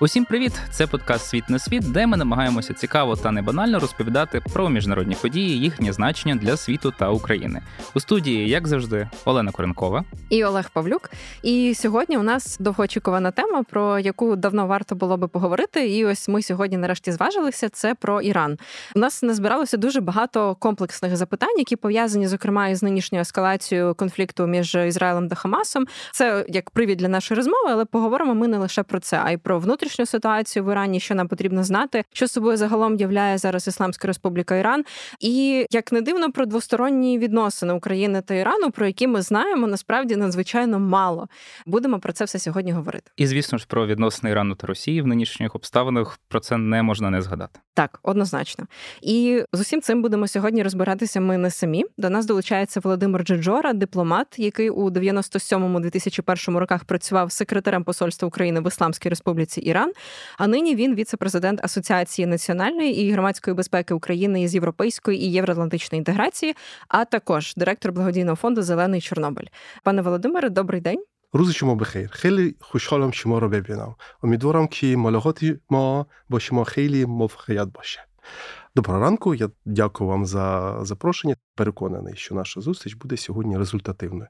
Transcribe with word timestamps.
Усім 0.00 0.24
привіт! 0.24 0.52
Це 0.70 0.86
подкаст 0.86 1.28
Світ 1.28 1.48
не 1.48 1.58
світ, 1.58 1.92
де 1.92 2.06
ми 2.06 2.16
намагаємося 2.16 2.74
цікаво 2.74 3.16
та 3.16 3.30
не 3.30 3.42
банально 3.42 3.78
розповідати 3.80 4.42
про 4.52 4.68
міжнародні 4.68 5.14
події, 5.14 5.60
їхнє 5.60 5.92
значення 5.92 6.34
для 6.34 6.56
світу 6.56 6.92
та 6.98 7.10
України. 7.10 7.62
У 7.94 8.00
студії, 8.00 8.48
як 8.48 8.68
завжди, 8.68 9.08
Олена 9.24 9.52
Коренкова 9.52 10.04
і 10.30 10.44
Олег 10.44 10.70
Павлюк. 10.70 11.10
І 11.42 11.74
сьогодні 11.74 12.18
у 12.18 12.22
нас 12.22 12.56
довгоочікувана 12.60 13.30
тема, 13.30 13.62
про 13.62 13.98
яку 13.98 14.36
давно 14.36 14.66
варто 14.66 14.94
було 14.94 15.16
би 15.16 15.28
поговорити. 15.28 15.88
І 15.88 16.04
ось 16.04 16.28
ми 16.28 16.42
сьогодні 16.42 16.76
нарешті 16.76 17.12
зважилися. 17.12 17.68
Це 17.68 17.94
про 17.94 18.20
Іран. 18.20 18.58
У 18.96 18.98
нас 18.98 19.22
назбиралося 19.22 19.76
дуже 19.76 20.00
багато 20.00 20.54
комплексних 20.54 21.16
запитань, 21.16 21.58
які 21.58 21.76
пов'язані 21.76 22.28
зокрема 22.28 22.68
із 22.68 22.82
нинішньою 22.82 23.22
ескалацією 23.22 23.94
конфлікту 23.94 24.46
між 24.46 24.74
Ізраїлем 24.74 25.28
та 25.28 25.34
Хамасом. 25.34 25.86
Це 26.12 26.44
як 26.48 26.70
привід 26.70 26.98
для 26.98 27.08
нашої 27.08 27.36
розмови, 27.36 27.68
але 27.70 27.84
поговоримо 27.84 28.34
ми 28.34 28.48
не 28.48 28.58
лише 28.58 28.82
про 28.82 29.00
це, 29.00 29.20
а 29.24 29.30
й 29.30 29.36
про 29.36 29.58
внутрішню 29.58 29.87
внутрішню 29.88 30.06
ситуацію 30.06 30.64
в 30.64 30.72
Ірані, 30.72 31.00
що 31.00 31.14
нам 31.14 31.28
потрібно 31.28 31.64
знати, 31.64 32.04
що 32.12 32.28
собою 32.28 32.56
загалом 32.56 32.96
являє 32.96 33.38
зараз 33.38 33.68
Ісламська 33.68 34.08
Республіка 34.08 34.56
Іран, 34.56 34.84
і 35.20 35.66
як 35.70 35.92
не 35.92 36.00
дивно 36.00 36.32
про 36.32 36.46
двосторонні 36.46 37.18
відносини 37.18 37.72
України 37.72 38.22
та 38.22 38.34
Ірану, 38.34 38.70
про 38.70 38.86
які 38.86 39.06
ми 39.06 39.22
знаємо 39.22 39.66
насправді 39.66 40.16
надзвичайно 40.16 40.78
мало. 40.78 41.28
Будемо 41.66 41.98
про 41.98 42.12
це 42.12 42.24
все 42.24 42.38
сьогодні 42.38 42.72
говорити. 42.72 43.10
І 43.16 43.26
звісно 43.26 43.58
ж 43.58 43.66
про 43.68 43.86
відносини 43.86 44.30
Ірану 44.30 44.54
та 44.54 44.66
Росії 44.66 45.02
в 45.02 45.06
нинішніх 45.06 45.54
обставинах 45.54 46.18
про 46.28 46.40
це 46.40 46.56
не 46.56 46.82
можна 46.82 47.10
не 47.10 47.22
згадати. 47.22 47.60
Так, 47.78 48.00
однозначно. 48.02 48.66
І 49.02 49.42
з 49.52 49.60
усім 49.60 49.80
цим 49.80 50.02
будемо 50.02 50.28
сьогодні 50.28 50.62
розбиратися. 50.62 51.20
Ми 51.20 51.38
не 51.38 51.50
самі. 51.50 51.84
До 51.98 52.10
нас 52.10 52.26
долучається 52.26 52.80
Володимир 52.80 53.22
Джиджора, 53.22 53.72
дипломат, 53.72 54.26
який 54.38 54.70
у 54.70 54.90
97-2001 54.90 56.56
роках 56.56 56.84
працював 56.84 57.32
секретарем 57.32 57.84
посольства 57.84 58.28
України 58.28 58.60
в 58.60 58.66
Ісламській 58.66 59.08
Республіці 59.08 59.60
Іран. 59.60 59.77
Іран. 59.77 59.93
А 60.37 60.47
нині 60.47 60.75
він 60.75 60.95
віце-президент 60.95 61.65
Асоціації 61.65 62.25
національної 62.25 63.01
і 63.01 63.11
громадської 63.11 63.55
безпеки 63.55 63.93
України 63.93 64.41
із 64.41 64.55
європейської 64.55 65.23
і 65.23 65.31
євроатлантичної 65.31 65.97
інтеграції, 65.99 66.55
а 66.87 67.05
також 67.05 67.53
директор 67.55 67.91
благодійного 67.91 68.35
фонду 68.35 68.61
Зелений 68.61 69.01
Чорнобиль. 69.01 69.47
Пане 69.83 70.01
Володимире, 70.01 70.49
добрий 70.49 70.81
день. 70.81 71.03
روز 71.33 71.51
شما 71.51 71.75
بخیر 71.75 72.09
خیلی 72.11 72.55
خوشحالم 72.59 73.11
شما 73.11 73.39
رو 73.39 73.49
ببینم 73.49 73.95
امیدوارم 74.23 74.67
که 74.67 74.97
ملاقات 74.97 75.39
ما 75.69 76.05
با 76.29 76.39
شما 76.39 76.63
خیلی 76.63 77.05
موفقیت 77.05 77.67
باشه 77.67 77.99
Доброго 78.75 78.99
ранку, 79.01 79.33
я 79.35 79.49
дякую 79.65 80.09
вам 80.09 80.25
за 80.25 80.77
запрошення. 80.81 81.35
Переконаний, 81.55 82.15
що 82.15 82.35
наша 82.35 82.61
зустріч 82.61 82.93
буде 82.93 83.17
сьогодні 83.17 83.57
результативною. 83.57 84.27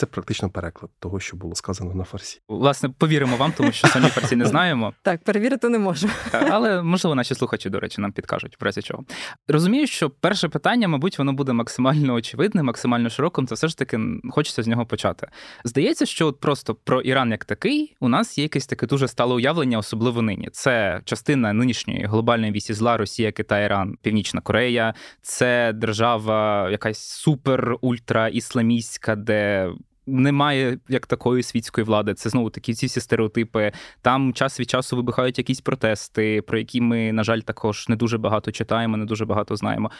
Це 0.00 0.06
практично 0.06 0.50
переклад 0.50 0.90
того, 0.98 1.20
що 1.20 1.36
було 1.36 1.54
сказано 1.54 1.94
на 1.94 2.04
фарсі. 2.04 2.40
Власне, 2.48 2.88
повіримо 2.88 3.36
вам, 3.36 3.52
тому 3.56 3.72
що 3.72 3.88
самі 3.88 4.06
фарсі 4.06 4.36
не 4.36 4.46
знаємо. 4.46 4.92
Так, 5.02 5.24
перевірити 5.24 5.68
не 5.68 5.78
можемо. 5.78 6.12
Але 6.32 6.82
можливо, 6.82 7.14
наші 7.14 7.34
слухачі, 7.34 7.70
до 7.70 7.80
речі, 7.80 8.00
нам 8.00 8.12
підкажуть 8.12 8.56
в 8.60 8.64
разі 8.64 8.82
чого. 8.82 9.04
Розумію, 9.48 9.86
що 9.86 10.10
перше 10.10 10.48
питання, 10.48 10.88
мабуть, 10.88 11.18
воно 11.18 11.32
буде 11.32 11.52
максимально 11.52 12.14
очевидним, 12.14 12.66
максимально 12.66 13.10
широким. 13.10 13.46
Це 13.46 13.54
все 13.54 13.68
ж 13.68 13.78
таки 13.78 14.00
хочеться 14.30 14.62
з 14.62 14.66
нього 14.66 14.86
почати. 14.86 15.28
Здається, 15.64 16.06
що 16.06 16.26
от 16.26 16.40
просто 16.40 16.74
про 16.74 17.00
Іран 17.00 17.30
як 17.30 17.44
такий 17.44 17.96
у 18.00 18.08
нас 18.08 18.38
є 18.38 18.44
якесь 18.44 18.66
таке 18.66 18.86
дуже 18.86 19.08
стале 19.08 19.34
уявлення, 19.34 19.78
особливо 19.78 20.22
нині. 20.22 20.48
Це 20.52 21.00
частина 21.04 21.52
нинішньої 21.52 22.04
глобальної 22.04 22.52
вісі 22.52 22.74
зла 22.74 22.96
Росія, 22.96 23.32
Китай, 23.32 23.64
Іран, 23.64 23.96
Північна 24.02 24.40
Корея. 24.40 24.94
Це 25.22 25.72
держава 25.72 26.70
якась 26.70 26.98
супер 26.98 27.76
ультра 27.80 28.28
ісламістська, 28.28 29.16
де 29.16 29.70
немає 30.06 30.78
як 30.88 31.06
такої 31.06 31.42
світської 31.42 31.84
влади. 31.84 32.14
Це 32.14 32.30
знову 32.30 32.50
такі 32.50 32.74
ці 32.74 32.86
всі 32.86 33.00
стереотипи. 33.00 33.72
Там 34.02 34.32
час 34.32 34.60
від 34.60 34.70
часу 34.70 34.96
вибухають 34.96 35.38
якісь 35.38 35.60
протести, 35.60 36.42
про 36.42 36.58
які 36.58 36.80
ми, 36.80 37.12
на 37.12 37.24
жаль, 37.24 37.40
також 37.40 37.88
не 37.88 37.96
дуже 37.96 38.18
багато 38.18 38.52
читаємо, 38.52 38.96
не 38.96 39.04
дуже 39.04 39.24
багато 39.24 39.56
знаємо. 39.56 39.90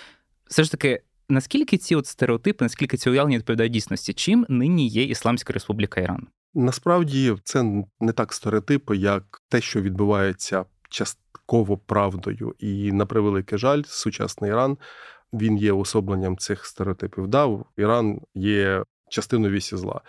Все 0.47 0.65
ж 0.65 0.71
таки. 0.71 1.03
Наскільки 1.29 1.79
ці 1.79 1.97
от 1.97 2.07
стереотипи, 2.07 2.65
наскільки 2.65 2.97
ці 2.97 3.11
уявлення 3.11 3.39
відповідають 3.39 3.73
дійсності? 3.73 4.13
Чим 4.13 4.47
нині 4.49 4.89
є 4.89 5.03
Ісламська 5.03 5.53
Республіка 5.53 6.01
Іран? 6.01 6.27
Насправді 6.55 7.37
це 7.45 7.85
не 8.01 8.13
так 8.13 8.33
стереотипи, 8.33 8.97
як 8.97 9.43
те, 9.49 9.61
що 9.61 9.81
відбувається 9.81 10.65
частково 10.89 11.79
правдою, 11.79 12.55
і 12.59 12.93
на 12.93 13.07
превеликий 13.07 13.59
жаль, 13.59 13.83
сучасний 13.87 14.51
Іран 14.51 14.79
він 15.33 15.59
є 15.59 15.73
особленням 15.73 16.37
цих 16.37 16.67
стереотипів. 16.67 17.29
Да, 17.29 17.59
Іран 17.77 18.21
є 18.35 18.85
частину 19.11 19.49
вісі 19.49 19.77
зла. 19.77 20.01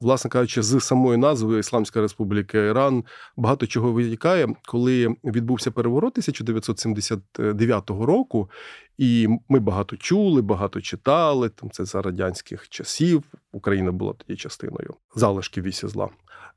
Власне 0.00 0.30
кажучи, 0.30 0.62
з 0.62 0.80
самої 0.80 1.18
назви 1.18 1.58
Ісламська 1.58 2.00
Республіка 2.00 2.58
Іран 2.58 3.04
багато 3.36 3.66
чого 3.66 3.92
витікає, 3.92 4.48
коли 4.66 5.16
відбувся 5.24 5.70
переворот 5.70 6.12
1979 6.12 7.90
року, 7.90 8.50
і 8.98 9.28
ми 9.48 9.58
багато 9.58 9.96
чули, 9.96 10.42
багато 10.42 10.80
читали. 10.80 11.48
Там 11.48 11.70
це 11.70 11.84
за 11.84 12.02
радянських 12.02 12.68
часів. 12.68 13.22
Україна 13.52 13.92
була 13.92 14.12
тоді 14.12 14.36
частиною 14.36 14.94
залишки 15.14 15.60
вісі 15.60 15.88
зла. 15.88 16.08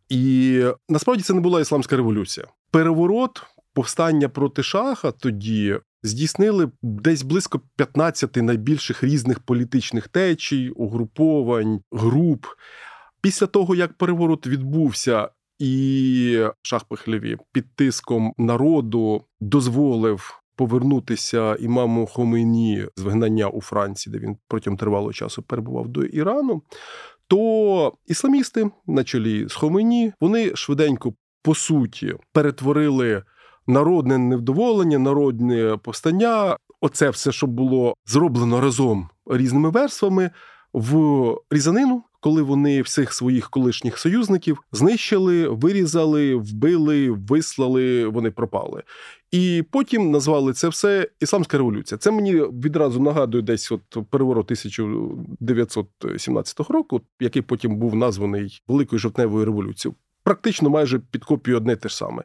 І 0.09 0.63
насправді 0.89 1.23
це 1.23 1.33
не 1.33 1.41
була 1.41 1.61
ісламська 1.61 1.95
революція. 1.95 2.47
Переворот, 2.71 3.41
повстання 3.73 4.29
проти 4.29 4.63
шаха 4.63 5.11
тоді 5.11 5.79
здійснили 6.03 6.71
десь 6.81 7.23
близько 7.23 7.61
15 7.75 8.35
найбільших 8.35 9.03
різних 9.03 9.39
політичних 9.39 10.07
течій, 10.07 10.69
угруповань, 10.69 11.81
груп. 11.91 12.45
Після 13.21 13.47
того, 13.47 13.75
як 13.75 13.93
переворот 13.93 14.47
відбувся, 14.47 15.29
і 15.59 16.45
шах 16.61 16.83
Пехлеві 16.83 17.37
під 17.51 17.75
тиском 17.75 18.33
народу 18.37 19.23
дозволив 19.41 20.41
повернутися 20.55 21.55
імаму 21.55 22.05
Хомейні 22.05 22.85
з 22.95 23.01
вигнання 23.01 23.47
у 23.47 23.61
Франції, 23.61 24.13
де 24.13 24.19
він 24.19 24.37
протягом 24.47 24.77
тривалого 24.77 25.13
часу 25.13 25.41
перебував 25.41 25.87
до 25.87 26.03
Ірану, 26.03 26.61
то 27.27 27.93
ісламісти 28.07 28.71
на 28.87 29.03
чолі 29.03 29.47
з 29.49 29.53
Хомейні, 29.53 30.13
вони 30.21 30.55
швиденько 30.55 31.13
по 31.41 31.55
суті 31.55 32.15
перетворили 32.33 33.23
народне 33.67 34.17
невдоволення, 34.17 34.99
народне 34.99 35.77
повстання. 35.83 36.57
Оце 36.81 37.09
все, 37.09 37.31
що 37.31 37.47
було 37.47 37.93
зроблено 38.05 38.61
разом 38.61 39.09
різними 39.25 39.69
верствами 39.69 40.31
в 40.73 41.35
різанину, 41.49 42.03
коли 42.19 42.41
вони 42.41 42.81
всіх 42.81 43.13
своїх 43.13 43.49
колишніх 43.49 43.97
союзників 43.97 44.63
знищили, 44.71 45.47
вирізали, 45.47 46.35
вбили, 46.35 47.09
вислали, 47.09 48.07
вони 48.07 48.31
пропали. 48.31 48.83
І 49.31 49.63
потім 49.71 50.11
назвали 50.11 50.53
це 50.53 50.67
все 50.67 51.07
Ісламська 51.19 51.57
революція. 51.57 51.97
Це 51.97 52.11
мені 52.11 52.35
відразу 52.35 52.99
нагадує 52.99 53.43
десь 53.43 53.71
от 53.71 53.81
переворот 54.09 54.45
1917 54.45 56.59
року, 56.59 57.01
який 57.19 57.41
потім 57.41 57.75
був 57.75 57.95
названий 57.95 58.61
Великою 58.67 58.99
жовтневою 58.99 59.45
революцією. 59.45 59.95
Практично 60.23 60.69
майже 60.69 60.99
під 60.99 61.23
копію 61.23 61.57
одне 61.57 61.75
те 61.75 61.89
ж 61.89 61.97
саме. 61.97 62.23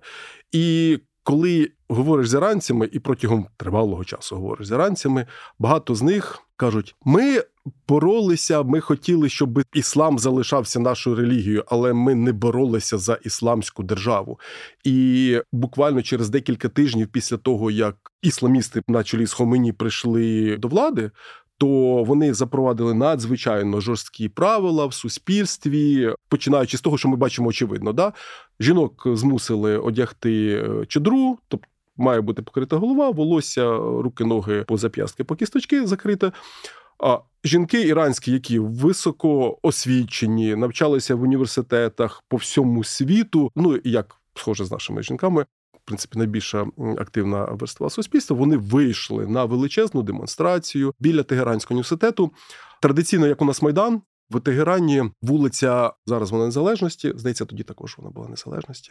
І 0.53 0.99
коли 1.25 1.71
говориш 1.89 2.29
з 2.29 2.35
іранцями, 2.35 2.89
і 2.93 2.99
протягом 2.99 3.47
тривалого 3.57 4.05
часу 4.05 4.37
говориш 4.37 4.67
з 4.67 4.71
іранцями, 4.71 5.27
багато 5.59 5.95
з 5.95 6.03
них 6.03 6.39
кажуть: 6.57 6.95
ми 7.05 7.43
боролися, 7.89 8.63
ми 8.63 8.81
хотіли, 8.81 9.29
щоб 9.29 9.61
іслам 9.73 10.19
залишався 10.19 10.81
нашою 10.81 11.17
релігією, 11.17 11.65
але 11.67 11.93
ми 11.93 12.15
не 12.15 12.33
боролися 12.33 12.99
за 12.99 13.15
ісламську 13.15 13.83
державу. 13.83 14.39
І 14.85 15.39
буквально 15.53 16.03
через 16.03 16.31
декілька 16.31 16.69
тижнів 16.69 17.09
після 17.09 17.37
того, 17.37 17.71
як 17.71 17.97
ісламісти 18.23 18.83
на 18.89 19.05
чолі 19.05 19.27
з 19.27 19.33
Хомені 19.33 19.73
прийшли 19.73 20.57
до 20.57 20.69
влади, 20.69 21.11
то 21.59 22.05
вони 22.05 22.35
запровадили 22.35 22.95
надзвичайно 22.95 23.81
жорсткі 23.81 24.29
правила 24.29 24.87
в 24.87 24.95
суспільстві, 24.95 26.15
починаючи 26.29 26.77
з 26.77 26.81
того, 26.81 26.99
що 26.99 27.09
ми 27.09 27.17
бачимо 27.17 27.49
очевидно, 27.49 27.93
да 27.93 28.13
жінок 28.61 29.03
змусили 29.07 29.79
одягти 29.79 30.65
е, 30.65 30.87
чедру, 30.87 31.39
тобто 31.49 31.67
має 31.97 32.21
бути 32.21 32.43
покрита 32.43 32.77
голова, 32.77 33.11
волосся, 33.11 33.77
руки, 33.77 34.25
ноги 34.25 34.65
по 34.69 34.77
зап'ястки, 34.77 35.25
по 35.25 35.37
кісточки 35.37 35.87
закрите. 35.87 36.33
А 36.99 37.19
жінки 37.45 37.83
іранські, 37.83 38.33
які 38.33 38.59
високо 38.59 39.59
освічені, 39.63 40.57
навчалися 40.57 41.15
в 41.15 41.23
університетах 41.23 42.23
по 42.29 42.37
всьому 42.37 42.85
світу, 42.85 43.51
ну 43.57 43.81
як 43.85 44.17
схоже 44.35 44.65
з 44.65 44.71
нашими 44.71 45.03
жінками, 45.03 45.47
принципі 45.85 46.19
найбільша 46.19 46.67
активна 46.99 47.45
верства 47.45 47.91
суспільства. 47.91 48.37
Вони 48.37 48.57
вийшли 48.57 49.27
на 49.27 49.45
величезну 49.45 50.03
демонстрацію 50.03 50.93
біля 51.01 51.23
Тегеранського 51.23 51.75
університету. 51.75 52.31
Традиційно, 52.83 53.27
як 53.27 53.43
у 53.43 53.45
нас 53.45 53.63
майдан, 53.63 54.03
В 54.31 54.41
Тегерані 54.41 55.03
вулиця 55.23 55.93
зараз 56.07 56.31
вона 56.31 56.45
незалежності. 56.45 57.13
Здається, 57.17 57.45
тоді 57.45 57.63
також 57.63 57.95
вона 57.99 58.11
була 58.11 58.29
незалежності. 58.29 58.91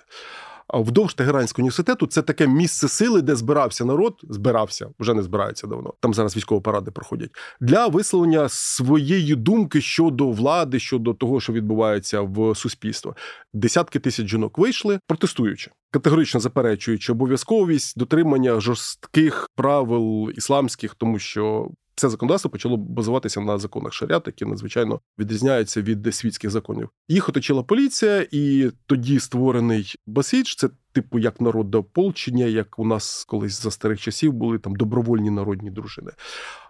А 0.67 0.77
вдовж 0.77 1.13
Тегеранського 1.13 1.61
університету 1.61 2.07
це 2.07 2.21
таке 2.21 2.47
місце 2.47 2.87
сили, 2.87 3.21
де 3.21 3.35
збирався 3.35 3.85
народ, 3.85 4.19
збирався, 4.23 4.89
вже 4.99 5.13
не 5.13 5.23
збирається 5.23 5.67
давно. 5.67 5.93
Там 5.99 6.13
зараз 6.13 6.37
військові 6.37 6.61
паради 6.61 6.91
проходять 6.91 7.29
для 7.61 7.87
висловлення 7.87 8.49
своєї 8.49 9.35
думки 9.35 9.81
щодо 9.81 10.29
влади, 10.29 10.79
щодо 10.79 11.13
того, 11.13 11.39
що 11.39 11.53
відбувається 11.53 12.21
в 12.21 12.55
суспільстві. 12.55 13.09
Десятки 13.53 13.99
тисяч 13.99 14.27
жінок 14.27 14.57
вийшли, 14.57 14.99
протестуючи, 15.07 15.71
категорично 15.91 16.39
заперечуючи 16.39 17.11
обов'язковість 17.11 17.99
дотримання 17.99 18.59
жорстких 18.59 19.49
правил 19.55 20.31
ісламських, 20.35 20.95
тому 20.95 21.19
що 21.19 21.69
це 21.95 22.09
законодавство 22.09 22.51
почало 22.51 22.77
базуватися 22.77 23.41
на 23.41 23.57
законах 23.57 23.93
шарят, 23.93 24.27
які 24.27 24.45
надзвичайно 24.45 24.99
відрізняються 25.19 25.81
від 25.81 26.15
світських 26.15 26.49
законів. 26.49 26.89
Їх 27.07 27.29
оточила 27.29 27.63
поліція, 27.63 28.27
і 28.31 28.71
тоді 28.85 29.19
створений 29.19 29.95
Басіч, 30.07 30.55
це 30.55 30.69
типу 30.91 31.19
як 31.19 31.41
народне 31.41 31.77
ополчення, 31.79 32.45
як 32.45 32.79
у 32.79 32.85
нас 32.85 33.25
колись 33.27 33.61
за 33.61 33.71
старих 33.71 34.01
часів 34.01 34.33
були 34.33 34.59
там 34.59 34.75
добровольні 34.75 35.29
народні 35.29 35.71
дружини. 35.71 36.11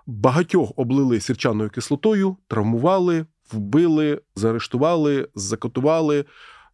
Багатьох 0.06 0.72
облили 0.76 1.20
сірчаною 1.20 1.70
кислотою, 1.70 2.38
травмували, 2.48 3.26
вбили, 3.52 4.22
заарештували, 4.36 5.28
закотували 5.36 6.26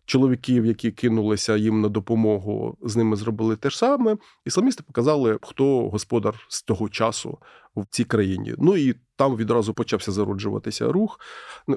чоловіків, 0.09 0.65
які 0.65 0.91
кинулися 0.91 1.56
їм 1.57 1.81
на 1.81 1.89
допомогу, 1.89 2.77
з 2.81 2.95
ними 2.95 3.15
зробили 3.15 3.56
те 3.56 3.69
ж 3.69 3.77
саме. 3.77 4.17
Ісламісти 4.45 4.83
показали, 4.88 5.39
хто 5.41 5.89
господар 5.89 6.45
з 6.50 6.63
того 6.63 6.89
часу 6.89 7.38
в 7.75 7.85
цій 7.89 8.03
країні. 8.03 8.56
Ну 8.57 8.77
і 8.77 8.95
там 9.15 9.35
відразу 9.35 9.73
почався 9.73 10.11
зароджуватися 10.11 10.91
рух. 10.91 11.19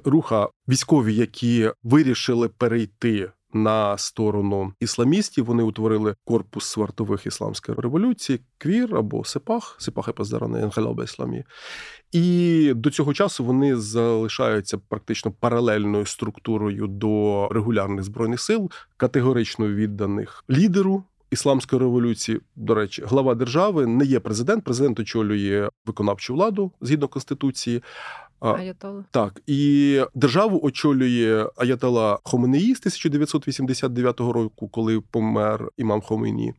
Руха 0.04 0.48
військові, 0.68 1.14
які 1.14 1.70
вирішили 1.82 2.48
перейти. 2.48 3.30
На 3.52 3.98
сторону 3.98 4.72
ісламістів 4.80 5.44
вони 5.44 5.62
утворили 5.62 6.14
корпус 6.24 6.76
вартових 6.76 7.26
ісламської 7.26 7.78
революції, 7.78 8.40
квір 8.58 8.96
або 8.96 9.24
сепах, 9.24 9.76
сепах 9.78 10.08
і 10.08 10.12
поздаране 10.12 10.70
ісламі. 11.04 11.44
І 12.12 12.72
до 12.76 12.90
цього 12.90 13.14
часу 13.14 13.44
вони 13.44 13.76
залишаються 13.76 14.78
практично 14.78 15.32
паралельною 15.32 16.06
структурою 16.06 16.86
до 16.86 17.48
регулярних 17.48 18.04
збройних 18.04 18.40
сил, 18.40 18.70
категорично 18.96 19.68
відданих 19.68 20.44
лідеру. 20.50 21.04
Ісламської 21.30 21.80
революції, 21.80 22.40
до 22.56 22.74
речі, 22.74 23.02
глава 23.06 23.34
держави 23.34 23.86
не 23.86 24.04
є 24.04 24.20
президент. 24.20 24.64
Президент 24.64 25.00
очолює 25.00 25.68
виконавчу 25.86 26.34
владу 26.34 26.72
згідно 26.80 27.08
конституції. 27.08 27.82
Аятола. 28.48 29.04
Так, 29.10 29.42
і 29.46 30.00
державу 30.14 30.60
очолює 30.62 31.46
Аятола 31.56 32.18
Хоменеї 32.24 32.74
з 32.74 32.78
1989 32.78 34.20
року, 34.20 34.68
коли 34.68 35.00
помер 35.00 35.68
імам 35.76 36.00
Хомейні. 36.00 36.54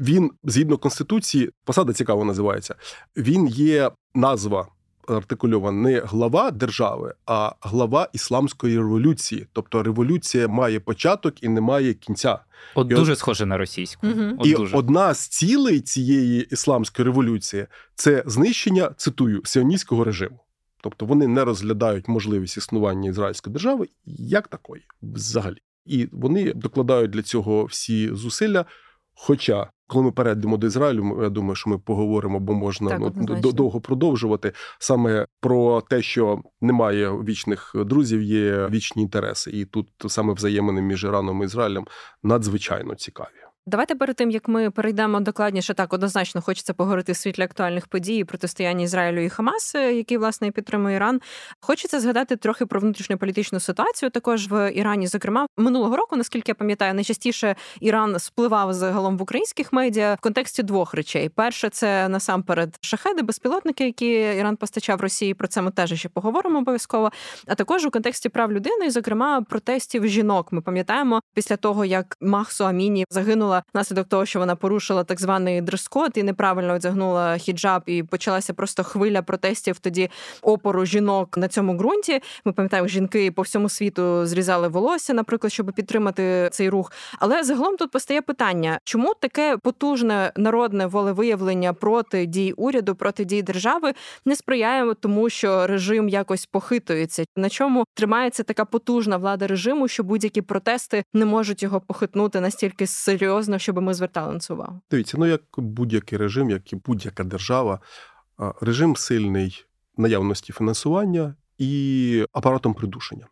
Він 0.00 0.30
згідно 0.44 0.76
конституції, 0.76 1.50
посада 1.64 1.92
цікаво 1.92 2.24
називається. 2.24 2.74
Він 3.16 3.46
є 3.46 3.90
назва 4.14 4.66
артикульована 5.08 5.90
не 5.90 6.00
глава 6.00 6.50
держави, 6.50 7.14
а 7.26 7.52
глава 7.60 8.08
ісламської 8.12 8.78
революції. 8.78 9.46
Тобто 9.52 9.82
революція 9.82 10.48
має 10.48 10.80
початок 10.80 11.42
і 11.42 11.48
не 11.48 11.60
має 11.60 11.94
кінця. 11.94 12.38
От 12.74 12.90
і 12.90 12.94
дуже 12.94 13.12
от... 13.12 13.18
схоже 13.18 13.46
на 13.46 13.58
російську. 13.58 14.06
Угу. 14.06 14.22
От 14.38 14.46
і 14.46 14.54
дуже. 14.54 14.76
одна 14.76 15.14
з 15.14 15.28
цілей 15.28 15.80
цієї 15.80 16.42
ісламської 16.42 17.06
революції 17.06 17.66
це 17.94 18.22
знищення, 18.26 18.90
цитую, 18.96 19.42
сіоністського 19.44 20.04
режиму. 20.04 20.38
Тобто 20.80 21.06
вони 21.06 21.26
не 21.26 21.44
розглядають 21.44 22.08
можливість 22.08 22.56
існування 22.56 23.10
ізраїльської 23.10 23.52
держави 23.52 23.88
як 24.06 24.48
такої 24.48 24.82
взагалі. 25.02 25.58
І 25.86 26.08
вони 26.12 26.52
докладають 26.52 27.10
для 27.10 27.22
цього 27.22 27.64
всі 27.64 28.14
зусилля. 28.14 28.64
Хоча 29.14 29.70
коли 29.88 30.04
ми 30.04 30.12
перейдемо 30.12 30.56
до 30.56 30.66
Ізраїлю, 30.66 31.22
я 31.22 31.28
думаю, 31.28 31.54
що 31.54 31.70
ми 31.70 31.78
поговоримо, 31.78 32.40
бо 32.40 32.52
можна 32.54 32.90
так, 32.90 33.00
ну, 33.16 33.52
довго 33.52 33.80
продовжувати 33.80 34.52
саме 34.78 35.26
про 35.40 35.80
те, 35.80 36.02
що 36.02 36.42
немає 36.60 37.10
вічних 37.10 37.72
друзів, 37.74 38.22
є 38.22 38.68
вічні 38.70 39.02
інтереси, 39.02 39.50
і 39.50 39.64
тут 39.64 39.88
саме 40.06 40.32
взаємини 40.32 40.82
між 40.82 41.04
Іраном 41.04 41.42
і 41.42 41.44
Ізраїлем 41.44 41.86
надзвичайно 42.22 42.94
цікаві. 42.94 43.47
Давайте 43.68 43.94
перед 43.94 44.16
тим 44.16 44.30
як 44.30 44.48
ми 44.48 44.70
перейдемо 44.70 45.20
докладніше, 45.20 45.74
так 45.74 45.92
однозначно 45.92 46.40
хочеться 46.42 46.74
поговорити 46.74 47.12
в 47.12 47.16
світлі 47.16 47.42
актуальних 47.42 47.86
подій 47.86 48.24
протистояння 48.24 48.84
Ізраїлю 48.84 49.20
і 49.20 49.28
Хамас, 49.28 49.74
е, 49.74 49.94
який 49.94 50.16
власне 50.16 50.50
підтримує 50.50 50.96
Іран. 50.96 51.20
Хочеться 51.60 52.00
згадати 52.00 52.36
трохи 52.36 52.66
про 52.66 52.80
внутрішню 52.80 53.18
політичну 53.18 53.60
ситуацію. 53.60 54.10
Також 54.10 54.48
в 54.50 54.72
Ірані, 54.72 55.06
зокрема, 55.06 55.46
минулого 55.56 55.96
року, 55.96 56.16
наскільки 56.16 56.50
я 56.50 56.54
пам'ятаю, 56.54 56.94
найчастіше 56.94 57.56
Іран 57.80 58.18
спливав 58.18 58.72
загалом 58.72 59.18
в 59.18 59.22
українських 59.22 59.72
медіа 59.72 60.14
в 60.14 60.20
контексті 60.20 60.62
двох 60.62 60.94
речей: 60.94 61.28
перше, 61.28 61.68
це 61.68 62.08
насамперед 62.08 62.78
шахеди, 62.80 63.22
безпілотники, 63.22 63.84
які 63.84 64.10
Іран 64.10 64.56
постачав 64.56 65.00
Росії. 65.00 65.34
Про 65.34 65.48
це 65.48 65.62
ми 65.62 65.70
теж 65.70 65.94
ще 65.94 66.08
поговоримо 66.08 66.58
обов'язково. 66.58 67.10
А 67.46 67.54
також 67.54 67.86
у 67.86 67.90
контексті 67.90 68.28
прав 68.28 68.52
людини, 68.52 68.86
і, 68.86 68.90
зокрема, 68.90 69.42
протестів 69.42 70.06
жінок. 70.06 70.52
Ми 70.52 70.60
пам'ятаємо 70.60 71.20
після 71.34 71.56
того, 71.56 71.84
як 71.84 72.16
Махсу 72.20 72.66
Аміні 72.66 73.04
загинула 73.10 73.57
внаслідок 73.74 74.08
того, 74.08 74.26
що 74.26 74.38
вона 74.38 74.56
порушила 74.56 75.04
так 75.04 75.20
званий 75.20 75.60
дрес-код 75.60 76.12
і 76.14 76.22
неправильно 76.22 76.74
одягнула 76.74 77.38
хіджаб, 77.38 77.82
і 77.86 78.02
почалася 78.02 78.54
просто 78.54 78.84
хвиля 78.84 79.22
протестів 79.22 79.78
тоді 79.78 80.10
опору 80.42 80.84
жінок 80.86 81.38
на 81.38 81.48
цьому 81.48 81.74
ґрунті. 81.74 82.20
Ми 82.44 82.52
пам'ятаємо, 82.52 82.88
жінки 82.88 83.30
по 83.30 83.42
всьому 83.42 83.68
світу 83.68 84.26
зрізали 84.26 84.68
волосся, 84.68 85.14
наприклад, 85.14 85.52
щоб 85.52 85.72
підтримати 85.72 86.48
цей 86.52 86.68
рух. 86.68 86.92
Але 87.18 87.42
загалом 87.42 87.76
тут 87.76 87.90
постає 87.90 88.22
питання, 88.22 88.78
чому 88.84 89.14
таке 89.20 89.56
потужне 89.56 90.32
народне 90.36 90.86
волевиявлення 90.86 91.72
проти 91.72 92.26
дій 92.26 92.52
уряду, 92.56 92.94
проти 92.94 93.24
дій 93.24 93.42
держави 93.42 93.94
не 94.24 94.36
сприяє 94.36 94.94
тому, 94.94 95.30
що 95.30 95.66
режим 95.66 96.08
якось 96.08 96.46
похитується. 96.46 97.24
На 97.36 97.48
чому 97.48 97.84
тримається 97.94 98.42
така 98.42 98.64
потужна 98.64 99.16
влада 99.16 99.46
режиму, 99.46 99.88
що 99.88 100.02
будь-які 100.02 100.42
протести 100.42 101.04
не 101.14 101.24
можуть 101.24 101.62
його 101.62 101.80
похитнути 101.80 102.40
настільки 102.40 102.86
серйозно 102.86 103.47
серйозно, 103.48 103.58
щоб 103.58 103.82
ми 103.82 103.94
звертали 103.94 104.32
на 104.32 104.38
це 104.38 104.54
увагу. 104.54 104.80
Дивіться, 104.90 105.16
ну 105.18 105.26
як 105.26 105.42
будь-який 105.56 106.18
режим, 106.18 106.50
як 106.50 106.72
і 106.72 106.76
будь-яка 106.76 107.24
держава, 107.24 107.80
режим 108.60 108.96
сильний 108.96 109.64
наявності 109.96 110.52
фінансування. 110.52 111.34
І 111.58 112.24
апаратом 112.32 112.74
придушення. 112.74 113.26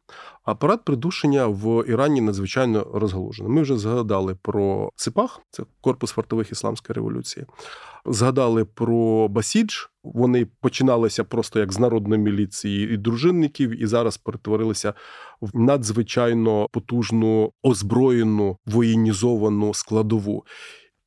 Апарат 0.44 0.84
придушення 0.84 1.46
в 1.46 1.84
Ірані 1.88 2.20
надзвичайно 2.20 2.86
розгалужений. 2.94 3.52
Ми 3.52 3.62
вже 3.62 3.78
згадали 3.78 4.34
про 4.42 4.90
Ципах, 4.96 5.40
це 5.50 5.62
корпус 5.80 6.16
вартових 6.16 6.52
ісламської 6.52 6.94
революції. 6.94 7.46
Згадали 8.06 8.64
про 8.64 9.28
Басідж. 9.28 9.74
Вони 10.04 10.46
починалися 10.60 11.24
просто 11.24 11.60
як 11.60 11.72
з 11.72 11.78
народної 11.78 12.22
міліції 12.22 12.94
і 12.94 12.96
дружинників, 12.96 13.82
і 13.82 13.86
зараз 13.86 14.16
перетворилися 14.16 14.94
в 15.40 15.58
надзвичайно 15.58 16.66
потужну 16.72 17.52
озброєну 17.62 18.58
воєнізовану 18.66 19.74
складову. 19.74 20.44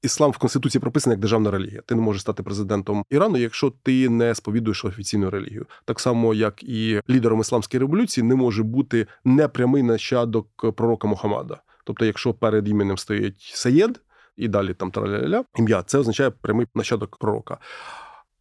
Іслам 0.01 0.31
в 0.31 0.37
конституції 0.37 0.81
прописаний 0.81 1.13
як 1.13 1.19
державна 1.19 1.51
релігія. 1.51 1.81
Ти 1.85 1.95
не 1.95 2.01
можеш 2.01 2.21
стати 2.21 2.43
президентом 2.43 3.03
Ірану, 3.09 3.37
якщо 3.37 3.73
ти 3.83 4.09
не 4.09 4.35
сповідуєш 4.35 4.85
офіційну 4.85 5.29
релігію. 5.29 5.65
Так 5.85 5.99
само, 5.99 6.33
як 6.33 6.63
і 6.63 7.01
лідером 7.09 7.39
ісламської 7.39 7.79
революції, 7.79 8.23
не 8.23 8.35
може 8.35 8.63
бути 8.63 9.07
непрямий 9.25 9.83
нащадок 9.83 10.75
пророка 10.75 11.07
Мухаммада. 11.07 11.61
Тобто, 11.83 12.05
якщо 12.05 12.33
перед 12.33 12.67
іменем 12.67 12.97
стоїть 12.97 13.41
Саєд 13.41 14.01
і 14.37 14.47
далі 14.47 14.73
там 14.73 14.91
траля 14.91 15.43
ім'я, 15.55 15.83
це 15.83 15.97
означає 15.97 16.29
прямий 16.29 16.67
нащадок 16.75 17.17
пророка. 17.17 17.57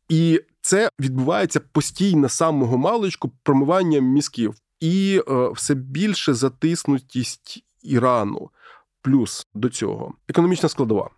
І 0.08 0.40
це 0.60 0.90
відбувається 1.00 1.60
постійно 1.60 2.28
самого 2.28 2.78
маличку 2.78 3.32
промивання 3.42 4.00
мізків 4.00 4.54
і 4.80 5.22
е, 5.28 5.48
все 5.48 5.74
більше 5.74 6.34
затиснутість 6.34 7.64
Ірану. 7.82 8.50
Плюс 9.02 9.46
до 9.54 9.68
цього 9.68 10.14
економічна 10.28 10.68
складова. 10.68 11.10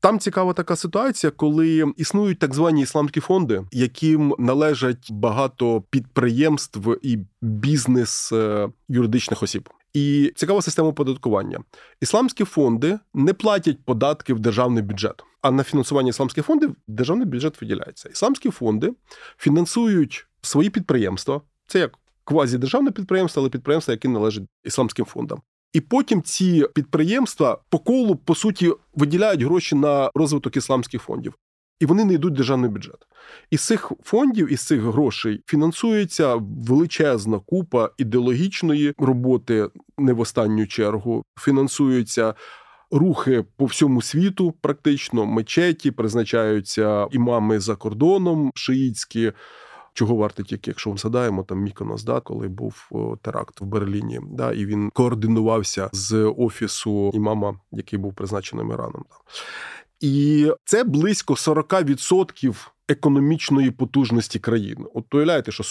Там 0.00 0.18
цікава 0.18 0.52
така 0.52 0.76
ситуація, 0.76 1.30
коли 1.30 1.92
існують 1.96 2.38
так 2.38 2.54
звані 2.54 2.82
ісламські 2.82 3.20
фонди, 3.20 3.64
яким 3.72 4.34
належать 4.38 5.08
багато 5.12 5.84
підприємств 5.90 6.80
і 7.02 7.18
бізнес 7.42 8.32
е, 8.32 8.68
юридичних 8.88 9.42
осіб. 9.42 9.68
І 9.92 10.32
цікава 10.36 10.62
система 10.62 10.88
оподаткування. 10.88 11.60
Ісламські 12.00 12.44
фонди 12.44 12.98
не 13.14 13.32
платять 13.32 13.84
податки 13.84 14.34
в 14.34 14.40
державний 14.40 14.82
бюджет. 14.82 15.22
А 15.42 15.50
на 15.50 15.62
фінансування 15.62 16.10
ісламських 16.10 16.46
фондів 16.46 16.76
державний 16.88 17.26
бюджет 17.26 17.60
виділяється. 17.60 18.08
Ісламські 18.08 18.50
фонди 18.50 18.92
фінансують 19.38 20.26
свої 20.42 20.70
підприємства. 20.70 21.40
Це 21.66 21.78
як 21.78 21.98
квазідержавне 22.24 22.90
підприємство, 22.90 23.42
але 23.42 23.50
підприємство, 23.50 23.92
яке 23.92 24.08
належить 24.08 24.44
ісламським 24.64 25.04
фондам. 25.04 25.42
І 25.72 25.80
потім 25.80 26.22
ці 26.22 26.66
підприємства 26.74 27.58
по 27.70 27.78
колу 27.78 28.16
по 28.16 28.34
суті 28.34 28.72
виділяють 28.94 29.42
гроші 29.42 29.74
на 29.74 30.10
розвиток 30.14 30.56
ісламських 30.56 31.02
фондів. 31.02 31.34
і 31.80 31.86
вони 31.86 32.04
не 32.04 32.14
йдуть 32.14 32.32
в 32.32 32.36
державний 32.36 32.70
бюджет. 32.70 32.96
Із 33.50 33.60
цих 33.60 33.92
фондів, 34.02 34.52
із 34.52 34.60
цих 34.60 34.80
грошей 34.80 35.42
фінансується 35.46 36.34
величезна 36.68 37.38
купа 37.38 37.90
ідеологічної 37.98 38.94
роботи, 38.98 39.68
не 39.98 40.12
в 40.12 40.20
останню 40.20 40.66
чергу. 40.66 41.22
Фінансуються 41.38 42.34
рухи 42.90 43.44
по 43.56 43.64
всьому 43.64 44.02
світу, 44.02 44.54
практично 44.60 45.26
мечеті, 45.26 45.90
призначаються 45.90 47.06
імами 47.10 47.60
за 47.60 47.76
кордоном, 47.76 48.50
шиїцькі. 48.54 49.32
Чого 49.96 50.16
варто 50.16 50.42
тільки, 50.42 50.70
якщо 50.70 50.90
ми 50.90 50.98
згадаємо 50.98 51.42
там 51.42 51.58
Міконос, 51.58 52.04
да, 52.04 52.20
коли 52.20 52.48
був 52.48 52.88
теракт 53.22 53.60
в 53.60 53.64
Берліні, 53.64 54.20
да, 54.30 54.52
і 54.52 54.66
він 54.66 54.90
координувався 54.90 55.90
з 55.92 56.34
офісу 56.36 57.10
імама, 57.14 57.60
який 57.72 57.98
був 57.98 58.14
призначеним 58.14 58.70
Іраном. 58.70 59.04
І 60.00 60.50
це 60.64 60.84
близько 60.84 61.34
40% 61.34 62.68
економічної 62.88 63.70
потужності 63.70 64.38
країни. 64.38 64.84
От 64.94 65.14
уявляєте, 65.14 65.52
що 65.52 65.62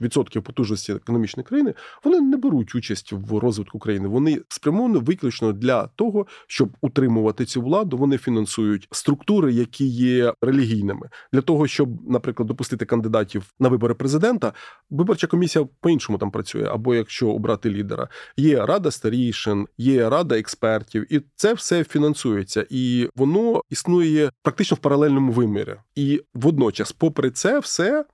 40% 0.00 0.40
потужності 0.40 0.92
економічної 0.92 1.44
країни 1.44 1.74
вони 2.04 2.20
не 2.20 2.36
беруть 2.36 2.74
участь 2.74 3.12
в 3.12 3.38
розвитку 3.38 3.78
країни. 3.78 4.08
Вони 4.08 4.40
спрямовані 4.48 4.98
виключно 4.98 5.52
для 5.52 5.86
того, 5.86 6.26
щоб 6.46 6.70
утримувати 6.80 7.44
цю 7.44 7.62
владу. 7.62 7.96
Вони 7.96 8.18
фінансують 8.18 8.88
структури, 8.90 9.52
які 9.52 9.86
є 9.86 10.34
релігійними, 10.42 11.08
для 11.32 11.40
того, 11.40 11.66
щоб, 11.66 12.10
наприклад, 12.10 12.46
допустити 12.48 12.84
кандидатів 12.84 13.54
на 13.60 13.68
вибори 13.68 13.94
президента. 13.94 14.52
Виборча 14.90 15.26
комісія 15.26 15.68
по 15.80 15.90
іншому 15.90 16.18
там 16.18 16.30
працює. 16.30 16.64
Або 16.64 16.94
якщо 16.94 17.28
обрати 17.28 17.70
лідера, 17.70 18.08
є 18.36 18.66
рада 18.66 18.90
старішин, 18.90 19.66
є 19.78 20.10
рада 20.10 20.38
експертів, 20.38 21.12
і 21.12 21.22
це 21.36 21.54
все 21.54 21.84
фінансується, 21.84 22.66
і 22.70 23.08
воно 23.16 23.62
існує 23.70 24.30
практично 24.42 24.74
в 24.74 24.78
паралельному 24.78 25.32
вимірі. 25.32 25.74
І 25.94 26.22
в 26.34 26.46
Водночас, 26.60 26.92
попри 26.92 27.30
це, 27.30 27.58
все. 27.58 28.04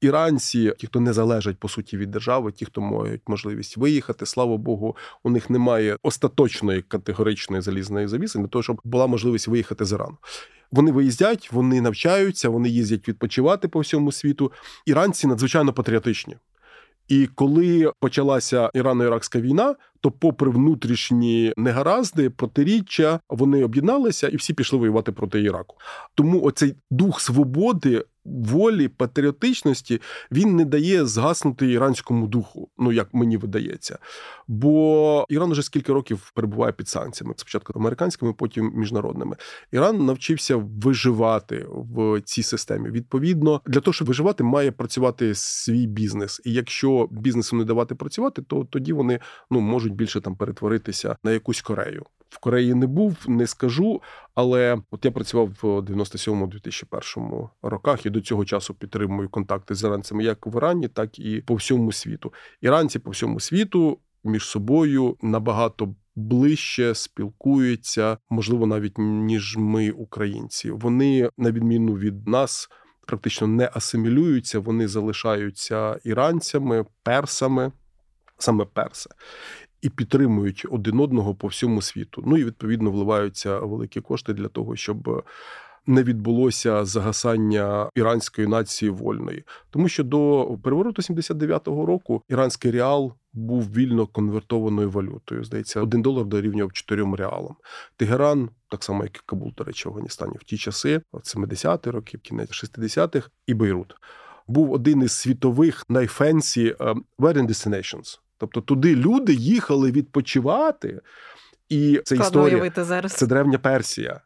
Іранці, 0.00 0.72
ті, 0.78 0.86
хто 0.86 1.00
не 1.00 1.12
залежать 1.12 1.58
по 1.58 1.68
суті 1.68 1.96
від 1.96 2.10
держави, 2.10 2.52
ті, 2.52 2.64
хто 2.64 2.80
мають 2.80 3.20
можливість 3.26 3.76
виїхати, 3.76 4.26
слава 4.26 4.56
Богу, 4.56 4.96
у 5.22 5.30
них 5.30 5.50
немає 5.50 5.96
остаточної 6.02 6.82
категоричної 6.82 7.62
залізної 7.62 8.08
завіси 8.08 8.38
для 8.38 8.46
того, 8.46 8.62
щоб 8.62 8.80
була 8.84 9.06
можливість 9.06 9.48
виїхати 9.48 9.84
з 9.84 9.92
Ірану. 9.92 10.16
Вони 10.70 10.92
виїздять, 10.92 11.52
вони 11.52 11.80
навчаються, 11.80 12.48
вони 12.48 12.68
їздять 12.68 13.08
відпочивати 13.08 13.68
по 13.68 13.80
всьому 13.80 14.12
світу. 14.12 14.52
Іранці 14.86 15.26
надзвичайно 15.26 15.72
патріотичні. 15.72 16.36
І 17.12 17.28
коли 17.34 17.92
почалася 18.00 18.70
Ірано-Іракська 18.74 19.40
війна, 19.40 19.74
то, 20.00 20.10
попри 20.10 20.50
внутрішні 20.50 21.52
негаразди, 21.56 22.30
протиріччя, 22.30 23.20
вони 23.28 23.64
об'єдналися 23.64 24.28
і 24.28 24.36
всі 24.36 24.54
пішли 24.54 24.78
воювати 24.78 25.12
проти 25.12 25.42
Іраку. 25.42 25.76
Тому 26.14 26.42
оцей 26.42 26.74
дух 26.90 27.20
свободи 27.20 28.04
волі, 28.24 28.88
патріотичності 28.88 30.00
він 30.32 30.56
не 30.56 30.64
дає 30.64 31.06
згаснути 31.06 31.70
іранському 31.70 32.26
духу, 32.26 32.68
ну 32.78 32.92
як 32.92 33.14
мені 33.14 33.36
видається. 33.36 33.98
Бо 34.48 35.26
Іран 35.28 35.50
уже 35.50 35.62
скільки 35.62 35.92
років 35.92 36.32
перебуває 36.34 36.72
під 36.72 36.88
санкціями, 36.88 37.34
спочатку 37.36 37.72
американськими, 37.76 38.32
потім 38.32 38.72
міжнародними. 38.74 39.36
Іран 39.72 40.06
навчився 40.06 40.56
виживати 40.56 41.66
в 41.68 42.20
цій 42.20 42.42
системі. 42.42 42.90
Відповідно, 42.90 43.60
для 43.66 43.80
того, 43.80 43.92
щоб 43.92 44.08
виживати, 44.08 44.44
має 44.44 44.72
працювати 44.72 45.34
свій 45.34 45.86
бізнес. 45.86 46.40
І 46.44 46.52
якщо 46.52 47.08
бізнесу 47.10 47.56
не 47.56 47.64
давати 47.64 47.94
працювати, 47.94 48.42
то 48.42 48.64
тоді 48.64 48.92
вони 48.92 49.20
ну 49.50 49.60
можуть 49.60 49.94
більше 49.94 50.20
там 50.20 50.36
перетворитися 50.36 51.16
на 51.24 51.30
якусь 51.30 51.62
Корею. 51.62 52.06
В 52.32 52.38
Кореї 52.38 52.74
не 52.74 52.86
був, 52.86 53.16
не 53.28 53.46
скажу. 53.46 54.02
Але 54.34 54.78
от 54.90 55.04
я 55.04 55.10
працював 55.10 55.48
в 55.62 55.64
97-2001 55.64 57.48
роках 57.62 58.06
і 58.06 58.10
до 58.10 58.20
цього 58.20 58.44
часу 58.44 58.74
підтримую 58.74 59.28
контакти 59.28 59.74
з 59.74 59.84
іранцями 59.84 60.24
як 60.24 60.46
в 60.46 60.56
Ірані, 60.56 60.88
так 60.88 61.18
і 61.18 61.40
по 61.40 61.54
всьому 61.54 61.92
світу. 61.92 62.32
Іранці 62.60 62.98
по 62.98 63.10
всьому 63.10 63.40
світу 63.40 63.98
між 64.24 64.46
собою 64.46 65.16
набагато 65.22 65.94
ближче 66.16 66.94
спілкуються, 66.94 68.18
можливо, 68.30 68.66
навіть 68.66 68.98
ніж 68.98 69.56
ми, 69.56 69.90
українці. 69.90 70.70
Вони, 70.70 71.30
на 71.38 71.52
відміну 71.52 71.94
від 71.94 72.28
нас, 72.28 72.68
практично 73.06 73.46
не 73.46 73.70
асимілюються, 73.74 74.58
вони 74.58 74.88
залишаються 74.88 75.98
іранцями, 76.04 76.84
персами. 77.02 77.72
Саме 78.38 78.64
перси, 78.64 79.10
і 79.82 79.88
підтримують 79.88 80.66
один 80.70 81.00
одного 81.00 81.34
по 81.34 81.46
всьому 81.46 81.82
світу. 81.82 82.22
Ну 82.26 82.36
і 82.36 82.44
відповідно 82.44 82.90
вливаються 82.90 83.58
великі 83.58 84.00
кошти 84.00 84.32
для 84.32 84.48
того, 84.48 84.76
щоб. 84.76 85.24
Не 85.86 86.02
відбулося 86.02 86.84
загасання 86.84 87.90
іранської 87.94 88.46
нації 88.46 88.90
вольної, 88.90 89.44
тому 89.70 89.88
що 89.88 90.04
до 90.04 90.58
перевороту 90.62 91.02
79-го 91.02 91.86
року 91.86 92.22
іранський 92.28 92.70
реал 92.70 93.12
був 93.32 93.72
вільно 93.72 94.06
конвертованою 94.06 94.90
валютою. 94.90 95.44
Здається, 95.44 95.80
один 95.80 96.02
долар 96.02 96.26
дорівнював 96.26 96.72
чотирьом 96.72 97.14
реалам. 97.14 97.56
Тегеран, 97.96 98.50
так 98.68 98.84
само 98.84 99.02
як 99.02 99.16
і 99.16 99.20
Кабул, 99.26 99.52
до 99.56 99.64
речі, 99.64 99.88
в 99.88 99.92
Афганістані 99.92 100.36
в 100.40 100.44
ті 100.44 100.56
часи, 100.56 101.00
в 101.12 101.16
70-ті 101.16 101.90
роки, 101.90 102.18
кінець 102.18 102.64
60-х, 102.64 103.30
і 103.46 103.54
Бейрут 103.54 103.94
був 104.46 104.72
один 104.72 105.02
із 105.02 105.12
світових 105.12 105.84
найфенсі 105.88 106.72
uh, 106.72 106.96
wedding 107.18 107.48
destinations. 107.48 108.18
Тобто 108.42 108.60
туди 108.60 108.96
люди 108.96 109.34
їхали 109.34 109.90
відпочивати, 109.90 111.00
і 111.68 112.00
це 112.04 112.16
історія 112.16 112.72
зараз. 112.76 113.12
це 113.12 113.26
древня 113.26 113.58
Персія. 113.58 114.20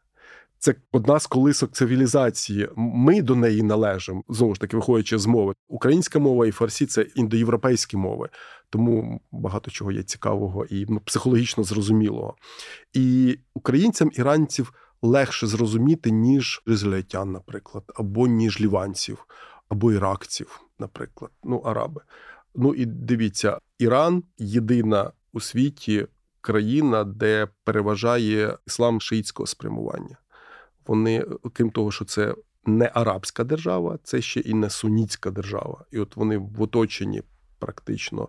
Це 0.59 0.75
одна 0.91 1.19
з 1.19 1.27
колисок 1.27 1.71
цивілізації. 1.71 2.69
Ми 2.75 3.21
до 3.21 3.35
неї 3.35 3.63
належимо 3.63 4.23
знову 4.29 4.55
ж 4.55 4.61
таки, 4.61 4.75
виходячи 4.75 5.17
з 5.17 5.25
мови. 5.25 5.53
Українська 5.67 6.19
мова 6.19 6.47
і 6.47 6.51
фарсі 6.51 6.85
це 6.85 7.01
індоєвропейські 7.01 7.97
мови, 7.97 8.29
тому 8.69 9.21
багато 9.31 9.71
чого 9.71 9.91
є 9.91 10.03
цікавого 10.03 10.65
і 10.65 10.85
ну, 10.89 10.99
психологічно 10.99 11.63
зрозумілого. 11.63 12.35
І 12.93 13.37
українцям 13.53 14.11
іранців 14.13 14.73
легше 15.01 15.47
зрозуміти, 15.47 16.11
ніж 16.11 16.61
ізраїльтян, 16.67 17.31
наприклад, 17.31 17.83
або 17.95 18.27
ніж 18.27 18.61
ліванців, 18.61 19.25
або 19.69 19.91
іракців, 19.91 20.61
наприклад, 20.79 21.31
ну 21.43 21.57
араби. 21.57 22.01
Ну 22.55 22.73
і 22.73 22.85
дивіться, 22.85 23.59
Іран 23.77 24.23
єдина 24.37 25.11
у 25.33 25.39
світі 25.39 26.07
країна, 26.41 27.03
де 27.03 27.47
переважає 27.63 28.57
іслам 28.67 29.01
шиїтського 29.01 29.47
спрямування. 29.47 30.17
Вони, 30.87 31.25
крім 31.53 31.69
того, 31.69 31.91
що 31.91 32.05
це 32.05 32.35
не 32.65 32.91
арабська 32.93 33.43
держава, 33.43 33.99
це 34.03 34.21
ще 34.21 34.39
і 34.39 34.53
не 34.53 34.69
сунітська 34.69 35.31
держава. 35.31 35.85
І 35.91 35.99
от 35.99 36.15
вони 36.15 36.37
в 36.37 36.61
оточенні 36.61 37.21
практично, 37.59 38.27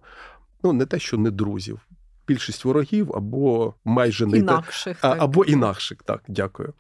ну 0.63 0.73
не 0.73 0.87
те, 0.87 0.99
що 0.99 1.19
не 1.19 1.31
друзів, 1.31 1.81
більшість 2.27 2.65
ворогів 2.65 3.17
або 3.17 3.75
майже 3.85 4.27
не 4.27 4.39
інакших, 4.39 4.99
а, 5.01 5.17
або 5.19 5.45
інакших. 5.45 6.03
Так, 6.03 6.23
дякую. 6.29 6.73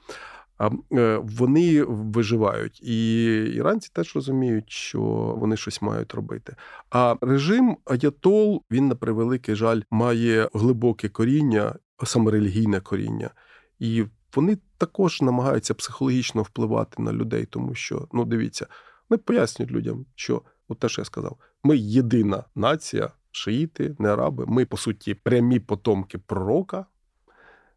Е, 0.61 1.21
вони 1.23 1.83
виживають, 1.85 2.83
і 2.83 3.25
іранці 3.55 3.91
теж 3.93 4.15
розуміють, 4.15 4.71
що 4.71 5.00
вони 5.38 5.57
щось 5.57 5.83
мають 5.83 6.15
робити. 6.15 6.57
А 6.91 7.17
режим 7.21 7.77
Аятол 7.85 8.62
він 8.71 8.88
на 8.88 8.95
превеликий 8.95 9.55
жаль 9.55 9.81
має 9.91 10.49
глибоке 10.55 11.09
коріння, 11.09 11.75
саме 12.05 12.31
релігійне 12.31 12.81
коріння, 12.81 13.31
і 13.79 14.05
вони 14.35 14.59
також 14.79 15.23
намагаються 15.23 15.75
психологічно 15.75 16.43
впливати 16.43 17.03
на 17.03 17.12
людей, 17.12 17.47
тому 17.50 17.75
що 17.75 18.09
ну 18.12 18.25
дивіться, 18.25 18.67
ми 19.11 19.17
пояснюють 19.17 19.73
людям, 19.73 20.07
що 20.15 20.43
от 20.69 20.79
те, 20.79 20.88
що 20.88 21.00
я 21.00 21.05
сказав, 21.05 21.37
ми 21.65 21.77
єдина 21.77 22.45
нація, 22.55 23.11
шиїти, 23.31 23.97
не 23.99 24.09
араби. 24.09 24.45
Ми 24.47 24.65
по 24.65 24.77
суті 24.77 25.15
прямі 25.15 25.61
потомки 25.61 26.19
пророка. 26.19 26.87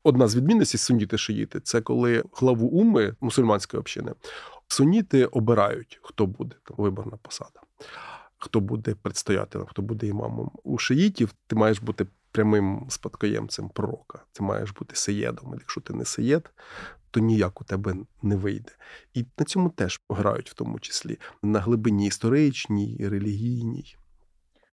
Одна 0.04 0.28
з 0.28 0.36
відмінностей 0.36 0.80
суніти 0.80 1.18
шиїти 1.18 1.60
це 1.60 1.82
коли 1.82 2.24
главу 2.34 2.68
уми 2.68 3.16
мусульманської 3.22 3.80
общини 3.80 4.14
суніти 4.68 5.26
обирають, 5.26 6.00
хто 6.04 6.26
буде 6.26 6.56
там 6.64 6.78
виборна 6.78 7.18
посада, 7.22 7.60
хто 8.38 8.60
буде 8.60 8.96
предстоятелем, 9.02 9.68
хто 9.68 9.82
буде 9.82 10.08
імамом. 10.08 10.52
У 10.64 10.78
шиїтів 10.78 11.34
ти 11.48 11.56
маєш 11.56 11.80
бути 11.80 12.08
прямим 12.32 12.86
спадкоємцем 12.90 13.70
пророка. 13.70 14.20
Ти 14.32 14.44
маєш 14.44 14.72
бути 14.72 14.96
сеєдом. 14.96 15.54
Якщо 15.60 15.82
ти 15.82 15.94
не 15.94 16.06
сеєд, 16.06 16.52
то 17.12 17.20
ніяк 17.20 17.62
у 17.62 17.64
тебе 17.64 17.96
не 18.22 18.36
вийде. 18.36 18.72
І 19.14 19.26
на 19.38 19.46
цьому 19.46 19.70
теж 19.70 20.02
грають 20.10 20.50
в 20.50 20.54
тому 20.54 20.80
числі 20.80 21.20
на 21.44 21.60
глибині 21.60 22.08
історичній, 22.08 22.98
релігійній. 23.00 23.96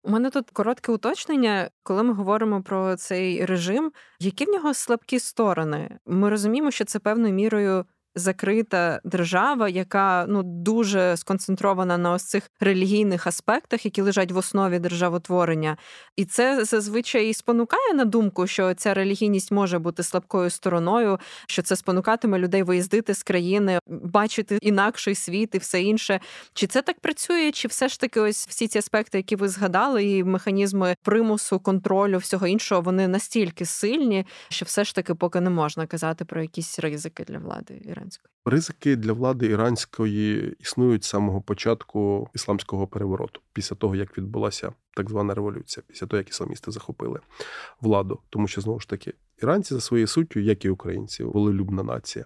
У 0.02 0.10
мене 0.10 0.30
тут 0.30 0.50
коротке 0.50 0.92
уточнення, 0.92 1.70
коли 1.82 2.02
ми 2.02 2.12
говоримо 2.12 2.62
про 2.62 2.96
цей 2.96 3.44
режим, 3.44 3.92
які 4.20 4.44
в 4.44 4.48
нього 4.48 4.74
слабкі 4.74 5.18
сторони. 5.18 5.98
Ми 6.06 6.30
розуміємо, 6.30 6.70
що 6.70 6.84
це 6.84 6.98
певною 6.98 7.34
мірою 7.34 7.84
закрита 8.18 9.00
держава, 9.04 9.68
яка 9.68 10.26
ну 10.28 10.42
дуже 10.42 11.16
сконцентрована 11.16 11.98
на 11.98 12.12
ось 12.12 12.24
цих 12.24 12.50
релігійних 12.60 13.26
аспектах, 13.26 13.84
які 13.84 14.02
лежать 14.02 14.32
в 14.32 14.36
основі 14.36 14.78
державотворення. 14.78 15.76
І 16.16 16.24
це 16.24 16.64
зазвичай 16.64 17.34
спонукає 17.34 17.94
на 17.94 18.04
думку, 18.04 18.46
що 18.46 18.74
ця 18.74 18.94
релігійність 18.94 19.52
може 19.52 19.78
бути 19.78 20.02
слабкою 20.02 20.50
стороною, 20.50 21.18
що 21.46 21.62
це 21.62 21.76
спонукатиме 21.76 22.38
людей 22.38 22.62
виїздити 22.62 23.14
з 23.14 23.22
країни, 23.22 23.78
бачити 23.86 24.58
інакший 24.62 25.14
світ 25.14 25.54
і 25.54 25.58
все 25.58 25.82
інше. 25.82 26.20
Чи 26.54 26.66
це 26.66 26.82
так 26.82 27.00
працює? 27.00 27.52
Чи 27.52 27.68
все 27.68 27.88
ж 27.88 28.00
таки, 28.00 28.20
ось 28.20 28.48
всі 28.48 28.68
ці 28.68 28.78
аспекти, 28.78 29.18
які 29.18 29.36
ви 29.36 29.48
згадали, 29.48 30.04
і 30.04 30.24
механізми 30.24 30.96
примусу, 31.02 31.60
контролю, 31.60 32.18
всього 32.18 32.46
іншого, 32.46 32.80
вони 32.80 33.08
настільки 33.08 33.66
сильні, 33.66 34.26
що 34.48 34.64
все 34.64 34.84
ж 34.84 34.94
таки 34.94 35.14
поки 35.14 35.40
не 35.40 35.50
можна 35.50 35.86
казати 35.86 36.24
про 36.24 36.42
якісь 36.42 36.78
ризики 36.78 37.24
для 37.24 37.38
влади 37.38 37.80
іранської? 38.08 38.32
Ризики 38.44 38.96
для 38.96 39.12
влади 39.12 39.46
іранської 39.46 40.56
існують 40.60 41.04
з 41.04 41.08
самого 41.08 41.40
початку 41.40 42.28
ісламського 42.34 42.86
перевороту, 42.86 43.40
після 43.52 43.76
того 43.76 43.96
як 43.96 44.18
відбулася 44.18 44.72
так 44.96 45.10
звана 45.10 45.34
революція, 45.34 45.84
після 45.88 46.06
того 46.06 46.18
як 46.18 46.28
ісламісти 46.28 46.70
захопили 46.70 47.20
владу, 47.80 48.18
тому 48.30 48.48
що 48.48 48.60
знову 48.60 48.80
ж 48.80 48.88
таки 48.88 49.12
іранці 49.42 49.74
за 49.74 49.80
своєю 49.80 50.06
суттю, 50.06 50.40
як 50.40 50.64
і 50.64 50.70
українці, 50.70 51.24
волелюбна 51.24 51.82
нація. 51.82 52.24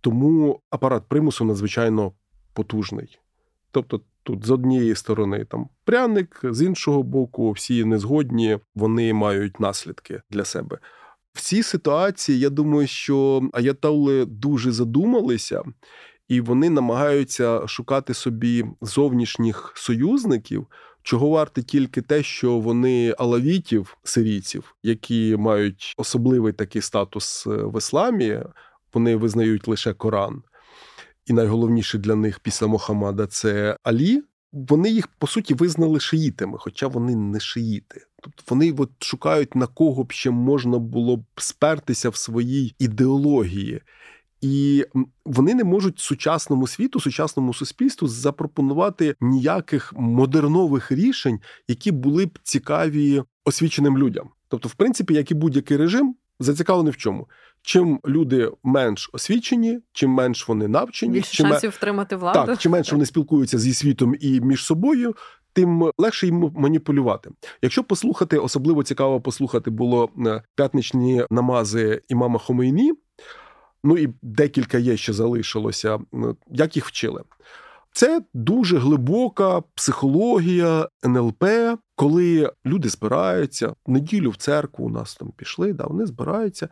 Тому 0.00 0.60
апарат 0.70 1.02
примусу 1.08 1.44
надзвичайно 1.44 2.12
потужний. 2.52 3.18
Тобто, 3.70 4.00
тут 4.22 4.46
з 4.46 4.50
однієї 4.50 4.94
сторони 4.94 5.44
там 5.44 5.68
пряник, 5.84 6.40
з 6.42 6.62
іншого 6.62 7.02
боку, 7.02 7.50
всі 7.52 7.84
незгодні, 7.84 8.58
вони 8.74 9.12
мають 9.12 9.60
наслідки 9.60 10.22
для 10.30 10.44
себе. 10.44 10.78
В 11.32 11.40
цій 11.40 11.62
ситуації 11.62 12.38
я 12.38 12.50
думаю, 12.50 12.86
що 12.86 13.42
аятолли 13.52 14.24
дуже 14.24 14.72
задумалися, 14.72 15.62
і 16.28 16.40
вони 16.40 16.70
намагаються 16.70 17.66
шукати 17.66 18.14
собі 18.14 18.64
зовнішніх 18.80 19.72
союзників. 19.76 20.66
Чого 21.02 21.28
варте 21.28 21.62
тільки 21.62 22.02
те, 22.02 22.22
що 22.22 22.58
вони 22.58 23.14
алавітів, 23.18 23.96
сирійців, 24.04 24.74
які 24.82 25.36
мають 25.36 25.94
особливий 25.96 26.52
такий 26.52 26.82
статус 26.82 27.46
е, 27.46 27.50
в 27.50 27.78
ісламі, 27.78 28.40
вони 28.94 29.16
визнають 29.16 29.68
лише 29.68 29.92
Коран. 29.92 30.42
І 31.26 31.32
найголовніше 31.32 31.98
для 31.98 32.14
них 32.14 32.40
після 32.40 32.66
Мохаммада 32.66 33.26
це 33.26 33.76
Алі. 33.82 34.22
Вони 34.52 34.90
їх 34.90 35.06
по 35.06 35.26
суті 35.26 35.54
визнали 35.54 36.00
шиїтами, 36.00 36.58
хоча 36.58 36.86
вони 36.86 37.16
не 37.16 37.40
шиїти. 37.40 38.06
Тобто 38.22 38.42
вони 38.48 38.72
от 38.78 38.90
шукають 38.98 39.54
на 39.54 39.66
кого 39.66 40.04
б 40.04 40.12
ще 40.12 40.30
можна 40.30 40.78
було 40.78 41.16
б 41.16 41.24
спертися 41.36 42.08
в 42.08 42.16
своїй 42.16 42.74
ідеології. 42.78 43.80
І 44.40 44.86
вони 45.24 45.54
не 45.54 45.64
можуть 45.64 45.98
сучасному 45.98 46.66
світу, 46.66 47.00
сучасному 47.00 47.54
суспільству 47.54 48.08
запропонувати 48.08 49.14
ніяких 49.20 49.92
модернових 49.96 50.92
рішень, 50.92 51.40
які 51.68 51.92
були 51.92 52.26
б 52.26 52.38
цікаві 52.42 53.22
освіченим 53.44 53.98
людям. 53.98 54.30
Тобто, 54.48 54.68
в 54.68 54.74
принципі, 54.74 55.14
як 55.14 55.30
і 55.30 55.34
будь-який 55.34 55.76
режим, 55.76 56.16
зацікавлений 56.40 56.92
в 56.92 56.96
чому? 56.96 57.28
Чим 57.62 58.00
люди 58.06 58.52
менш 58.62 59.10
освічені, 59.12 59.80
чим 59.92 60.10
менш 60.10 60.48
вони 60.48 60.68
навчені, 60.68 61.12
більше 61.12 61.32
чим 61.32 61.46
шансів 61.46 61.70
втримати 61.70 62.16
владу. 62.16 62.46
Так, 62.46 62.58
чим 62.58 62.72
менше 62.72 62.92
вони 62.92 63.06
спілкуються 63.06 63.58
зі 63.58 63.74
світом 63.74 64.14
і 64.20 64.40
між 64.40 64.64
собою, 64.64 65.14
тим 65.52 65.90
легше 65.98 66.26
їм 66.26 66.52
маніпулювати. 66.54 67.30
Якщо 67.62 67.84
послухати, 67.84 68.38
особливо 68.38 68.82
цікаво 68.82 69.20
послухати 69.20 69.70
було 69.70 70.10
е, 70.26 70.42
п'ятничні 70.54 71.24
намази 71.30 72.02
імама 72.08 72.38
Хомейні, 72.38 72.92
ну 73.84 73.98
і 73.98 74.08
декілька 74.22 74.78
є 74.78 74.96
ще 74.96 75.12
залишилося, 75.12 75.98
як 76.50 76.76
їх 76.76 76.86
вчили. 76.86 77.22
Це 77.92 78.22
дуже 78.34 78.78
глибока 78.78 79.60
психологія 79.74 80.88
НЛП, 81.04 81.44
коли 81.96 82.52
люди 82.66 82.88
збираються 82.88 83.68
в 83.86 83.90
неділю 83.90 84.30
в 84.30 84.36
церкву. 84.36 84.86
У 84.86 84.88
нас 84.88 85.16
там 85.16 85.32
пішли, 85.36 85.72
да, 85.72 85.84
вони 85.86 86.06
збираються, 86.06 86.68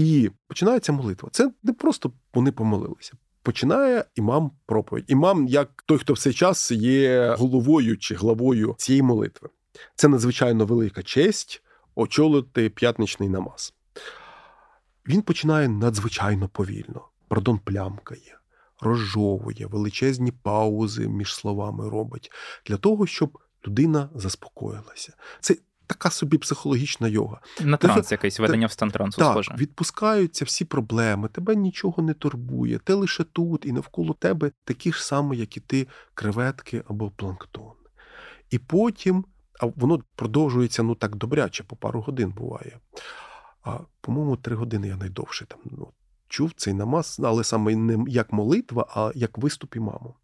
і 0.00 0.30
починається 0.46 0.92
молитва. 0.92 1.28
Це 1.32 1.52
не 1.62 1.72
просто 1.72 2.12
вони 2.34 2.52
помолилися. 2.52 3.12
Починає 3.42 4.04
імам 4.14 4.50
проповідь. 4.66 5.04
Імам, 5.08 5.46
як 5.46 5.82
той, 5.86 5.98
хто 5.98 6.12
в 6.12 6.18
цей 6.18 6.32
час 6.32 6.70
є 6.70 7.34
головою 7.38 7.98
чи 7.98 8.14
главою 8.14 8.74
цієї 8.78 9.02
молитви. 9.02 9.48
Це 9.94 10.08
надзвичайно 10.08 10.66
велика 10.66 11.02
честь 11.02 11.62
очолити 11.94 12.70
п'ятничний 12.70 13.28
намаз. 13.28 13.74
Він 15.08 15.22
починає 15.22 15.68
надзвичайно 15.68 16.48
повільно. 16.48 17.08
Пардон, 17.28 17.58
плямкає, 17.58 18.38
розжовує, 18.80 19.66
величезні 19.66 20.32
паузи 20.32 21.08
між 21.08 21.34
словами 21.34 21.90
робить 21.90 22.32
для 22.66 22.76
того, 22.76 23.06
щоб 23.06 23.38
людина 23.66 24.10
заспокоїлася. 24.14 25.14
Це 25.40 25.56
така 25.90 26.10
собі 26.10 26.38
психологічна 26.38 27.08
йога. 27.08 27.40
На 27.60 27.76
транс 27.76 28.12
якесь 28.12 28.40
ведення 28.40 28.66
в 28.66 28.72
стан 28.72 28.90
трансу 28.90 29.18
так, 29.18 29.32
схоже. 29.32 29.54
відпускаються 29.58 30.44
всі 30.44 30.64
проблеми, 30.64 31.28
тебе 31.28 31.56
нічого 31.56 32.02
не 32.02 32.14
турбує, 32.14 32.78
ти 32.78 32.94
лише 32.94 33.24
тут 33.24 33.66
і 33.66 33.72
навколо 33.72 34.14
тебе 34.14 34.50
такі 34.64 34.92
ж 34.92 35.04
самі, 35.04 35.36
як 35.36 35.56
і 35.56 35.60
ти, 35.60 35.86
креветки 36.14 36.82
або 36.88 37.10
планктон. 37.10 37.72
І 38.50 38.58
потім, 38.58 39.24
а 39.60 39.66
воно 39.66 40.00
продовжується 40.16 40.82
ну 40.82 40.94
так 40.94 41.16
добряче, 41.16 41.64
по 41.64 41.76
пару 41.76 42.00
годин 42.00 42.30
буває. 42.30 42.78
А, 43.62 43.78
По-моєму, 44.00 44.36
три 44.36 44.56
години 44.56 44.88
я 44.88 44.96
найдовше 44.96 45.46
там 45.46 45.58
ну, 45.64 45.92
чув 46.28 46.52
цей 46.56 46.74
намаз, 46.74 47.20
але 47.24 47.44
саме 47.44 47.76
не 47.76 48.04
як 48.08 48.32
молитва, 48.32 48.86
а 48.94 49.12
як 49.14 49.38
виступ 49.38 49.76
імаму. 49.76 50.14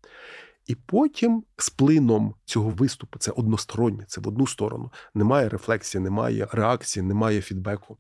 І 0.67 0.75
потім 0.75 1.43
з 1.57 1.71
плином 1.71 2.35
цього 2.45 2.71
виступу 2.71 3.19
це 3.19 3.31
одностороннє, 3.31 4.05
це 4.09 4.21
в 4.21 4.29
одну 4.29 4.47
сторону. 4.47 4.91
Немає 5.15 5.49
рефлексії, 5.49 6.05
немає 6.05 6.49
реакції, 6.53 7.03
немає 7.03 7.41
фідбеку. 7.41 7.97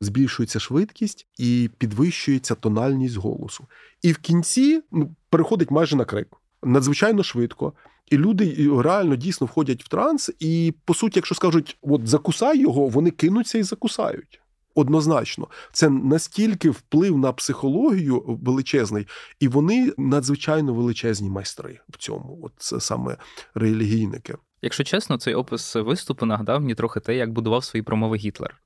Збільшується 0.00 0.60
швидкість 0.60 1.26
і 1.38 1.70
підвищується 1.78 2.54
тональність 2.54 3.16
голосу. 3.16 3.66
І 4.02 4.12
в 4.12 4.18
кінці 4.18 4.82
ну, 4.92 5.14
переходить 5.30 5.70
майже 5.70 5.96
на 5.96 6.04
крик. 6.04 6.28
Надзвичайно 6.62 7.22
швидко. 7.22 7.72
І 8.10 8.16
люди 8.16 8.70
реально 8.78 9.16
дійсно 9.16 9.46
входять 9.46 9.84
в 9.84 9.88
транс. 9.88 10.30
І 10.40 10.74
по 10.84 10.94
суті, 10.94 11.18
якщо 11.18 11.34
скажуть, 11.34 11.78
от 11.82 12.08
закусай 12.08 12.60
його, 12.60 12.88
вони 12.88 13.10
кинуться 13.10 13.58
і 13.58 13.62
закусають. 13.62 14.41
Однозначно, 14.74 15.48
це 15.72 15.90
настільки 15.90 16.70
вплив 16.70 17.18
на 17.18 17.32
психологію 17.32 18.38
величезний, 18.42 19.06
і 19.40 19.48
вони 19.48 19.92
надзвичайно 19.98 20.74
величезні 20.74 21.30
майстри 21.30 21.80
в 21.88 21.96
цьому. 21.96 22.38
От 22.42 22.52
це 22.56 22.80
саме 22.80 23.16
релігійники. 23.54 24.34
Якщо 24.62 24.84
чесно, 24.84 25.18
цей 25.18 25.34
опис 25.34 25.74
виступу 25.74 26.26
нагадав 26.26 26.60
мені 26.60 26.74
трохи 26.74 27.00
те, 27.00 27.16
як 27.16 27.32
будував 27.32 27.64
свої 27.64 27.82
промови 27.82 28.16
Гітлер. 28.16 28.60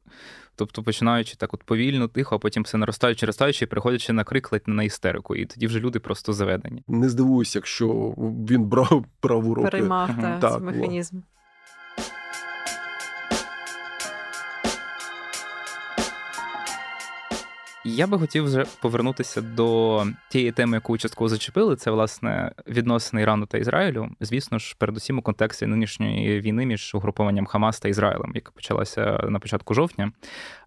Тобто, 0.57 0.83
починаючи 0.83 1.37
так 1.37 1.55
от 1.55 1.65
повільно, 1.65 2.09
тихо, 2.09 2.35
а 2.35 2.39
потім 2.39 2.63
все 2.63 2.79
наростаючи, 2.79 3.27
ростаючи, 3.27 3.67
приходячи 3.67 4.13
на 4.13 4.25
крик 4.25 4.53
ледь 4.53 4.63
на 4.67 4.83
істерику, 4.83 5.37
і 5.37 5.47
тоді 5.47 5.67
вже 5.67 5.81
люди 5.81 5.99
просто 5.99 6.33
заведені. 6.33 6.83
Не 6.89 7.09
здивуюся, 7.09 7.59
якщо 7.59 8.15
він 8.51 8.65
брав 8.65 9.05
праву 9.21 9.55
руку. 9.55 9.71
Переймав 9.71 10.11
угу. 10.11 10.23
та, 10.23 10.39
так, 10.39 10.63
механізм. 10.63 11.21
Я 17.89 18.07
би 18.07 18.19
хотів 18.19 18.45
вже 18.45 18.65
повернутися 18.83 19.41
до 19.41 20.05
тієї 20.31 20.53
теми, 20.53 20.77
яку 20.77 20.99
частково 20.99 21.29
зачепили. 21.29 21.77
Це 21.77 21.91
власне 21.91 22.53
відносини 22.69 23.23
Ірану 23.23 23.47
та 23.47 23.59
Ізраїлю. 23.59 24.09
Звісно 24.21 24.59
ж, 24.59 24.77
передусім 24.79 25.19
у 25.19 25.23
контексті 25.23 25.67
нинішньої 25.67 26.41
війни 26.41 26.67
між 26.67 26.95
угрупованням 26.95 27.47
Хамас 27.47 27.81
та 27.81 27.89
Ізраїлем, 27.89 28.33
яка 28.35 28.51
почалася 28.51 29.27
на 29.29 29.39
початку 29.39 29.75
жовтня. 29.75 30.13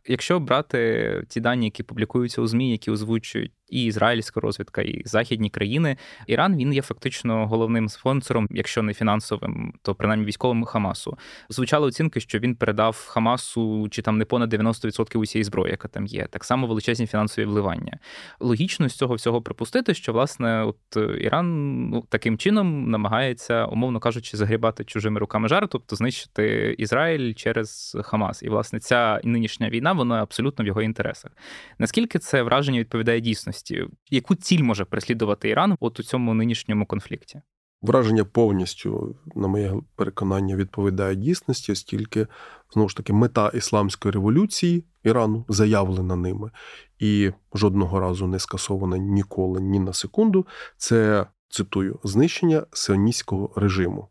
Якщо 0.08 0.39
брати 0.39 1.23
ті 1.29 1.41
дані, 1.41 1.65
які 1.65 1.84
публікуються 1.84 2.41
у 2.41 2.47
змі, 2.47 2.71
які 2.71 2.91
озвучують 2.91 3.51
і 3.69 3.84
ізраїльська 3.84 4.39
розвідка, 4.39 4.82
і 4.82 5.01
західні 5.05 5.49
країни, 5.49 5.97
Іран 6.27 6.58
він 6.58 6.73
є 6.73 6.82
фактично 6.82 7.47
головним 7.47 7.89
спонсором, 7.89 8.47
якщо 8.51 8.84
не 8.84 8.93
фінансовим, 8.93 9.73
то 9.82 9.95
принаймні 9.95 10.25
військовим 10.25 10.65
Хамасу. 10.65 11.17
Звучали 11.49 11.88
оцінки, 11.88 12.19
що 12.19 12.39
він 12.39 12.55
передав 12.55 13.05
Хамасу 13.10 13.88
чи 13.91 14.01
там 14.01 14.17
не 14.17 14.25
понад 14.25 14.53
90% 14.53 15.17
усієї 15.17 15.43
зброї, 15.43 15.71
яка 15.71 15.88
там 15.88 16.05
є. 16.05 16.27
Так 16.29 16.43
само 16.43 16.67
величезні 16.67 17.08
фінансові 17.09 17.45
вливання. 17.45 17.99
Логічно 18.39 18.89
з 18.89 18.93
цього 18.93 19.15
всього 19.15 19.41
припустити, 19.41 19.93
що 19.93 20.13
власне 20.13 20.63
от 20.63 20.77
Іран 21.19 21.89
ну, 21.89 22.03
таким 22.09 22.37
чином 22.37 22.89
намагається, 22.89 23.65
умовно 23.65 23.99
кажучи, 23.99 24.37
загрібати 24.37 24.83
чужими 24.83 25.19
руками 25.19 25.47
жар, 25.47 25.67
тобто 25.67 25.95
знищити 25.95 26.75
Ізраїль 26.77 27.33
через 27.33 27.97
Хамас. 28.03 28.43
І 28.43 28.49
власне 28.49 28.79
ця 28.79 29.21
нинішня 29.23 29.69
війна 29.69 29.93
вона 29.93 30.21
абсолютно 30.21 30.63
в 30.63 30.67
його 30.67 30.81
інтересах. 30.81 31.31
Наскільки 31.79 32.19
це 32.19 32.43
враження 32.43 32.79
відповідає 32.79 33.21
дійсності? 33.21 33.85
Яку 34.09 34.35
ціль 34.35 34.63
може 34.63 34.85
переслідувати 34.85 35.49
Іран 35.49 35.75
от 35.79 35.99
у 35.99 36.03
цьому 36.03 36.33
нинішньому 36.33 36.85
конфлікті? 36.85 37.41
Враження 37.81 38.25
повністю, 38.25 39.15
на 39.35 39.47
моє 39.47 39.73
переконання, 39.95 40.55
відповідає 40.55 41.15
дійсності, 41.15 41.71
оскільки 41.71 42.27
знову 42.73 42.89
ж 42.89 42.97
таки 42.97 43.13
мета 43.13 43.51
ісламської 43.53 44.11
революції 44.11 44.85
Ірану 45.03 45.45
заявлена 45.49 46.15
ними, 46.15 46.51
і 46.99 47.31
жодного 47.53 47.99
разу 47.99 48.27
не 48.27 48.39
скасована 48.39 48.97
ніколи 48.97 49.62
ні 49.62 49.79
на 49.79 49.93
секунду. 49.93 50.47
Це 50.77 51.25
цитую 51.49 51.99
знищення 52.03 52.65
сионістського 52.71 53.51
режиму. 53.55 54.07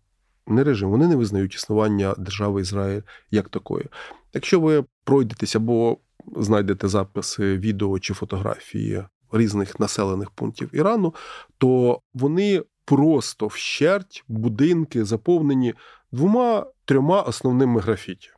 Не 0.47 0.65
режим, 0.65 0.91
вони 0.91 1.09
не 1.09 1.17
визнають 1.17 1.55
існування 1.55 2.15
держави 2.19 2.61
Ізраїль 2.61 3.03
як 3.31 3.49
такої. 3.49 3.87
Якщо 4.35 4.61
ви 4.61 4.85
пройдетесь 5.05 5.57
або 5.57 5.99
знайдете 6.37 6.89
записи 6.89 7.59
відео 7.59 7.99
чи 7.99 8.15
фотографії 8.15 9.05
різних 9.33 9.81
населених 9.81 10.31
пунктів 10.31 10.71
Ірану, 10.73 11.15
то 11.59 12.01
вони 12.15 12.63
просто 12.85 13.47
вщерть 13.47 14.25
будинки 14.29 15.05
заповнені 15.05 15.75
двома 16.13 16.67
трьома 16.85 17.23
основними 17.23 17.81
графіті. 17.81 18.31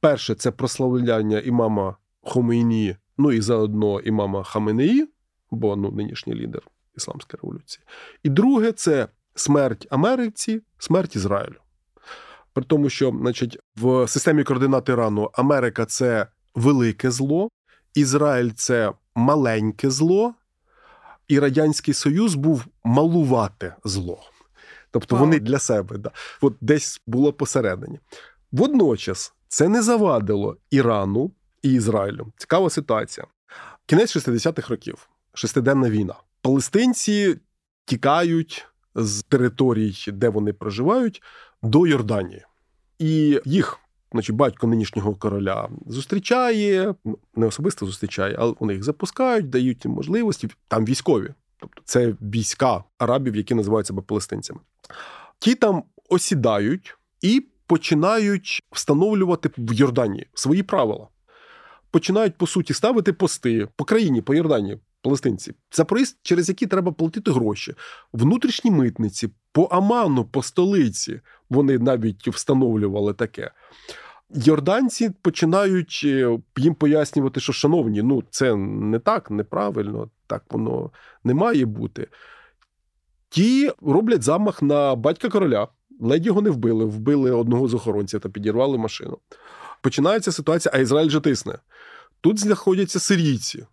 Перше 0.00 0.34
це 0.34 0.50
прославляння 0.50 1.38
імама 1.38 1.96
Хомейні, 2.22 2.96
ну 3.20 3.32
і 3.32 3.40
заодно 3.40 4.00
імама 4.00 4.42
Хаменеї, 4.42 5.08
бо 5.50 5.76
ну, 5.76 5.90
нинішній 5.90 6.34
лідер 6.34 6.62
ісламської 6.96 7.40
революції. 7.42 7.84
І 8.22 8.28
друге 8.28 8.72
це 8.72 9.08
смерть 9.34 9.86
Америці, 9.90 10.62
смерть 10.78 11.16
Ізраїлю. 11.16 11.56
При 12.52 12.64
тому, 12.64 12.90
що 12.90 13.14
значить, 13.20 13.58
в 13.76 14.08
системі 14.08 14.44
координат 14.44 14.88
Ірану 14.88 15.30
Америка 15.32 15.86
це 15.86 16.26
велике 16.54 17.10
зло, 17.10 17.48
Ізраїль 17.94 18.50
це 18.54 18.92
маленьке 19.14 19.90
зло, 19.90 20.34
і 21.28 21.38
Радянський 21.38 21.94
Союз 21.94 22.34
був 22.34 22.66
малувате 22.84 23.76
зло. 23.84 24.20
Тобто 24.90 25.16
вони 25.16 25.40
для 25.40 25.58
себе 25.58 25.98
да. 25.98 26.10
От 26.40 26.56
десь 26.60 27.00
було 27.06 27.32
посередині. 27.32 27.98
Водночас 28.52 29.34
це 29.48 29.68
не 29.68 29.82
завадило 29.82 30.56
Ірану 30.70 31.32
і 31.62 31.72
Ізраїлю. 31.72 32.32
Цікава 32.36 32.70
ситуація. 32.70 33.26
Кінець 33.86 34.16
60-х 34.16 34.68
років, 34.68 35.08
шестиденна 35.34 35.90
війна. 35.90 36.14
Палестинці 36.42 37.36
тікають 37.84 38.66
з 38.94 39.22
територій, 39.22 39.94
де 40.08 40.28
вони 40.28 40.52
проживають, 40.52 41.22
до 41.62 41.86
Йорданії. 41.86 42.44
І 42.98 43.40
їх, 43.44 43.78
значить, 44.12 44.36
батько 44.36 44.66
нинішнього 44.66 45.14
короля 45.14 45.68
зустрічає, 45.86 46.94
ну, 47.04 47.18
не 47.34 47.46
особисто 47.46 47.86
зустрічає, 47.86 48.36
але 48.38 48.54
вони 48.60 48.72
їх 48.72 48.82
запускають, 48.84 49.50
дають 49.50 49.84
їм 49.84 49.94
можливості. 49.94 50.48
Там 50.68 50.84
військові. 50.84 51.34
Тобто 51.58 51.82
це 51.84 52.14
війська 52.20 52.84
арабів, 52.98 53.36
які 53.36 53.54
називають 53.54 53.86
себе 53.86 54.02
палестинцями. 54.02 54.60
Ті 55.38 55.54
там 55.54 55.82
осідають 56.08 56.96
і 57.20 57.46
починають 57.66 58.62
встановлювати 58.72 59.50
в 59.58 59.72
Йорданії 59.72 60.26
свої 60.34 60.62
правила. 60.62 61.08
Починають, 61.90 62.36
по 62.36 62.46
суті, 62.46 62.74
ставити 62.74 63.12
пости 63.12 63.68
по 63.76 63.84
країні, 63.84 64.22
по 64.22 64.34
Йорданії, 64.34 64.78
палестинці, 65.02 65.54
за 65.72 65.84
проїзд, 65.84 66.18
через 66.22 66.48
які 66.48 66.66
треба 66.66 66.92
платити 66.92 67.30
гроші, 67.30 67.74
внутрішні 68.12 68.70
митниці, 68.70 69.28
по 69.52 69.64
Аману, 69.64 70.24
по 70.24 70.42
столиці 70.42 71.20
вони 71.50 71.78
навіть 71.78 72.28
встановлювали 72.28 73.14
таке. 73.14 73.50
Йорданці 74.34 75.10
починають 75.22 76.00
е, 76.04 76.38
їм 76.56 76.74
пояснювати, 76.74 77.40
що, 77.40 77.52
шановні, 77.52 78.02
ну 78.02 78.22
це 78.30 78.56
не 78.56 78.98
так, 78.98 79.30
неправильно, 79.30 80.10
так 80.26 80.44
воно 80.50 80.90
не 81.24 81.34
має 81.34 81.66
бути. 81.66 82.08
Ті 83.28 83.72
роблять 83.82 84.22
замах 84.22 84.62
на 84.62 84.94
батька 84.94 85.28
короля, 85.28 85.68
ледь 86.00 86.26
його 86.26 86.42
не 86.42 86.50
вбили, 86.50 86.84
вбили 86.84 87.30
одного 87.30 87.68
з 87.68 87.74
охоронців 87.74 88.20
та 88.20 88.28
підірвали 88.28 88.78
машину. 88.78 89.18
Починається 89.82 90.32
ситуація, 90.32 90.72
а 90.74 90.78
Ізраїль 90.78 91.10
же 91.10 91.20
тисне. 91.20 91.58
Тут 92.20 92.38
знаходяться 92.38 93.00
сирійці, 93.00 93.66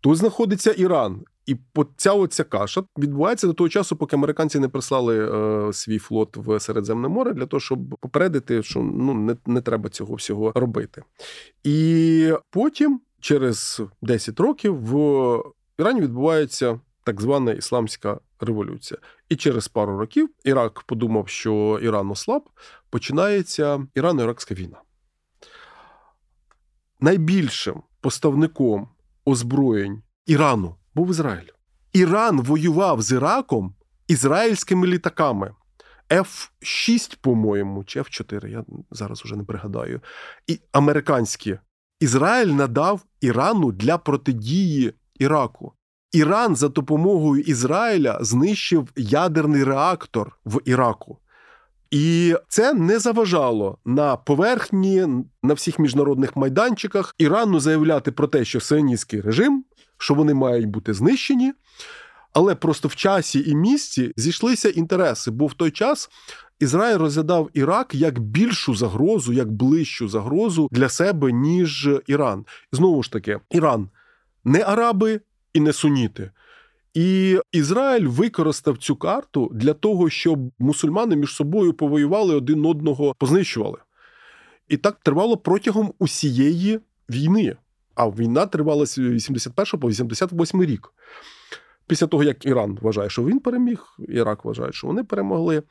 тут 0.00 0.16
знаходиться 0.16 0.70
Іран. 0.70 1.24
І 1.46 1.56
ця 1.96 2.12
оця 2.12 2.44
каша 2.44 2.84
відбувається 2.98 3.46
до 3.46 3.52
того 3.52 3.68
часу, 3.68 3.96
поки 3.96 4.16
американці 4.16 4.58
не 4.58 4.68
прислали 4.68 5.18
е, 5.18 5.72
свій 5.72 5.98
флот 5.98 6.36
в 6.36 6.60
Середземне 6.60 7.08
море 7.08 7.32
для 7.32 7.46
того, 7.46 7.60
щоб 7.60 7.78
попередити, 8.00 8.62
що 8.62 8.80
ну 8.80 9.14
не, 9.14 9.36
не 9.46 9.60
треба 9.60 9.88
цього 9.88 10.14
всього 10.14 10.52
робити. 10.54 11.02
І 11.64 12.32
потім, 12.50 13.00
через 13.20 13.82
10 14.02 14.40
років, 14.40 14.76
в 14.76 15.42
Ірані 15.78 16.00
відбувається 16.00 16.80
так 17.04 17.20
звана 17.20 17.52
ісламська 17.52 18.20
революція. 18.40 19.00
І 19.32 19.36
через 19.36 19.68
пару 19.68 19.98
років 19.98 20.30
Ірак 20.44 20.82
подумав, 20.82 21.28
що 21.28 21.80
Іран 21.82 22.10
ослаб, 22.10 22.48
починається 22.90 23.86
Ірано-Іракська 23.94 24.54
війна. 24.54 24.76
Найбільшим 27.00 27.82
поставником 28.00 28.88
озброєнь 29.24 30.02
Ірану 30.26 30.76
був 30.94 31.10
Ізраїль. 31.10 31.48
Іран 31.92 32.40
воював 32.40 33.02
з 33.02 33.12
Іраком 33.12 33.74
ізраїльськими 34.08 34.86
літаками. 34.86 35.54
F6, 36.10 37.18
по-моєму, 37.20 37.84
чи 37.84 38.00
F4, 38.00 38.48
я 38.48 38.64
зараз 38.90 39.22
вже 39.22 39.36
не 39.36 39.44
пригадаю. 39.44 40.00
І 40.46 40.60
американські. 40.72 41.58
Ізраїль 42.00 42.52
надав 42.52 43.04
Ірану 43.20 43.72
для 43.72 43.98
протидії 43.98 44.92
Іраку. 45.14 45.72
Іран 46.12 46.56
за 46.56 46.68
допомогою 46.68 47.42
Ізраїля 47.42 48.18
знищив 48.20 48.88
ядерний 48.96 49.64
реактор 49.64 50.38
в 50.44 50.60
Іраку. 50.64 51.18
І 51.90 52.34
це 52.48 52.74
не 52.74 52.98
заважало 52.98 53.78
на 53.84 54.16
поверхні 54.16 55.06
на 55.42 55.54
всіх 55.54 55.78
міжнародних 55.78 56.36
майданчиках 56.36 57.14
Ірану 57.18 57.60
заявляти 57.60 58.12
про 58.12 58.26
те, 58.26 58.44
що 58.44 58.60
сионістський 58.60 59.20
режим, 59.20 59.64
що 59.98 60.14
вони 60.14 60.34
мають 60.34 60.66
бути 60.66 60.94
знищені. 60.94 61.52
Але 62.32 62.54
просто 62.54 62.88
в 62.88 62.94
часі 62.94 63.44
і 63.50 63.54
місці 63.54 64.12
зійшлися 64.16 64.68
інтереси, 64.68 65.30
бо 65.30 65.46
в 65.46 65.54
той 65.54 65.70
час 65.70 66.10
Ізраїль 66.60 66.96
розглядав 66.96 67.50
Ірак 67.52 67.94
як 67.94 68.18
більшу 68.18 68.74
загрозу, 68.74 69.32
як 69.32 69.52
ближчу 69.52 70.08
загрозу 70.08 70.68
для 70.70 70.88
себе, 70.88 71.32
ніж 71.32 71.90
Іран. 72.06 72.44
Знову 72.72 73.02
ж 73.02 73.12
таки, 73.12 73.40
Іран 73.50 73.88
не 74.44 74.62
араби 74.62 75.20
і 75.54 75.60
не 75.60 75.72
суніти. 75.72 76.30
І 76.94 77.38
Ізраїль 77.52 78.06
використав 78.06 78.78
цю 78.78 78.96
карту 78.96 79.50
для 79.54 79.74
того, 79.74 80.10
щоб 80.10 80.38
мусульмани 80.58 81.16
між 81.16 81.34
собою 81.34 81.72
повоювали 81.72 82.34
один 82.34 82.66
одного, 82.66 83.14
познищували. 83.18 83.78
І 84.68 84.76
так 84.76 84.98
тривало 85.02 85.36
протягом 85.36 85.92
усієї 85.98 86.80
війни. 87.10 87.56
А 87.94 88.08
війна 88.08 88.46
тривала 88.46 88.86
з 88.86 88.98
81 88.98 89.80
по 89.80 89.88
88 89.88 90.64
рік. 90.64 90.92
Після 91.86 92.06
того, 92.06 92.24
як 92.24 92.46
Іран 92.46 92.78
вважає, 92.82 93.10
що 93.10 93.24
він 93.24 93.38
переміг, 93.38 93.96
Ірак 94.08 94.44
вважає, 94.44 94.72
що 94.72 94.86
вони 94.86 95.04
перемогли 95.04 95.62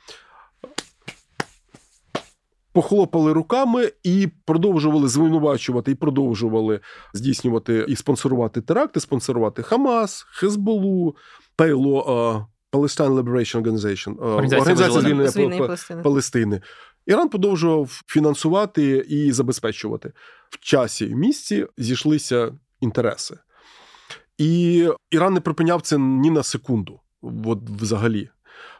похлопали 2.73 3.33
руками 3.33 3.91
і 4.03 4.29
продовжували 4.45 5.07
звинувачувати, 5.07 5.91
і 5.91 5.95
продовжували 5.95 6.79
здійснювати 7.13 7.85
і 7.87 7.95
спонсорувати 7.95 8.61
теракти, 8.61 8.99
спонсорувати 8.99 9.63
Хамас, 9.63 10.25
Хезболу, 10.29 11.15
ПЛО, 11.55 12.47
Palestine 12.71 13.21
Liberation 13.21 13.61
Organization, 13.61 14.23
Організація 14.23 14.91
звільнення 14.91 15.57
Палестини. 15.57 16.01
Палестини. 16.01 16.61
Іран 17.05 17.29
продовжував 17.29 18.01
фінансувати 18.07 19.05
і 19.09 19.31
забезпечувати 19.31 20.11
в 20.49 20.59
часі 20.59 21.05
і 21.05 21.15
місці 21.15 21.67
зійшлися 21.77 22.53
інтереси. 22.81 23.37
І 24.37 24.87
Іран 25.11 25.33
не 25.33 25.39
припиняв 25.39 25.81
це 25.81 25.97
ні 25.97 26.31
на 26.31 26.43
секунду, 26.43 26.99
от 27.45 27.59
взагалі. 27.69 28.29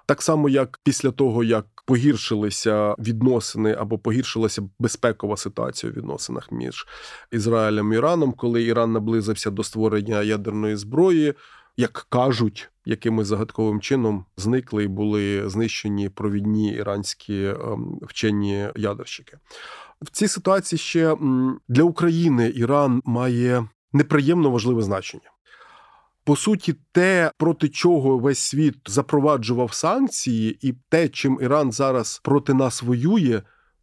Так 0.05 0.21
само, 0.21 0.49
як 0.49 0.79
після 0.83 1.11
того, 1.11 1.43
як 1.43 1.65
погіршилися 1.85 2.95
відносини 2.99 3.73
або 3.73 3.97
погіршилася 3.97 4.61
безпекова 4.79 5.37
ситуація 5.37 5.91
у 5.91 5.95
відносинах 5.95 6.51
між 6.51 6.87
Ізраїлем 7.31 7.93
і 7.93 7.95
Іраном, 7.95 8.33
коли 8.33 8.63
Іран 8.63 8.91
наблизився 8.91 9.51
до 9.51 9.63
створення 9.63 10.23
ядерної 10.23 10.75
зброї, 10.75 11.33
як 11.77 12.05
кажуть, 12.09 12.69
якимось 12.85 13.27
загадковим 13.27 13.81
чином 13.81 14.25
зникли 14.37 14.83
і 14.83 14.87
були 14.87 15.49
знищені 15.49 16.09
провідні 16.09 16.73
іранські 16.73 17.45
ем, 17.45 17.99
вчені 18.01 18.67
ядерщики. 18.75 19.37
В 20.01 20.09
цій 20.09 20.27
ситуації 20.27 20.79
ще 20.79 21.17
для 21.67 21.83
України 21.83 22.51
Іран 22.55 23.01
має 23.05 23.67
неприємно 23.93 24.49
важливе 24.49 24.81
значення. 24.81 25.31
По 26.23 26.35
суті, 26.35 26.75
те, 26.91 27.31
проти 27.37 27.69
чого 27.69 28.17
весь 28.17 28.39
світ 28.39 28.75
запроваджував 28.85 29.73
санкції, 29.73 30.67
і 30.67 30.73
те, 30.89 31.09
чим 31.09 31.39
Іран 31.41 31.71
зараз 31.71 32.21
проти 32.23 32.53
нас 32.53 32.81
воює, 32.81 33.41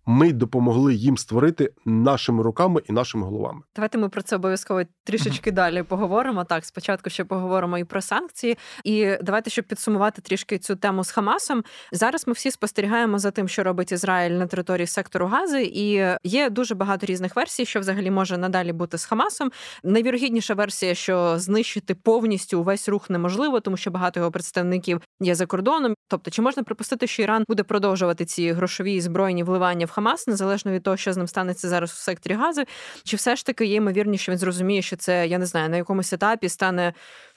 ми 0.08 0.32
допомогли 0.32 0.94
їм 0.94 1.16
створити 1.16 1.72
нашими 1.84 2.42
руками 2.42 2.82
і 2.88 2.92
нашими 2.92 3.26
головами. 3.26 3.60
Давайте 3.76 3.98
ми 3.98 4.08
про 4.08 4.22
це 4.22 4.36
обов'язково 4.36 4.82
трішечки 5.04 5.52
далі 5.52 5.82
поговоримо. 5.82 6.44
Так, 6.44 6.64
спочатку 6.64 7.10
ще 7.10 7.24
поговоримо 7.24 7.78
і 7.78 7.84
про 7.84 8.00
санкції. 8.00 8.58
І 8.84 9.16
давайте, 9.22 9.50
щоб 9.50 9.64
підсумувати 9.64 10.22
трішки 10.22 10.58
цю 10.58 10.76
тему 10.76 11.04
з 11.04 11.10
Хамасом. 11.10 11.64
Зараз 11.92 12.26
ми 12.26 12.32
всі 12.32 12.50
спостерігаємо 12.50 13.18
за 13.18 13.30
тим, 13.30 13.48
що 13.48 13.64
робить 13.64 13.92
Ізраїль 13.92 14.30
на 14.30 14.46
території 14.46 14.86
сектору 14.86 15.26
Гази, 15.26 15.62
і 15.62 16.04
є 16.24 16.50
дуже 16.50 16.74
багато 16.74 17.06
різних 17.06 17.36
версій, 17.36 17.66
що 17.66 17.80
взагалі 17.80 18.10
може 18.10 18.38
надалі 18.38 18.72
бути 18.72 18.98
з 18.98 19.04
Хамасом. 19.04 19.50
Найвірогідніша 19.84 20.54
версія, 20.54 20.94
що 20.94 21.38
знищити 21.38 21.94
повністю 21.94 22.60
увесь 22.60 22.88
рух 22.88 23.10
неможливо, 23.10 23.60
тому 23.60 23.76
що 23.76 23.90
багато 23.90 24.20
його 24.20 24.30
представників 24.30 25.00
є 25.20 25.34
за 25.34 25.46
кордоном. 25.46 25.94
Тобто, 26.08 26.30
чи 26.30 26.42
можна 26.42 26.62
припустити, 26.62 27.06
що 27.06 27.22
Іран 27.22 27.44
буде 27.48 27.62
продовжувати 27.62 28.24
ці 28.24 28.52
грошові 28.52 28.94
і 28.94 29.00
збройні 29.00 29.42
вливання 29.42 29.86
в 29.86 29.97
Хамас, 29.98 30.26
незалежно 30.26 30.72
від 30.72 30.82
того, 30.82 30.96
що 30.96 31.12
з 31.12 31.16
ним 31.16 31.28
станеться 31.28 31.68
зараз 31.68 31.90
у 31.90 31.94
секторі 31.94 32.34
Гази, 32.34 32.64
чи 33.04 33.16
все 33.16 33.36
ж 33.36 33.46
таки 33.46 33.66
є 33.66 33.74
ймовірність, 33.74 34.22
що 34.22 34.32
він 34.32 34.38
зрозуміє, 34.38 34.82
що 34.82 34.96
це 34.96 35.28
я 35.28 35.38
не 35.38 35.46
знаю 35.46 35.68
на 35.68 35.76
якомусь 35.76 36.12
етапі 36.12 36.48
стане. 36.48 36.92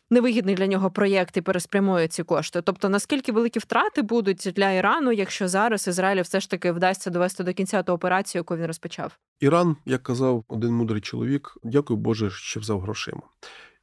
Невигідний 0.10 0.56
для 0.56 0.67
нього 0.67 0.91
проєкт 0.91 1.38
і 1.38 1.41
переспрямує 1.41 2.08
ці 2.08 2.24
кошти. 2.24 2.62
Тобто, 2.62 2.89
наскільки 2.89 3.32
великі 3.32 3.60
втрати 3.60 4.02
будуть 4.02 4.52
для 4.56 4.71
Ірану, 4.71 5.12
якщо 5.12 5.47
зараз 5.47 5.88
Ізраїлю 5.88 6.21
все 6.21 6.39
ж 6.39 6.50
таки 6.50 6.71
вдасться 6.71 7.10
довести 7.10 7.43
до 7.43 7.54
кінця 7.54 7.84
ту 7.84 7.93
операцію, 7.93 8.39
яку 8.39 8.56
він 8.56 8.65
розпочав? 8.65 9.17
Іран, 9.39 9.76
як 9.86 10.04
казав 10.04 10.43
один 10.47 10.74
мудрий 10.74 11.02
чоловік, 11.02 11.58
дякую 11.63 11.97
Боже, 11.97 12.30
що 12.32 12.60
взяв 12.60 12.82
грошима. 12.82 13.21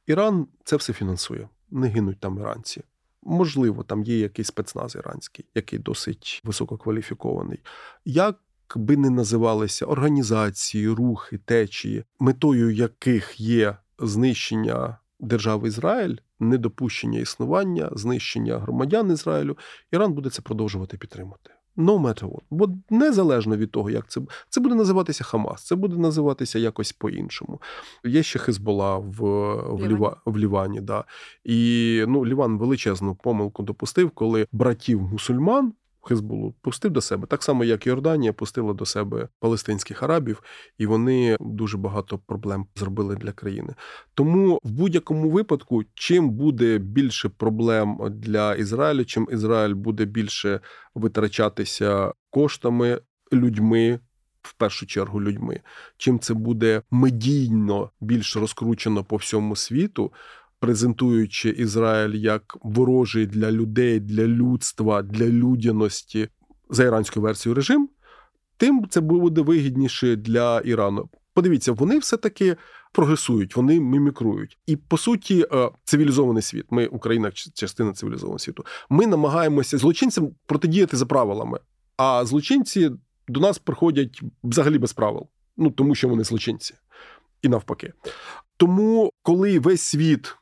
Іран 0.05 0.47
це 0.63 0.75
все 0.75 0.93
фінансує, 0.93 1.49
не 1.71 1.87
гинуть 1.87 2.19
там 2.19 2.39
іранці. 2.39 2.83
Можливо, 3.23 3.83
там 3.83 4.03
є 4.03 4.19
якийсь 4.19 4.47
спецназ 4.47 4.95
іранський, 4.95 5.45
який 5.55 5.79
досить 5.79 6.41
висококваліфікований. 6.43 7.59
Як 8.05 8.35
би 8.77 8.97
не 8.97 9.09
називалися 9.09 9.85
організації, 9.85 10.89
рухи, 10.89 11.37
течії, 11.37 12.03
метою 12.19 12.71
яких 12.71 13.39
є 13.39 13.77
знищення 13.99 14.97
держави 15.19 15.67
Ізраїль, 15.67 16.17
недопущення 16.39 17.19
існування, 17.19 17.89
знищення 17.91 18.57
громадян 18.57 19.11
Ізраїлю, 19.11 19.57
Іран 19.91 20.13
буде 20.13 20.29
це 20.29 20.41
продовжувати 20.41 20.97
підтримати. 20.97 21.51
No 21.77 21.99
matter 21.99 22.23
what. 22.23 22.41
Бо 22.49 22.69
незалежно 22.89 23.57
від 23.57 23.71
того, 23.71 23.89
як 23.89 24.07
це 24.07 24.21
це 24.49 24.61
буде 24.61 24.75
називатися 24.75 25.23
Хамас, 25.23 25.65
це 25.65 25.75
буде 25.75 25.97
називатися 25.97 26.59
якось 26.59 26.91
по-іншому. 26.91 27.61
Є 28.05 28.23
ще 28.23 28.39
Хезбола 28.39 28.97
в 28.97 29.19
в, 29.75 29.87
Ліва, 29.87 30.17
в 30.25 30.37
Лівані. 30.37 30.81
Да. 30.81 31.03
І 31.43 32.03
ну, 32.07 32.25
Ліван 32.25 32.57
величезну 32.57 33.15
помилку 33.15 33.63
допустив, 33.63 34.11
коли 34.11 34.47
братів 34.51 35.01
мусульман 35.01 35.73
Хизбулу 36.01 36.55
пустив 36.61 36.91
до 36.91 37.01
себе, 37.01 37.27
так 37.27 37.43
само 37.43 37.63
як 37.63 37.87
Йорданія 37.87 38.33
пустила 38.33 38.73
до 38.73 38.85
себе 38.85 39.27
палестинських 39.39 40.03
арабів, 40.03 40.43
і 40.77 40.85
вони 40.85 41.37
дуже 41.39 41.77
багато 41.77 42.17
проблем 42.17 42.67
зробили 42.75 43.15
для 43.15 43.31
країни. 43.31 43.75
Тому 44.13 44.59
в 44.63 44.71
будь-якому 44.71 45.29
випадку, 45.29 45.83
чим 45.93 46.29
буде 46.29 46.77
більше 46.77 47.29
проблем 47.29 47.97
для 48.09 48.55
Ізраїлю, 48.55 49.05
чим 49.05 49.27
Ізраїль 49.31 49.73
буде 49.73 50.05
більше 50.05 50.59
витрачатися 50.95 52.13
коштами 52.29 53.01
людьми. 53.33 53.99
В 54.41 54.53
першу 54.53 54.85
чергу 54.85 55.21
людьми, 55.21 55.61
чим 55.97 56.19
це 56.19 56.33
буде 56.33 56.81
медійно 56.91 57.91
більш 58.01 58.35
розкручено 58.37 59.03
по 59.03 59.15
всьому 59.15 59.55
світу, 59.55 60.11
презентуючи 60.59 61.49
Ізраїль 61.49 62.15
як 62.15 62.57
ворожий 62.61 63.25
для 63.25 63.51
людей, 63.51 63.99
для 63.99 64.23
людства, 64.23 65.01
для 65.01 65.25
людяності 65.25 66.29
за 66.69 66.83
іранською 66.83 67.23
версією 67.23 67.55
режим, 67.55 67.89
тим 68.57 68.87
це 68.89 69.01
буде 69.01 69.41
вигідніше 69.41 70.15
для 70.15 70.59
Ірану. 70.59 71.09
Подивіться, 71.33 71.71
вони 71.71 71.99
все-таки 71.99 72.55
прогресують, 72.91 73.55
вони 73.55 73.79
мімікрують. 73.79 74.57
І 74.67 74.75
по 74.75 74.97
суті, 74.97 75.45
е, 75.51 75.69
цивілізований 75.83 76.41
світ. 76.41 76.65
Ми, 76.69 76.87
Україна, 76.87 77.31
частина 77.31 77.93
цивілізованого 77.93 78.39
світу. 78.39 78.65
Ми 78.89 79.07
намагаємося 79.07 79.77
злочинцям 79.77 80.31
протидіяти 80.45 80.97
за 80.97 81.05
правилами, 81.05 81.59
а 81.97 82.25
злочинці 82.25 82.91
до 83.27 83.39
нас 83.39 83.59
приходять 83.59 84.21
взагалі 84.43 84.77
без 84.77 84.93
правил. 84.93 85.27
Ну 85.57 85.71
тому 85.71 85.95
що 85.95 86.07
вони 86.07 86.23
злочинці. 86.23 86.73
І 87.41 87.49
навпаки. 87.49 87.93
Тому, 88.57 89.11
коли 89.21 89.59
весь 89.59 89.81
світ 89.81 90.35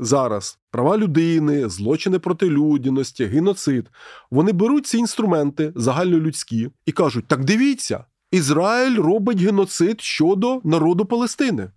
зараз 0.00 0.58
права 0.70 0.98
людини, 0.98 1.68
злочини 1.68 2.18
проти 2.18 2.46
людяності, 2.46 3.24
геноцид. 3.24 3.90
Вони 4.30 4.52
беруть 4.52 4.86
ці 4.86 4.98
інструменти 4.98 5.72
загальнолюдські 5.76 6.70
і 6.86 6.92
кажуть: 6.92 7.24
так 7.28 7.44
дивіться, 7.44 8.04
Ізраїль 8.30 8.96
робить 8.96 9.40
геноцид 9.40 10.00
щодо 10.00 10.60
народу 10.64 11.04
Палестини. 11.04 11.70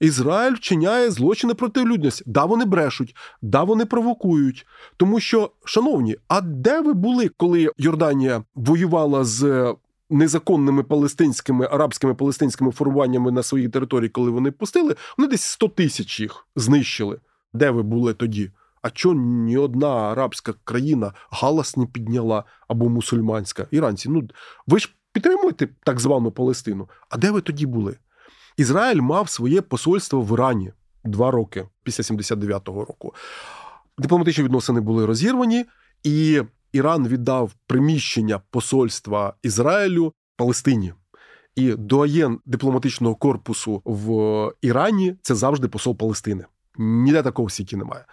Ізраїль 0.00 0.54
вчиняє 0.54 1.10
злочини 1.10 1.54
проти 1.54 1.84
людяності. 1.84 2.24
Да, 2.26 2.44
вони 2.44 2.64
брешуть, 2.64 3.16
да, 3.42 3.62
вони 3.62 3.86
провокують. 3.86 4.66
Тому 4.96 5.20
що, 5.20 5.50
шановні, 5.64 6.16
а 6.28 6.40
де 6.40 6.80
ви 6.80 6.92
були, 6.92 7.28
коли 7.28 7.70
Йорданія 7.78 8.42
воювала 8.54 9.24
з 9.24 9.74
незаконними 10.10 10.82
палестинськими 10.82 11.68
арабськими 11.70 12.14
палестинськими 12.14 12.70
формуваннями 12.70 13.30
на 13.30 13.42
своїй 13.42 13.68
території, 13.68 14.08
коли 14.08 14.30
вони 14.30 14.50
пустили? 14.50 14.96
Вони 15.18 15.30
десь 15.30 15.42
100 15.42 15.68
тисяч 15.68 16.20
їх 16.20 16.46
знищили. 16.56 17.18
Де 17.52 17.70
ви 17.70 17.82
були 17.82 18.14
тоді? 18.14 18.50
А 18.82 18.90
чого 18.90 19.14
ні 19.14 19.58
одна 19.58 19.88
арабська 19.88 20.54
країна 20.64 21.12
галас 21.30 21.76
не 21.76 21.86
підняла 21.86 22.44
або 22.68 22.88
мусульманська? 22.88 23.66
Іранці, 23.70 24.08
ну 24.08 24.28
ви 24.66 24.78
ж 24.78 24.94
підтримуєте 25.12 25.68
так 25.84 26.00
звану 26.00 26.30
Палестину. 26.30 26.88
А 27.08 27.16
де 27.16 27.30
ви 27.30 27.40
тоді 27.40 27.66
були? 27.66 27.96
Ізраїль 28.56 29.00
мав 29.00 29.28
своє 29.28 29.62
посольство 29.62 30.22
в 30.22 30.32
Ірані 30.32 30.72
два 31.04 31.30
роки 31.30 31.66
після 31.82 32.14
79-го 32.14 32.84
року. 32.84 33.14
Дипломатичні 33.98 34.44
відносини 34.44 34.80
були 34.80 35.06
розірвані, 35.06 35.64
і 36.02 36.42
Іран 36.72 37.08
віддав 37.08 37.52
приміщення 37.66 38.40
посольства 38.50 39.34
Ізраїлю 39.42 40.12
Палестині. 40.36 40.92
І 41.54 41.74
доаєн 41.74 42.38
дипломатичного 42.46 43.14
корпусу 43.14 43.82
в 43.84 44.52
Ірані 44.62 45.16
це 45.22 45.34
завжди 45.34 45.68
посол 45.68 45.96
Палестини. 45.96 46.44
Ніде 46.80 47.22
такого 47.22 47.46
в 47.46 47.52
світі 47.52 47.76
немає. 47.76 48.04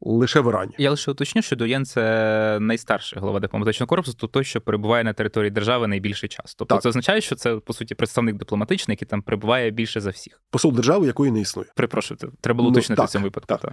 Лише 0.00 0.40
в 0.40 0.48
Ірані. 0.48 0.74
Я 0.78 0.90
лише 0.90 1.10
уточню, 1.10 1.42
що 1.42 1.56
Доєн 1.56 1.84
це 1.84 2.58
найстарший 2.60 3.20
голова 3.20 3.40
дипломатичного 3.40 3.88
корпусу, 3.88 4.16
то 4.16 4.26
той, 4.26 4.44
що 4.44 4.60
перебуває 4.60 5.04
на 5.04 5.12
території 5.12 5.50
держави 5.50 5.86
найбільший 5.86 6.28
час. 6.28 6.54
Тобто 6.54 6.74
так. 6.74 6.82
це 6.82 6.88
означає, 6.88 7.20
що 7.20 7.34
це 7.34 7.56
по 7.56 7.72
суті 7.72 7.94
представник 7.94 8.36
дипломатичний, 8.36 8.92
який 8.92 9.08
там 9.08 9.22
перебуває 9.22 9.70
більше 9.70 10.00
за 10.00 10.10
всіх. 10.10 10.40
Посол 10.50 10.72
держави, 10.72 11.06
якої 11.06 11.30
не 11.30 11.40
існує. 11.40 11.68
Припрошую, 11.76 12.18
треба 12.40 12.56
було 12.56 12.70
ну, 12.70 12.72
уточнити 12.72 13.02
ну, 13.02 13.06
в 13.06 13.10
цьому 13.10 13.24
випадку. 13.24 13.46
Так. 13.48 13.60
так. 13.60 13.72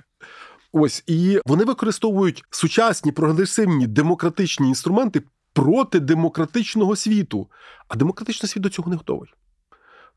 Ось 0.72 1.04
і 1.08 1.40
вони 1.46 1.66
використовують 1.66 2.44
сучасні 2.50 3.12
прогресивні 3.12 3.88
демократичні 3.88 4.68
інструменти 4.68 5.22
проти 5.54 6.00
демократичного 6.00 6.96
світу. 6.96 7.48
А 7.88 7.96
демократичний 7.96 8.50
світ 8.50 8.64
до 8.64 8.70
цього 8.70 8.90
не 8.90 8.96
готовий. 8.96 9.30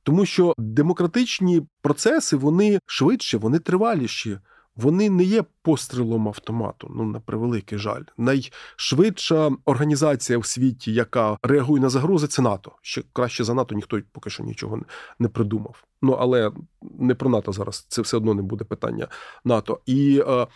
Тому 0.06 0.26
що 0.26 0.54
демократичні 0.58 1.62
процеси 1.82 2.36
вони 2.36 2.78
швидше, 2.86 3.38
вони 3.38 3.58
триваліші. 3.58 4.38
Вони 4.76 5.10
не 5.10 5.24
є 5.24 5.44
пострілом 5.62 6.28
автомату. 6.28 6.92
Ну 6.96 7.04
на 7.04 7.20
превеликий 7.20 7.78
жаль. 7.78 8.02
Найшвидша 8.16 9.50
організація 9.64 10.38
в 10.38 10.46
світі, 10.46 10.92
яка 10.92 11.38
реагує 11.42 11.82
на 11.82 11.88
загрози, 11.88 12.26
це 12.26 12.42
НАТО. 12.42 12.72
Ще 12.82 13.02
краще 13.12 13.44
за 13.44 13.54
НАТО 13.54 13.74
ніхто 13.74 14.00
поки 14.12 14.30
що 14.30 14.42
нічого 14.42 14.80
не 15.18 15.28
придумав. 15.28 15.84
Ну 16.02 16.12
але 16.12 16.52
не 16.98 17.14
про 17.14 17.30
НАТО 17.30 17.52
зараз. 17.52 17.86
Це 17.88 18.02
все 18.02 18.16
одно 18.16 18.34
не 18.34 18.42
буде 18.42 18.64
питання 18.64 19.08
НАТО. 19.44 19.80
І 19.86 20.22
е, 20.28 20.46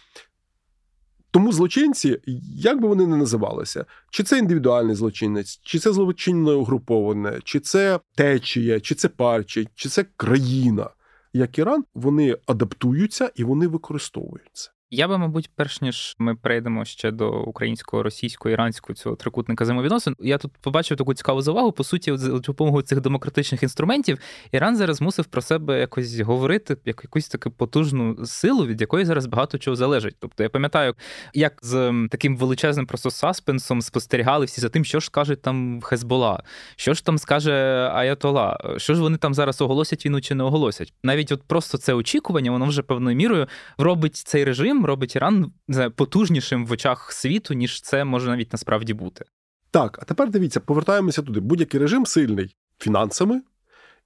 тому 1.31 1.53
злочинці, 1.53 2.19
як 2.57 2.81
би 2.81 2.89
вони 2.89 3.07
не 3.07 3.17
називалися, 3.17 3.85
чи 4.11 4.23
це 4.23 4.39
індивідуальний 4.39 4.95
злочинець, 4.95 5.61
чи 5.63 5.79
це 5.79 5.93
злочинне 5.93 6.53
угруповане, 6.53 7.41
чи 7.45 7.61
це 7.61 8.01
течія, 8.15 8.81
чи 8.81 8.95
це 8.95 9.09
партія, 9.09 9.67
чи 9.75 9.89
це 9.89 10.05
країна, 10.17 10.91
як 11.33 11.59
Іран, 11.59 11.85
вони 11.95 12.37
адаптуються 12.47 13.31
і 13.35 13.45
вони 13.45 13.67
використовуються. 13.67 14.71
Я 14.93 15.09
би, 15.09 15.19
мабуть, 15.19 15.51
перш 15.57 15.81
ніж 15.81 16.17
ми 16.19 16.35
перейдемо 16.35 16.85
ще 16.85 17.11
до 17.11 17.43
українського, 17.43 18.03
російського, 18.03 18.53
іранського 18.53 18.95
цього 18.95 19.17
трикутника 19.17 19.65
взаємовідносин, 19.65 20.17
я 20.21 20.39
тут 20.39 20.53
побачив 20.61 20.97
таку 20.97 21.15
цікаву 21.15 21.43
завагу. 21.43 21.73
По 21.73 21.85
суті, 21.85 22.17
за 22.17 22.39
допомогою 22.39 22.83
цих 22.83 23.01
демократичних 23.01 23.63
інструментів 23.63 24.19
Іран 24.53 24.77
зараз 24.77 25.01
мусив 25.01 25.25
про 25.25 25.43
себе 25.43 25.81
якось 25.81 26.21
говорити, 26.21 26.77
як 26.85 27.01
якусь 27.05 27.29
таку 27.29 27.51
потужну 27.51 28.27
силу, 28.27 28.67
від 28.67 28.81
якої 28.81 29.05
зараз 29.05 29.27
багато 29.27 29.59
чого 29.59 29.77
залежить. 29.77 30.17
Тобто 30.19 30.43
я 30.43 30.49
пам'ятаю, 30.49 30.95
як 31.35 31.59
з 31.63 31.95
таким 32.11 32.37
величезним 32.37 32.87
просто 32.87 33.11
саспенсом 33.11 33.83
спостерігали 33.83 34.47
всі 34.47 34.61
за 34.61 34.69
тим, 34.69 34.85
що 34.85 35.01
ж 35.01 35.07
скажуть 35.07 35.43
там 35.43 35.81
Хезбола, 35.81 36.43
що 36.77 36.95
ж 36.95 37.05
там 37.05 37.19
скаже 37.19 37.53
Аятола, 37.95 38.75
що 38.77 38.95
ж 38.95 39.01
вони 39.01 39.17
там 39.17 39.35
зараз 39.35 39.61
оголосять 39.61 40.07
війну 40.07 40.21
чи 40.21 40.35
не 40.35 40.45
оголосять. 40.45 40.93
Навіть 41.03 41.33
от 41.33 41.43
просто 41.43 41.79
це 41.79 41.95
очікування, 41.95 42.51
воно 42.51 42.67
вже 42.67 42.83
певною 42.83 43.17
мірою 43.17 43.47
робить 43.79 44.17
цей 44.17 44.45
режим 44.45 44.80
робить 44.87 45.17
Іран 45.17 45.53
потужнішим 45.97 46.67
в 46.67 46.73
очах 46.73 47.13
світу, 47.13 47.55
ніж 47.55 47.81
це 47.81 48.05
може 48.05 48.31
навіть 48.31 48.53
насправді 48.53 48.95
бути. 48.95 49.25
Так, 49.71 49.99
а 50.03 50.05
тепер 50.05 50.31
дивіться, 50.31 50.61
повертаємося 50.61 51.23
туди. 51.23 51.41
Будь-який 51.41 51.81
режим 51.81 52.07
сильний 52.07 52.57
фінансами 52.79 53.43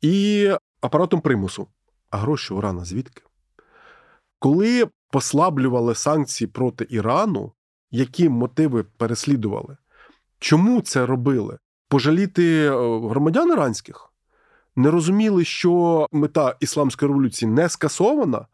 і 0.00 0.50
апаратом 0.80 1.20
примусу. 1.20 1.68
А 2.10 2.16
гроші 2.16 2.54
Урана 2.54 2.84
звідки? 2.84 3.22
Коли 4.38 4.88
послаблювали 5.10 5.94
санкції 5.94 6.48
проти 6.48 6.87
Ірану, 6.90 7.52
які 7.90 8.28
мотиви 8.28 8.84
переслідували? 8.96 9.76
Чому 10.38 10.80
це 10.80 11.06
робили? 11.06 11.58
Пожаліти 11.88 12.66
е, 12.66 12.70
громадян 13.08 13.52
іранських? 13.52 14.12
Не 14.76 14.90
розуміли, 14.90 15.44
що 15.44 16.06
мета 16.12 16.56
ісламської 16.60 17.08
революції 17.08 17.50
не 17.50 17.68
скасована, 17.68 18.46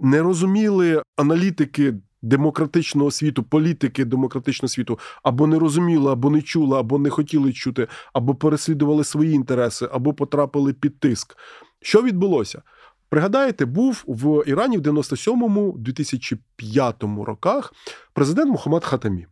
не 0.00 0.22
розуміли 0.22 1.02
аналітики 1.16 1.94
демократичного 2.22 3.10
світу, 3.10 3.42
політики 3.42 4.04
демократичного 4.04 4.68
світу, 4.68 4.98
або 5.22 5.46
не 5.46 5.58
розуміли, 5.58 6.12
або 6.12 6.30
не 6.30 6.42
чули, 6.42 6.78
або 6.78 6.98
не 6.98 7.10
хотіли 7.10 7.52
чути, 7.52 7.88
або 8.12 8.34
переслідували 8.34 9.04
свої 9.04 9.32
інтереси, 9.32 9.88
або 9.92 10.14
потрапили 10.14 10.72
під 10.72 11.00
тиск. 11.00 11.36
Що 11.82 12.02
відбулося? 12.02 12.62
Пригадаєте, 13.08 13.64
був 13.64 14.04
в 14.06 14.42
Ірані 14.46 14.78
в 14.78 14.80
97-2005 14.80 17.24
роках 17.24 17.74
президент 18.12 18.50
Мухаммад 18.50 18.84
Хатамі. 18.84 19.26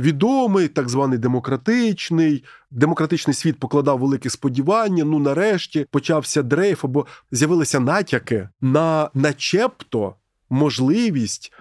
Відомий, 0.00 0.68
так 0.68 0.88
званий 0.88 1.18
демократичний, 1.18 2.44
демократичний 2.70 3.34
світ 3.34 3.58
покладав 3.58 3.98
великі 3.98 4.30
сподівання. 4.30 5.04
Ну, 5.04 5.18
нарешті 5.18 5.86
почався 5.90 6.42
дрейф, 6.42 6.84
або 6.84 7.06
з'явилися 7.30 7.80
натяки 7.80 8.48
на 8.60 9.10
начебто 9.14 10.14
можливість 10.50 11.52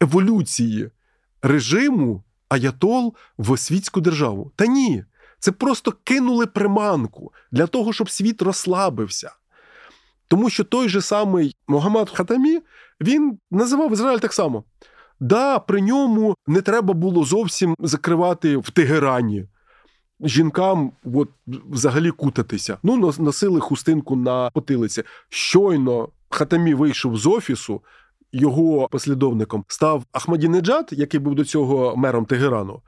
еволюції 0.00 0.90
режиму 1.42 2.22
Аятол 2.48 3.14
в 3.38 3.58
світську 3.58 4.00
державу. 4.00 4.52
Та 4.56 4.66
ні, 4.66 5.04
це 5.38 5.52
просто 5.52 5.94
кинули 6.04 6.46
приманку 6.46 7.32
для 7.52 7.66
того, 7.66 7.92
щоб 7.92 8.10
світ 8.10 8.42
розслабився. 8.42 9.32
Тому 10.28 10.50
що 10.50 10.64
той 10.64 10.88
же 10.88 11.00
самий 11.02 11.56
Могамад 11.68 12.10
Хатамі 12.10 12.60
він 13.00 13.38
називав 13.50 13.92
Ізраїль 13.92 14.18
так 14.18 14.32
само. 14.32 14.64
Да, 15.20 15.58
при 15.58 15.80
ньому 15.80 16.34
не 16.46 16.60
треба 16.60 16.94
було 16.94 17.24
зовсім 17.24 17.74
закривати 17.78 18.56
в 18.56 18.70
Тегерані. 18.70 19.46
Жінкам 20.20 20.92
от, 21.14 21.28
взагалі 21.46 22.10
кутатися. 22.10 22.78
Ну, 22.82 23.12
носили 23.18 23.60
хустинку 23.60 24.16
на 24.16 24.50
потилиці. 24.50 25.02
Щойно 25.28 26.08
Хатамі 26.30 26.74
вийшов 26.74 27.16
з 27.16 27.26
офісу, 27.26 27.80
його 28.32 28.88
послідовником 28.88 29.64
став 29.68 30.04
Ахмадінеджад, 30.12 30.88
який 30.92 31.20
був 31.20 31.34
до 31.34 31.44
цього 31.44 31.96
мером 31.96 32.24
Тегерану. 32.24 32.82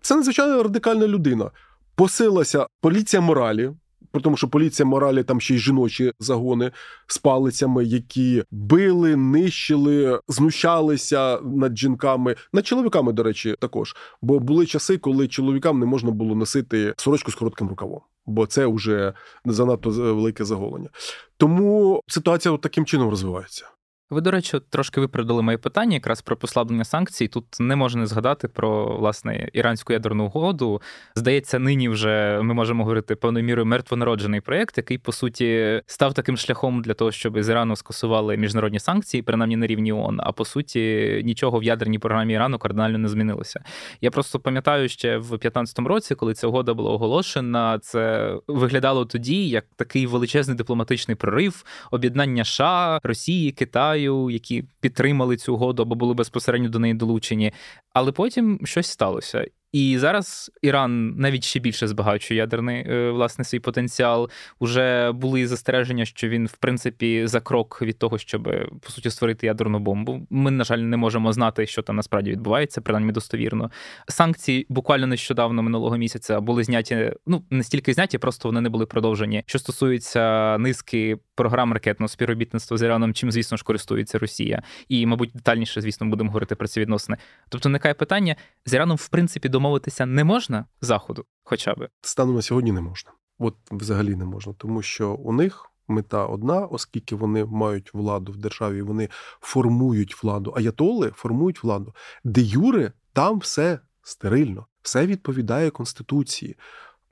Це 0.00 0.14
надзвичайно 0.14 0.62
радикальна 0.62 1.06
людина. 1.06 1.50
Посилася 1.94 2.66
поліція 2.80 3.22
моралі, 3.22 3.72
при 4.12 4.22
тому, 4.22 4.36
що 4.36 4.48
поліція 4.48 4.86
моралі 4.86 5.22
там 5.22 5.40
ще 5.40 5.54
й 5.54 5.58
жіночі 5.58 6.12
загони 6.18 6.70
з 7.06 7.18
палицями, 7.18 7.84
які 7.84 8.44
били, 8.50 9.16
нищили, 9.16 10.20
знущалися 10.28 11.38
над 11.40 11.78
жінками, 11.78 12.36
над 12.52 12.66
чоловіками, 12.66 13.12
до 13.12 13.22
речі, 13.22 13.56
також. 13.60 13.96
Бо 14.22 14.38
були 14.38 14.66
часи, 14.66 14.98
коли 14.98 15.28
чоловікам 15.28 15.78
не 15.78 15.86
можна 15.86 16.10
було 16.10 16.34
носити 16.34 16.94
сорочку 16.96 17.30
з 17.30 17.34
коротким 17.34 17.68
рукавом, 17.68 18.00
бо 18.26 18.46
це 18.46 18.66
вже 18.66 19.12
занадто 19.44 19.90
велике 19.90 20.44
заголення. 20.44 20.88
Тому 21.36 22.02
ситуація 22.06 22.56
таким 22.56 22.86
чином 22.86 23.10
розвивається. 23.10 23.66
Ви, 24.10 24.20
до 24.20 24.30
речі, 24.30 24.58
трошки 24.70 25.00
виправдали 25.00 25.42
моє 25.42 25.58
питання 25.58 25.94
якраз 25.94 26.22
про 26.22 26.36
послаблення 26.36 26.84
санкцій. 26.84 27.28
Тут 27.28 27.44
не 27.60 27.76
можна 27.76 28.00
не 28.00 28.06
згадати 28.06 28.48
про 28.48 28.96
власне 28.96 29.48
іранську 29.52 29.92
ядерну 29.92 30.24
угоду. 30.24 30.82
Здається, 31.14 31.58
нині 31.58 31.88
вже 31.88 32.40
ми 32.42 32.54
можемо 32.54 32.84
говорити 32.84 33.14
певною 33.14 33.44
мірою 33.44 33.66
мертвонароджений 33.66 34.40
проєкт, 34.40 34.78
який 34.78 34.98
по 34.98 35.12
суті 35.12 35.82
став 35.86 36.14
таким 36.14 36.36
шляхом 36.36 36.82
для 36.82 36.94
того, 36.94 37.12
щоб 37.12 37.42
з 37.42 37.48
Ірану 37.48 37.76
скасували 37.76 38.36
міжнародні 38.36 38.80
санкції, 38.80 39.22
принаймні 39.22 39.56
на 39.56 39.66
рівні 39.66 39.92
ООН, 39.92 40.20
А 40.22 40.32
по 40.32 40.44
суті, 40.44 41.22
нічого 41.24 41.58
в 41.58 41.62
ядерній 41.62 41.98
програмі 41.98 42.32
Ірану 42.32 42.58
кардинально 42.58 42.98
не 42.98 43.08
змінилося. 43.08 43.60
Я 44.00 44.10
просто 44.10 44.40
пам'ятаю 44.40 44.88
ще 44.88 45.16
в 45.16 45.28
2015 45.28 45.78
році, 45.78 46.14
коли 46.14 46.34
ця 46.34 46.46
угода 46.46 46.74
була 46.74 46.90
оголошена, 46.90 47.78
це 47.78 48.34
виглядало 48.48 49.04
тоді 49.04 49.48
як 49.48 49.64
такий 49.76 50.06
величезний 50.06 50.56
дипломатичний 50.56 51.14
прорив, 51.14 51.64
об'єднання 51.90 52.44
США, 52.44 53.00
Росії, 53.02 53.52
Китаю. 53.52 53.99
Китаю, 54.00 54.30
які 54.30 54.64
підтримали 54.80 55.36
цю 55.36 55.54
угоду 55.54 55.82
або 55.82 55.94
були 55.94 56.14
безпосередньо 56.14 56.68
до 56.68 56.78
неї 56.78 56.94
долучені. 56.94 57.52
Але 57.92 58.12
потім 58.12 58.60
щось 58.64 58.86
сталося. 58.86 59.44
І 59.72 59.98
зараз 59.98 60.50
Іран 60.62 61.14
навіть 61.16 61.44
ще 61.44 61.60
більше 61.60 61.88
збагачує 61.88 62.38
ядерний 62.38 62.84
е, 62.88 63.10
власне 63.10 63.44
свій 63.44 63.60
потенціал. 63.60 64.30
Уже 64.58 65.12
були 65.12 65.46
застереження, 65.46 66.04
що 66.04 66.28
він, 66.28 66.46
в 66.46 66.56
принципі, 66.56 67.26
за 67.26 67.40
крок 67.40 67.82
від 67.82 67.98
того, 67.98 68.18
щоб 68.18 68.42
по 68.80 68.90
суті 68.90 69.10
створити 69.10 69.46
ядерну 69.46 69.78
бомбу. 69.78 70.26
Ми, 70.30 70.50
на 70.50 70.64
жаль, 70.64 70.78
не 70.78 70.96
можемо 70.96 71.32
знати, 71.32 71.66
що 71.66 71.82
там 71.82 71.96
насправді 71.96 72.30
відбувається, 72.30 72.80
принаймні 72.80 73.12
достовірно. 73.12 73.70
Санкції 74.08 74.66
буквально 74.68 75.06
нещодавно 75.06 75.62
минулого 75.62 75.96
місяця 75.96 76.40
були 76.40 76.64
зняті. 76.64 77.12
Ну 77.26 77.42
не 77.50 77.62
стільки 77.62 77.94
зняті, 77.94 78.18
просто 78.18 78.48
вони 78.48 78.60
не 78.60 78.68
були 78.68 78.86
продовжені. 78.86 79.42
Що 79.46 79.58
стосується 79.58 80.58
низки 80.58 81.18
програм 81.40 81.72
ракетного 81.72 82.08
співробітництва 82.08 82.76
з 82.76 82.82
Іраном, 82.82 83.14
чим 83.14 83.32
звісно 83.32 83.56
ж 83.56 83.64
користується 83.64 84.18
Росія, 84.18 84.62
і 84.88 85.06
мабуть 85.06 85.30
детальніше, 85.34 85.80
звісно, 85.80 86.06
будемо 86.06 86.30
говорити 86.30 86.54
про 86.54 86.68
ці 86.68 86.80
відносини. 86.80 87.18
Тобто, 87.48 87.68
виникає 87.68 87.94
питання 87.94 88.36
з 88.66 88.72
Іраном, 88.72 88.96
в 88.96 89.08
принципі, 89.08 89.48
домовитися 89.48 90.06
не 90.06 90.24
можна 90.24 90.64
заходу, 90.80 91.24
хоча 91.44 91.74
би 91.74 91.88
станом 92.02 92.34
на 92.34 92.42
сьогодні 92.42 92.72
не 92.72 92.80
можна. 92.80 93.10
От 93.38 93.56
взагалі 93.70 94.14
не 94.14 94.24
можна, 94.24 94.52
тому 94.52 94.82
що 94.82 95.12
у 95.12 95.32
них. 95.32 95.66
Мета 95.88 96.26
одна, 96.26 96.66
оскільки 96.66 97.16
вони 97.16 97.44
мають 97.44 97.94
владу 97.94 98.32
в 98.32 98.36
державі, 98.36 98.82
вони 98.82 99.08
формують 99.40 100.22
владу. 100.22 100.50
Аятоли 100.56 101.12
формують 101.14 101.62
владу. 101.62 101.94
Де 102.24 102.40
Юре 102.40 102.92
там 103.12 103.38
все 103.38 103.78
стерильно, 104.02 104.66
все 104.82 105.06
відповідає 105.06 105.70
Конституції. 105.70 106.56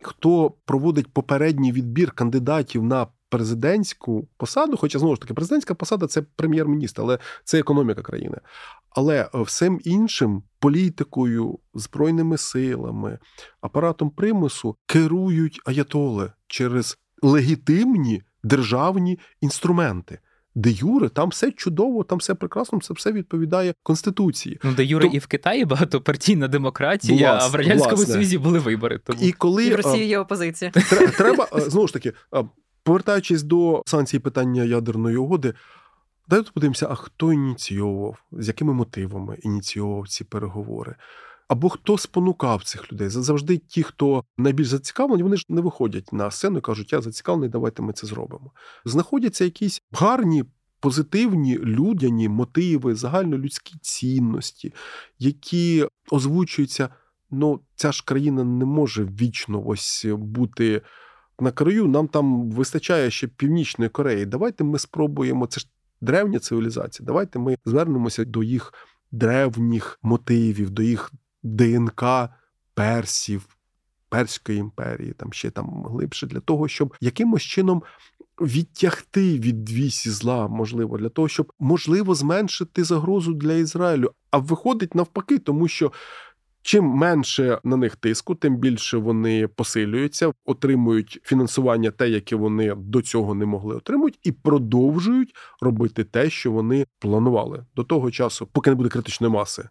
Хто 0.03 0.51
проводить 0.51 1.13
попередній 1.13 1.73
відбір 1.73 2.11
кандидатів 2.11 2.83
на 2.83 3.07
президентську 3.29 4.29
посаду, 4.37 4.77
хоча 4.77 4.99
знову 4.99 5.15
ж 5.15 5.21
таки 5.21 5.35
президентська 5.35 5.75
посада 5.75 6.07
це 6.07 6.23
прем'єр-міністр, 6.23 7.03
але 7.03 7.19
це 7.45 7.59
економіка 7.59 8.03
країни. 8.03 8.39
Але 8.91 9.21
е, 9.35 9.43
всім 9.43 9.81
іншим 9.85 10.43
політикою, 10.59 11.59
збройними 11.75 12.39
силами, 12.39 13.19
апаратом 13.61 14.11
примусу 14.11 14.77
керують 14.87 15.61
аятоли 15.65 16.33
через 16.47 16.99
легітимні 17.23 18.23
державні 18.43 19.19
інструменти. 19.41 20.19
Де 20.55 20.71
Юре, 20.71 21.09
там 21.09 21.29
все 21.29 21.53
чудово, 21.53 22.05
там 22.05 22.19
все 22.19 22.35
прекрасно, 22.35 22.81
це 22.81 22.95
все 22.95 23.13
відповідає 23.13 23.75
Конституції. 23.83 24.61
Ну, 24.63 24.73
де 24.73 24.85
Юре 24.85 25.09
То... 25.09 25.15
і 25.15 25.19
в 25.19 25.27
Китаї 25.27 25.65
багатопартійна 25.65 26.49
демократія, 26.49 27.31
власне, 27.31 27.47
а 27.47 27.49
в 27.49 27.55
Радянському 27.55 27.97
власне. 27.97 28.15
Союзі 28.15 28.39
були 28.39 28.59
вибори. 28.59 29.01
Тому... 29.05 29.19
І 29.23 29.33
коли 29.33 29.67
і 29.67 29.71
в 29.71 29.77
Росії 29.77 30.07
є 30.07 30.19
опозиція. 30.19 30.71
Треба 31.17 31.49
знову 31.53 31.87
ж 31.87 31.93
таки, 31.93 32.13
повертаючись 32.89 33.43
до 33.43 33.83
санкцій 33.87 34.19
питання 34.19 34.63
ядерної 34.63 35.17
угоди, 35.17 35.55
Давайте 36.29 36.51
подивимося, 36.53 36.87
а 36.91 36.95
хто 36.95 37.33
ініційовував, 37.33 38.23
з 38.33 38.49
якими 38.49 38.73
мотивами 38.73 39.39
ініційовував 39.43 40.09
ці 40.09 40.25
переговори. 40.25 40.97
Або 41.49 41.69
хто 41.69 41.99
спонукав 41.99 42.65
цих 42.65 42.93
людей. 42.93 43.09
Завжди 43.09 43.59
ті, 43.59 43.83
хто 43.83 44.25
найбільш 44.39 44.69
зацікавлені, 44.69 45.23
вони 45.23 45.37
ж 45.37 45.45
не 45.49 45.61
виходять 45.61 46.13
на 46.13 46.31
сцену 46.31 46.59
і 46.59 46.61
кажуть, 46.61 46.93
я 46.93 47.01
зацікавлений, 47.01 47.51
давайте 47.51 47.83
ми 47.83 47.93
це 47.93 48.07
зробимо. 48.07 48.53
Знаходяться 48.85 49.45
якісь 49.45 49.83
гарні, 49.93 50.45
позитивні 50.81 51.59
людяні 51.59 52.29
мотиви, 52.29 52.95
загальнолюдські 52.95 53.75
цінності, 53.83 54.75
які 55.19 55.87
озвучуються. 56.11 56.89
Ну, 57.31 57.61
ця 57.75 57.93
ж 57.93 58.03
країна 58.07 58.45
не 58.45 58.65
може 58.65 59.05
вічно 59.05 59.67
ось 59.67 60.07
бути 60.09 60.83
на 61.41 61.53
краю. 61.53 61.87
Нам 61.89 62.09
там 62.09 62.51
вистачає 62.51 63.11
ще 63.11 63.27
Північної 63.27 63.89
Кореї. 63.89 64.27
Давайте 64.27 64.65
ми 64.65 64.79
спробуємо. 64.79 65.47
Це 65.47 65.61
ж 65.61 65.69
древня 66.01 66.39
цивілізація. 66.39 67.07
Давайте 67.07 67.39
ми 67.39 67.57
звернемося 67.65 68.25
до 68.25 68.43
їх 68.43 68.75
древніх 69.13 69.99
мотивів, 70.03 70.71
до 70.71 70.83
їх 70.83 71.13
ДНК 71.43 72.05
персів, 72.75 73.49
Перської 74.11 74.59
імперії, 74.59 75.13
там 75.13 75.33
ще 75.33 75.51
там 75.51 75.85
глибше, 75.85 76.27
для 76.27 76.41
того, 76.41 76.69
щоб 76.69 76.95
якимось 77.01 77.43
чином. 77.43 77.83
Відтягти 78.41 79.39
від 79.39 79.71
вісі 79.71 80.11
зла, 80.11 80.49
можливо, 80.49 80.99
для 80.99 81.09
того, 81.09 81.29
щоб 81.29 81.53
можливо 81.59 82.15
зменшити 82.15 82.85
загрозу 82.85 83.35
для 83.35 83.53
Ізраїлю. 83.53 84.13
А 84.31 84.39
виходить 84.39 84.95
навпаки, 84.95 85.39
тому 85.39 85.69
що 85.69 85.93
Чим 86.69 86.85
менше 86.85 87.59
на 87.65 87.77
них 87.77 87.97
тиску, 87.97 88.35
тим 88.35 88.57
більше 88.57 88.97
вони 88.97 89.49
посилюються, 89.49 90.33
отримують 90.45 91.21
фінансування, 91.23 91.91
те, 91.91 92.09
яке 92.09 92.37
вони 92.37 92.75
до 92.75 93.03
цього 93.03 93.35
не 93.35 93.47
могли 93.47 93.77
отримати, 93.77 94.19
і 94.23 94.33
продовжують 94.33 95.35
робити 95.61 96.05
те, 96.05 96.31
що 96.31 96.53
вони 96.53 96.87
планували 96.99 97.67
до 97.77 97.85
того 97.85 98.11
часу, 98.11 98.49
поки 98.53 98.71
не 98.71 98.77
буде 98.77 98.89
критичної 98.89 99.33
маси 99.33 99.69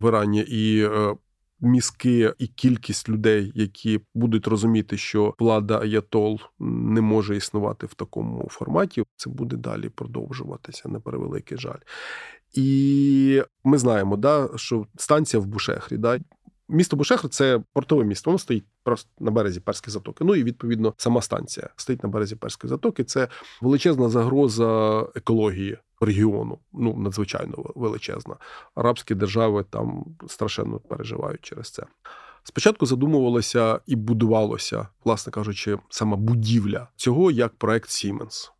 в 0.00 0.08
Ірані 0.08 0.40
і 0.40 0.84
е, 0.84 1.14
мізки 1.60 2.34
і 2.38 2.46
кількість 2.46 3.08
людей, 3.08 3.52
які 3.54 4.00
будуть 4.14 4.46
розуміти, 4.46 4.96
що 4.96 5.34
влада 5.38 5.78
Аятол 5.78 6.40
не 6.58 7.00
може 7.00 7.36
існувати 7.36 7.86
в 7.86 7.94
такому 7.94 8.48
форматі, 8.50 9.04
це 9.16 9.30
буде 9.30 9.56
далі 9.56 9.88
продовжуватися 9.88 10.88
на 10.88 11.00
превеликий 11.00 11.58
жаль. 11.58 11.80
І 12.52 13.42
ми 13.64 13.78
знаємо, 13.78 14.16
да, 14.16 14.48
що 14.56 14.86
станція 14.96 15.40
в 15.40 15.46
Бушехрі, 15.46 15.96
да, 15.96 16.18
Місто 16.70 16.96
Бушехр 16.96 17.28
це 17.28 17.60
портове 17.72 18.04
місто. 18.04 18.30
Воно 18.30 18.38
стоїть 18.38 18.64
просто 18.82 19.10
на 19.20 19.30
березі 19.30 19.60
Перської 19.60 19.92
затоки. 19.92 20.24
Ну 20.24 20.34
і 20.34 20.44
відповідно 20.44 20.94
сама 20.96 21.22
станція 21.22 21.68
стоїть 21.76 22.02
на 22.02 22.08
березі 22.08 22.36
Перської 22.36 22.68
затоки. 22.68 23.04
Це 23.04 23.28
величезна 23.60 24.08
загроза 24.08 25.00
екології 25.14 25.78
регіону. 26.00 26.58
Ну 26.72 26.96
надзвичайно 26.96 27.72
величезна. 27.74 28.36
Арабські 28.74 29.14
держави 29.14 29.64
там 29.70 30.04
страшенно 30.28 30.78
переживають 30.78 31.40
через 31.42 31.70
це. 31.70 31.82
Спочатку 32.42 32.86
задумувалося 32.86 33.80
і 33.86 33.96
будувалося, 33.96 34.88
власне 35.04 35.32
кажучи, 35.32 35.78
сама 35.88 36.16
будівля 36.16 36.88
цього 36.96 37.30
як 37.30 37.54
проект 37.54 37.88
Siemens. 37.88 38.50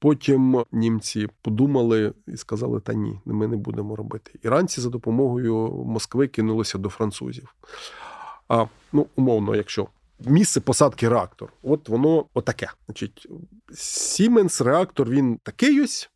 Потім 0.00 0.64
німці 0.72 1.28
подумали 1.42 2.12
і 2.26 2.36
сказали: 2.36 2.80
та 2.80 2.94
ні, 2.94 3.20
ми 3.24 3.46
не 3.48 3.56
будемо 3.56 3.96
робити. 3.96 4.32
Іранці 4.42 4.80
за 4.80 4.88
допомогою 4.88 5.84
Москви 5.86 6.28
кинулися 6.28 6.78
до 6.78 6.88
французів. 6.88 7.54
А 8.48 8.66
ну, 8.92 9.06
умовно, 9.16 9.56
якщо 9.56 9.88
місце 10.20 10.60
посадки 10.60 11.08
реактор, 11.08 11.52
от 11.62 11.88
воно 11.88 12.24
отаке. 12.34 12.70
Значить, 12.86 13.26
Сіменс 13.74 14.60
реактор 14.60 15.10
він 15.10 15.38
такий 15.42 15.82
ось. 15.82 16.10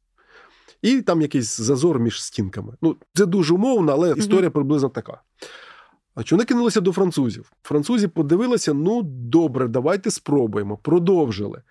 І 0.82 1.02
там 1.02 1.22
якийсь 1.22 1.60
зазор 1.60 1.98
між 1.98 2.22
стінками. 2.22 2.74
Ну, 2.82 2.96
це 3.14 3.26
дуже 3.26 3.54
умовно, 3.54 3.92
але 3.92 4.14
історія 4.16 4.50
приблизно 4.50 4.88
така. 4.88 5.22
А 6.14 6.22
чи 6.22 6.34
вони 6.34 6.44
кинулися 6.44 6.80
до 6.80 6.92
французів? 6.92 7.52
Французі 7.62 8.08
подивилися: 8.08 8.74
ну 8.74 9.02
добре, 9.02 9.68
давайте 9.68 10.10
спробуємо. 10.10 10.76
Продовжили. 10.76 11.62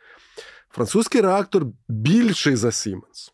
Французький 0.74 1.22
реактор 1.22 1.66
більший 1.88 2.56
за 2.56 2.68
Siemens. 2.68 3.32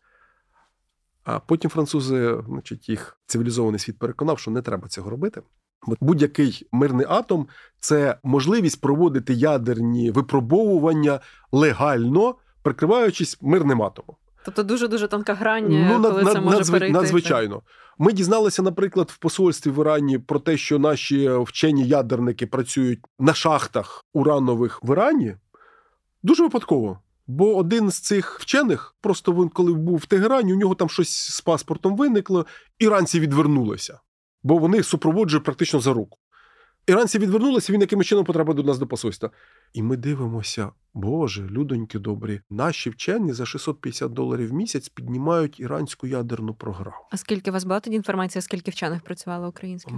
А 1.24 1.38
потім 1.38 1.70
французи, 1.70 2.36
значить, 2.48 2.88
їх 2.88 3.18
цивілізований 3.26 3.78
світ 3.78 3.98
переконав, 3.98 4.38
що 4.38 4.50
не 4.50 4.62
треба 4.62 4.88
цього 4.88 5.10
робити. 5.10 5.42
Бо 5.86 5.96
будь-який 6.00 6.68
мирний 6.72 7.06
атом 7.08 7.46
це 7.78 8.18
можливість 8.22 8.80
проводити 8.80 9.34
ядерні 9.34 10.10
випробовування 10.10 11.20
легально, 11.52 12.34
прикриваючись 12.62 13.38
мирним 13.40 13.82
атомом. 13.82 14.16
Тобто 14.44 14.62
дуже 14.62 14.88
дуже 14.88 15.08
тонка 15.08 15.34
грань, 15.34 15.66
ну, 15.68 16.02
коли 16.02 16.22
на, 16.22 16.32
це 16.32 16.40
може 16.40 16.56
надзв... 16.56 16.72
перейти. 16.72 16.92
Надзвичайно. 16.92 17.62
Ми 17.98 18.12
дізналися, 18.12 18.62
наприклад, 18.62 19.10
в 19.10 19.18
посольстві 19.18 19.70
в 19.70 19.80
Ірані 19.80 20.18
про 20.18 20.38
те, 20.38 20.56
що 20.56 20.78
наші 20.78 21.30
вчені 21.30 21.86
ядерники 21.86 22.46
працюють 22.46 23.00
на 23.18 23.34
шахтах 23.34 24.04
уранових 24.12 24.80
в 24.84 24.92
Ірані. 24.92 25.36
Дуже 26.22 26.42
випадково. 26.42 26.98
Бо 27.30 27.56
один 27.56 27.90
з 27.90 28.00
цих 28.00 28.40
вчених, 28.40 28.94
просто 29.00 29.32
він, 29.32 29.48
коли 29.48 29.72
був 29.72 29.96
в 29.96 30.06
Тегерані, 30.06 30.54
у 30.54 30.56
нього 30.56 30.74
там 30.74 30.88
щось 30.88 31.08
з 31.08 31.40
паспортом 31.40 31.96
виникло, 31.96 32.46
іранці 32.78 33.20
відвернулися, 33.20 34.00
бо 34.42 34.58
вони 34.58 34.82
супроводжують 34.82 35.44
практично 35.44 35.80
за 35.80 35.92
руку. 35.92 36.18
Іранці 36.86 37.18
відвернулися, 37.18 37.72
він 37.72 37.80
якимось 37.80 38.06
чином 38.06 38.24
потрапив 38.24 38.54
до 38.54 38.62
нас 38.62 38.78
до 38.78 38.86
посольства. 38.86 39.30
І 39.72 39.82
ми 39.82 39.96
дивимося, 39.96 40.70
Боже, 40.94 41.46
людоньки 41.46 41.98
добрі, 41.98 42.40
наші 42.50 42.90
вчені 42.90 43.32
за 43.32 43.46
650 43.46 44.12
доларів 44.12 44.48
в 44.48 44.52
місяць 44.52 44.88
піднімають 44.88 45.60
іранську 45.60 46.06
ядерну 46.06 46.54
програму. 46.54 46.96
А 47.10 47.16
скільки 47.16 47.50
у 47.50 47.52
вас 47.52 47.64
була 47.64 47.80
тоді 47.80 47.96
інформація, 47.96 48.42
скільки 48.42 48.70
вчених 48.70 49.02
працювало 49.02 49.48
українських? 49.48 49.94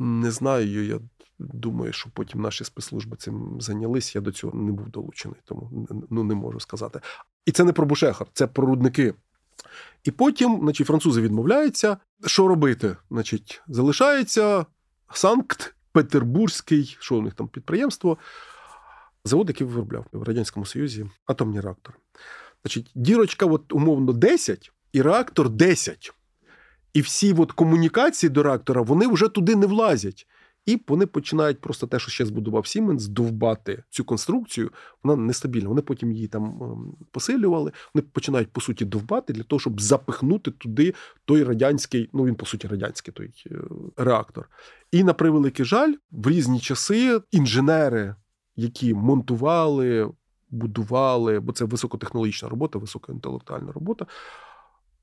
Не 0.00 0.30
знаю. 0.30 0.86
Я 0.86 1.00
думаю, 1.38 1.92
що 1.92 2.10
потім 2.14 2.40
наші 2.40 2.64
спецслужби 2.64 3.16
цим 3.16 3.56
зайнялись. 3.60 4.14
Я 4.14 4.20
до 4.20 4.32
цього 4.32 4.58
не 4.58 4.72
був 4.72 4.88
долучений, 4.88 5.40
тому 5.44 5.88
ну 6.10 6.24
не 6.24 6.34
можу 6.34 6.60
сказати. 6.60 7.00
І 7.46 7.52
це 7.52 7.64
не 7.64 7.72
про 7.72 7.86
Бушехар, 7.86 8.26
це 8.32 8.46
про 8.46 8.66
рудники. 8.66 9.14
І 10.04 10.10
потім, 10.10 10.58
значить, 10.62 10.86
французи 10.86 11.20
відмовляються. 11.20 11.96
Що 12.26 12.48
робити? 12.48 12.96
Значить, 13.10 13.62
залишається 13.68 14.66
Санкт 15.12 15.75
Петербурзький, 15.96 16.96
що 17.00 17.16
у 17.16 17.22
них 17.22 17.34
там 17.34 17.48
підприємство, 17.48 18.18
завод, 19.24 19.48
який 19.48 19.66
виробляв 19.66 20.06
в 20.12 20.22
Радянському 20.22 20.66
Союзі 20.66 21.06
атомні 21.26 21.60
реактори. 21.60 21.98
Значить, 22.64 22.90
дірочка, 22.94 23.46
от, 23.46 23.72
умовно, 23.72 24.12
10 24.12 24.72
і 24.92 25.02
реактор 25.02 25.50
10. 25.50 26.12
І 26.92 27.00
всі 27.00 27.32
от 27.32 27.52
комунікації 27.52 28.30
до 28.30 28.42
реактора 28.42 28.82
вони 28.82 29.06
вже 29.06 29.28
туди 29.28 29.56
не 29.56 29.66
влазять. 29.66 30.26
І 30.66 30.80
вони 30.88 31.06
починають 31.06 31.60
просто 31.60 31.86
те, 31.86 31.98
що 31.98 32.10
ще 32.10 32.26
збудував 32.26 32.66
Сіменс, 32.66 33.06
довбати 33.06 33.82
цю 33.90 34.04
конструкцію. 34.04 34.70
Вона 35.02 35.22
нестабільна. 35.22 35.68
Вони 35.68 35.82
потім 35.82 36.12
її 36.12 36.28
там 36.28 36.44
ем, 36.44 36.96
посилювали. 37.10 37.72
Вони 37.94 38.06
починають 38.12 38.52
по 38.52 38.60
суті 38.60 38.84
довбати 38.84 39.32
для 39.32 39.42
того, 39.42 39.60
щоб 39.60 39.80
запихнути 39.80 40.50
туди 40.50 40.94
той 41.24 41.44
радянський, 41.44 42.10
ну 42.12 42.24
він 42.24 42.34
по 42.34 42.46
суті 42.46 42.68
радянський 42.68 43.14
той 43.14 43.30
е, 43.46 43.56
реактор. 43.96 44.50
І 44.92 45.04
на 45.04 45.12
превеликий 45.12 45.64
жаль, 45.64 45.94
в 46.10 46.28
різні 46.28 46.60
часи 46.60 47.20
інженери, 47.30 48.14
які 48.56 48.94
монтували, 48.94 50.10
будували, 50.50 51.40
бо 51.40 51.52
це 51.52 51.64
високотехнологічна 51.64 52.48
робота, 52.48 52.78
високоінтелектуальна 52.78 53.72
робота 53.72 54.06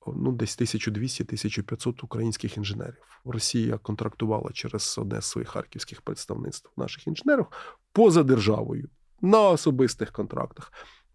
ну, 0.08 0.32
десь 0.32 0.62
1200-1500 0.62 2.04
українських 2.04 2.58
інженерів. 2.58 3.20
Росія 3.26 3.78
контрактувала 3.78 4.50
через 4.54 4.98
одне 4.98 5.22
з 5.22 5.26
своїх 5.26 5.50
харківських 5.50 6.02
представництв 6.02 6.70
наших 6.78 7.08
інженерів 7.08 7.46
поза 7.94 8.24
державою 8.24 8.90
на 9.22 9.42
особистих 9.42 10.12
контрактах 10.12 10.72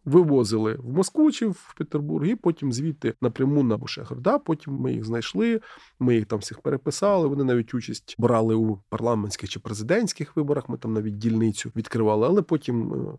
вивозили 0.09 0.75
в 0.75 0.93
Москву 0.93 1.33
чи 1.33 1.47
в 1.47 1.75
Петербург, 1.77 2.27
і 2.27 2.35
потім 2.35 2.73
звідти 2.73 3.15
напряму 3.21 3.63
на 3.63 3.77
Бушехар. 3.77 4.21
Да, 4.21 4.39
Потім 4.39 4.75
ми 4.75 4.93
їх 4.93 5.05
знайшли, 5.05 5.61
ми 5.99 6.15
їх 6.15 6.27
там 6.27 6.39
всіх 6.39 6.61
переписали. 6.61 7.29
Вони 7.29 7.45
навіть 7.45 7.75
участь 7.75 8.15
брали 8.19 8.55
у 8.55 8.77
парламентських 8.89 9.51
чи 9.51 9.61
президентських 9.61 10.37
виборах. 10.37 10.69
Ми 10.69 10.79
там 10.79 10.93
навіть 10.93 11.19
дільницю 11.19 11.73
відкривали, 11.77 12.27
але 12.27 12.43
потім. 12.43 12.93
Е, 12.93 13.19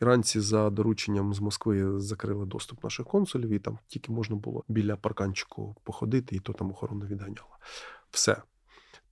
іранці 0.00 0.40
за 0.40 0.70
дорученням 0.70 1.34
з 1.34 1.40
Москви 1.40 2.00
закрили 2.00 2.46
доступ 2.46 2.84
наших 2.84 3.06
консулів, 3.06 3.50
і 3.50 3.58
там 3.58 3.78
тільки 3.86 4.12
можна 4.12 4.36
було 4.36 4.64
біля 4.68 4.96
парканчику 4.96 5.76
походити, 5.84 6.36
і 6.36 6.40
то 6.40 6.52
там 6.52 6.70
охорона 6.70 7.06
відганяла. 7.06 7.58
Все. 8.10 8.42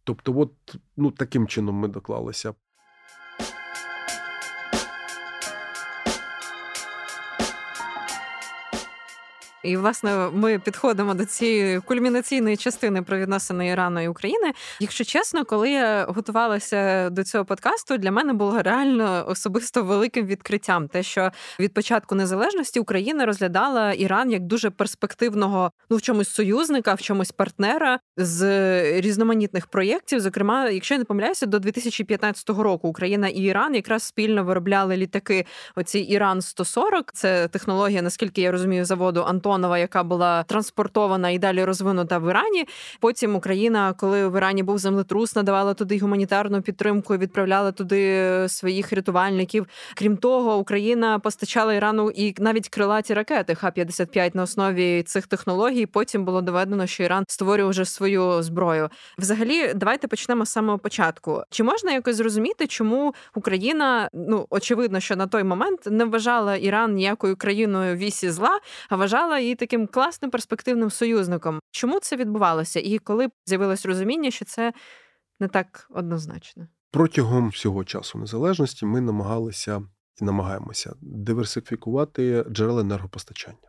Тобто, 0.04 0.38
от 0.38 0.52
ну 0.96 1.10
таким 1.10 1.48
чином 1.48 1.74
ми 1.74 1.88
доклалися. 1.88 2.54
І 9.64 9.76
власне 9.76 10.30
ми 10.32 10.58
підходимо 10.58 11.14
до 11.14 11.24
цієї 11.24 11.80
кульмінаційної 11.80 12.56
частини 12.56 13.02
про 13.02 13.18
відносини 13.18 13.68
Ірану 13.68 14.00
і 14.00 14.08
України. 14.08 14.52
Якщо 14.80 15.04
чесно, 15.04 15.44
коли 15.44 15.70
я 15.70 16.04
готувалася 16.08 17.10
до 17.10 17.24
цього 17.24 17.44
подкасту, 17.44 17.98
для 17.98 18.10
мене 18.10 18.32
було 18.32 18.62
реально 18.62 19.24
особисто 19.28 19.82
великим 19.82 20.26
відкриттям, 20.26 20.88
те, 20.88 21.02
що 21.02 21.30
від 21.60 21.74
початку 21.74 22.14
незалежності 22.14 22.80
Україна 22.80 23.26
розглядала 23.26 23.92
Іран 23.92 24.30
як 24.30 24.42
дуже 24.42 24.70
перспективного, 24.70 25.70
ну 25.90 25.96
в 25.96 26.02
чомусь 26.02 26.28
союзника, 26.28 26.94
в 26.94 27.02
чомусь 27.02 27.32
партнера 27.32 27.98
з 28.16 29.00
різноманітних 29.00 29.66
проєктів. 29.66 30.20
Зокрема, 30.20 30.68
якщо 30.68 30.94
я 30.94 30.98
не 30.98 31.04
помиляюся, 31.04 31.46
до 31.46 31.58
2015 31.58 32.48
року 32.50 32.88
Україна 32.88 33.28
і 33.28 33.38
Іран 33.38 33.74
якраз 33.74 34.02
спільно 34.02 34.44
виробляли 34.44 34.96
літаки. 34.96 35.46
Оці 35.76 35.98
Іран 35.98 36.42
140 36.42 37.12
Це 37.12 37.48
технологія, 37.48 38.02
наскільки 38.02 38.40
я 38.40 38.52
розумію, 38.52 38.84
заводу 38.84 39.22
Антон. 39.22 39.53
Антонова, 39.54 39.78
яка 39.78 40.02
була 40.02 40.42
транспортована 40.42 41.30
і 41.30 41.38
далі 41.38 41.64
розвинута 41.64 42.18
в 42.18 42.30
Ірані. 42.30 42.64
Потім 43.00 43.34
Україна, 43.34 43.92
коли 43.92 44.28
в 44.28 44.36
Ірані 44.36 44.62
був 44.62 44.78
землетрус, 44.78 45.36
надавала 45.36 45.74
туди 45.74 45.98
гуманітарну 45.98 46.62
підтримку, 46.62 47.16
відправляла 47.16 47.72
туди 47.72 48.48
своїх 48.48 48.92
рятувальників. 48.92 49.66
Крім 49.94 50.16
того, 50.16 50.56
Україна 50.56 51.18
постачала 51.18 51.74
Ірану 51.74 52.10
і 52.10 52.34
навіть 52.38 52.68
крилаті 52.68 53.14
ракети 53.14 53.54
Х-55 53.54 54.36
на 54.36 54.42
основі 54.42 55.02
цих 55.02 55.26
технологій. 55.26 55.86
Потім 55.86 56.24
було 56.24 56.40
доведено, 56.40 56.86
що 56.86 57.02
Іран 57.02 57.24
створює 57.28 57.68
вже 57.68 57.84
свою 57.84 58.42
зброю. 58.42 58.88
Взагалі, 59.18 59.72
давайте 59.74 60.08
почнемо 60.08 60.46
з 60.46 60.50
самого 60.50 60.78
початку. 60.78 61.42
Чи 61.50 61.62
можна 61.62 61.92
якось 61.92 62.16
зрозуміти, 62.16 62.66
чому 62.66 63.14
Україна 63.34 64.08
ну 64.12 64.46
очевидно, 64.50 65.00
що 65.00 65.16
на 65.16 65.26
той 65.26 65.44
момент 65.44 65.80
не 65.86 66.04
вважала 66.04 66.56
Іран 66.56 66.94
ніякою 66.94 67.36
країною 67.36 67.96
вісі 67.96 68.30
зла, 68.30 68.58
а 68.88 68.96
вважала 68.96 69.38
її 69.44 69.54
таким 69.54 69.86
класним 69.86 70.30
перспективним 70.30 70.90
союзником. 70.90 71.60
Чому 71.70 72.00
це 72.00 72.16
відбувалося? 72.16 72.80
І 72.80 72.98
коли 72.98 73.28
з'явилось 73.46 73.86
розуміння, 73.86 74.30
що 74.30 74.44
це 74.44 74.72
не 75.40 75.48
так 75.48 75.86
однозначно? 75.90 76.68
Протягом 76.90 77.48
всього 77.48 77.84
часу 77.84 78.18
незалежності 78.18 78.86
ми 78.86 79.00
намагалися 79.00 79.82
і 80.20 80.24
намагаємося 80.24 80.94
диверсифікувати 81.00 82.44
джерела 82.50 82.80
енергопостачання. 82.80 83.68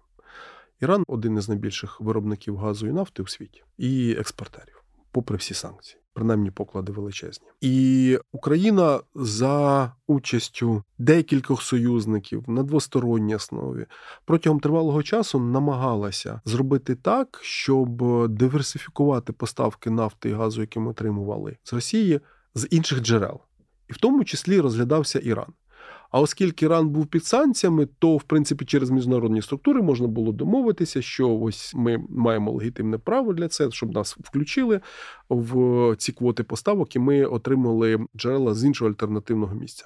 Іран 0.81 1.03
один 1.07 1.37
із 1.37 1.49
найбільших 1.49 2.01
виробників 2.01 2.57
газу 2.57 2.87
і 2.87 2.91
нафти 2.91 3.23
у 3.23 3.27
світі 3.27 3.63
і 3.77 4.15
експортерів, 4.19 4.83
попри 5.11 5.37
всі 5.37 5.53
санкції. 5.53 6.01
Принаймні 6.15 6.51
поклади 6.51 6.91
величезні. 6.91 7.47
І 7.61 8.19
Україна 8.31 8.99
за 9.15 9.93
участю 10.07 10.83
декількох 10.97 11.61
союзників 11.61 12.43
на 12.47 12.63
двосторонній 12.63 13.35
основі 13.35 13.85
протягом 14.25 14.59
тривалого 14.59 15.03
часу 15.03 15.39
намагалася 15.39 16.41
зробити 16.45 16.95
так, 16.95 17.39
щоб 17.41 18.03
диверсифікувати 18.27 19.33
поставки 19.33 19.89
нафти 19.89 20.29
і 20.29 20.33
газу, 20.33 20.61
які 20.61 20.79
ми 20.79 20.89
отримували 20.89 21.57
з 21.63 21.73
Росії, 21.73 22.19
з 22.55 22.67
інших 22.71 23.01
джерел, 23.01 23.39
і 23.89 23.93
в 23.93 23.97
тому 23.97 24.23
числі 24.23 24.59
розглядався 24.59 25.19
Іран. 25.19 25.53
А 26.15 26.19
оскільки 26.19 26.67
ран 26.67 26.89
був 26.89 27.07
під 27.07 27.25
санкціями, 27.25 27.87
то 27.99 28.17
в 28.17 28.23
принципі 28.23 28.65
через 28.65 28.89
міжнародні 28.89 29.41
структури 29.41 29.81
можна 29.81 30.07
було 30.07 30.31
домовитися, 30.31 31.01
що 31.01 31.29
ось 31.29 31.75
ми 31.75 32.03
маємо 32.09 32.51
легітимне 32.51 32.97
право 32.97 33.33
для 33.33 33.47
це, 33.47 33.71
щоб 33.71 33.93
нас 33.93 34.17
включили 34.19 34.81
в 35.29 35.95
ці 35.95 36.11
квоти 36.11 36.43
поставок, 36.43 36.95
і 36.95 36.99
ми 36.99 37.25
отримали 37.25 37.99
джерела 38.17 38.53
з 38.53 38.65
іншого 38.65 38.91
альтернативного 38.91 39.55
місця. 39.55 39.85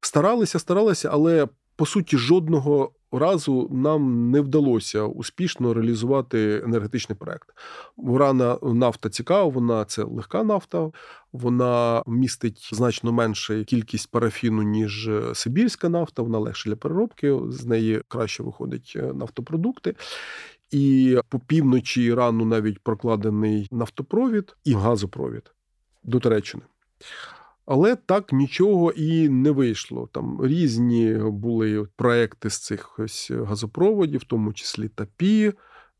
Старалися, 0.00 0.58
старалися, 0.58 1.08
але 1.12 1.48
по 1.76 1.86
суті 1.86 2.18
жодного 2.18 2.90
разу 3.18 3.68
нам 3.72 4.30
не 4.30 4.40
вдалося 4.40 5.02
успішно 5.02 5.74
реалізувати 5.74 6.62
енергетичний 6.64 7.18
проект. 7.18 7.48
Урана 7.96 8.58
нафта 8.62 9.10
цікава, 9.10 9.44
вона 9.44 9.84
це 9.84 10.02
легка 10.02 10.44
нафта, 10.44 10.90
вона 11.32 12.02
містить 12.06 12.70
значно 12.72 13.12
менше 13.12 13.64
кількість 13.64 14.10
парафіну, 14.10 14.62
ніж 14.62 15.10
Сибірська 15.34 15.88
нафта, 15.88 16.22
вона 16.22 16.38
легше 16.38 16.68
для 16.68 16.76
переробки, 16.76 17.38
з 17.48 17.66
неї 17.66 18.02
краще 18.08 18.42
виходять 18.42 18.92
е, 18.96 19.02
нафтопродукти. 19.02 19.94
І 20.70 21.18
по 21.28 21.38
півночі 21.38 22.02
Ірану 22.02 22.44
навіть 22.44 22.78
прокладений 22.78 23.68
нафтопровід 23.70 24.56
і 24.64 24.72
газопровід 24.72 25.54
до 26.04 26.20
Туреччини. 26.20 26.62
Але 27.66 27.96
так 27.96 28.32
нічого 28.32 28.92
і 28.92 29.28
не 29.28 29.50
вийшло. 29.50 30.08
Там 30.12 30.44
різні 30.44 31.14
були 31.14 31.86
проекти 31.96 32.50
з 32.50 32.58
цих 32.58 32.98
ось 32.98 33.30
газопроводів, 33.30 34.20
в 34.20 34.24
тому 34.24 34.52
числі 34.52 34.88
ТАПІ, 34.88 35.52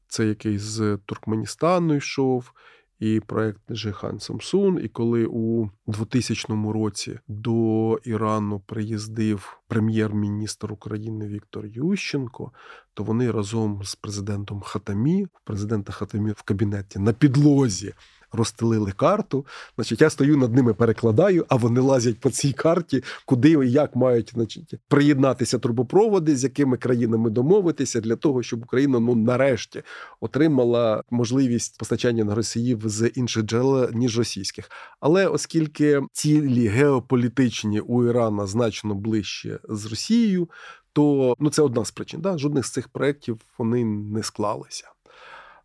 це 0.09 0.27
який 0.27 0.59
з 0.59 0.99
Туркменістану 1.07 1.95
йшов, 1.95 2.53
і 2.99 3.21
проект 3.21 3.61
Жихан 3.69 4.21
Самсун. 4.21 4.81
І 4.85 4.89
коли 4.89 5.27
у 5.27 5.69
2000 5.87 6.73
році 6.73 7.19
до 7.29 7.99
Ірану 8.05 8.61
приїздив 8.61 9.59
прем'єр-міністр 9.69 10.73
України 10.73 11.29
Віктор 11.29 11.67
Ющенко, 11.67 12.53
то 12.95 13.05
вони 13.05 13.31
разом 13.31 13.81
з 13.85 13.95
президентом 13.95 14.61
Хатамі, 14.61 15.27
президента 15.45 15.93
Хатамі 15.93 16.31
в 16.31 16.43
кабінеті 16.43 16.99
на 16.99 17.13
підлозі 17.13 17.95
розстелили 18.37 18.93
карту. 18.93 19.47
Значить, 19.77 20.01
я 20.01 20.11
стою 20.11 20.37
над 20.37 20.55
ними, 20.55 20.75
перекладаю, 20.75 21.47
а 21.49 21.57
вони 21.57 21.81
лазять 21.81 22.21
по 22.21 22.31
цій 22.31 22.53
карті, 22.53 23.03
куди 23.27 23.51
і 23.51 23.71
як 23.71 23.97
мають 23.97 24.31
значить, 24.35 24.75
приєднатися 24.89 25.59
трубопроводи, 25.59 26.37
з 26.37 26.45
якими 26.45 26.77
країнами 26.77 27.31
домовитися 27.31 28.01
для 28.01 28.17
того, 28.17 28.43
щоб 28.43 28.63
Україна 28.63 29.01
ну 29.01 29.15
нарешті 29.15 29.83
отримала 30.21 31.03
можливість 31.11 31.79
постачання 31.79 32.25
на 32.25 32.35
Росії 32.35 32.79
з 32.85 33.09
інших 33.09 33.43
джерел 33.43 33.91
ніж 33.93 34.19
російських. 34.19 34.71
Але 35.01 35.27
оскільки 35.27 36.03
цілі 36.13 36.67
геополітичні 36.67 37.81
у 37.81 38.05
Ірана 38.05 38.47
значно 38.47 38.95
ближче 38.95 39.59
з 39.69 39.87
Росією. 39.87 40.49
То 40.93 41.35
ну 41.39 41.51
це 41.51 41.63
одна 41.63 41.85
з 41.85 41.91
причин. 41.91 42.21
Да? 42.21 42.39
Жодних 42.39 42.67
з 42.67 42.71
цих 42.71 42.89
проєктів 42.89 43.41
вони 43.59 43.85
не 43.85 44.23
склалися. 44.23 44.93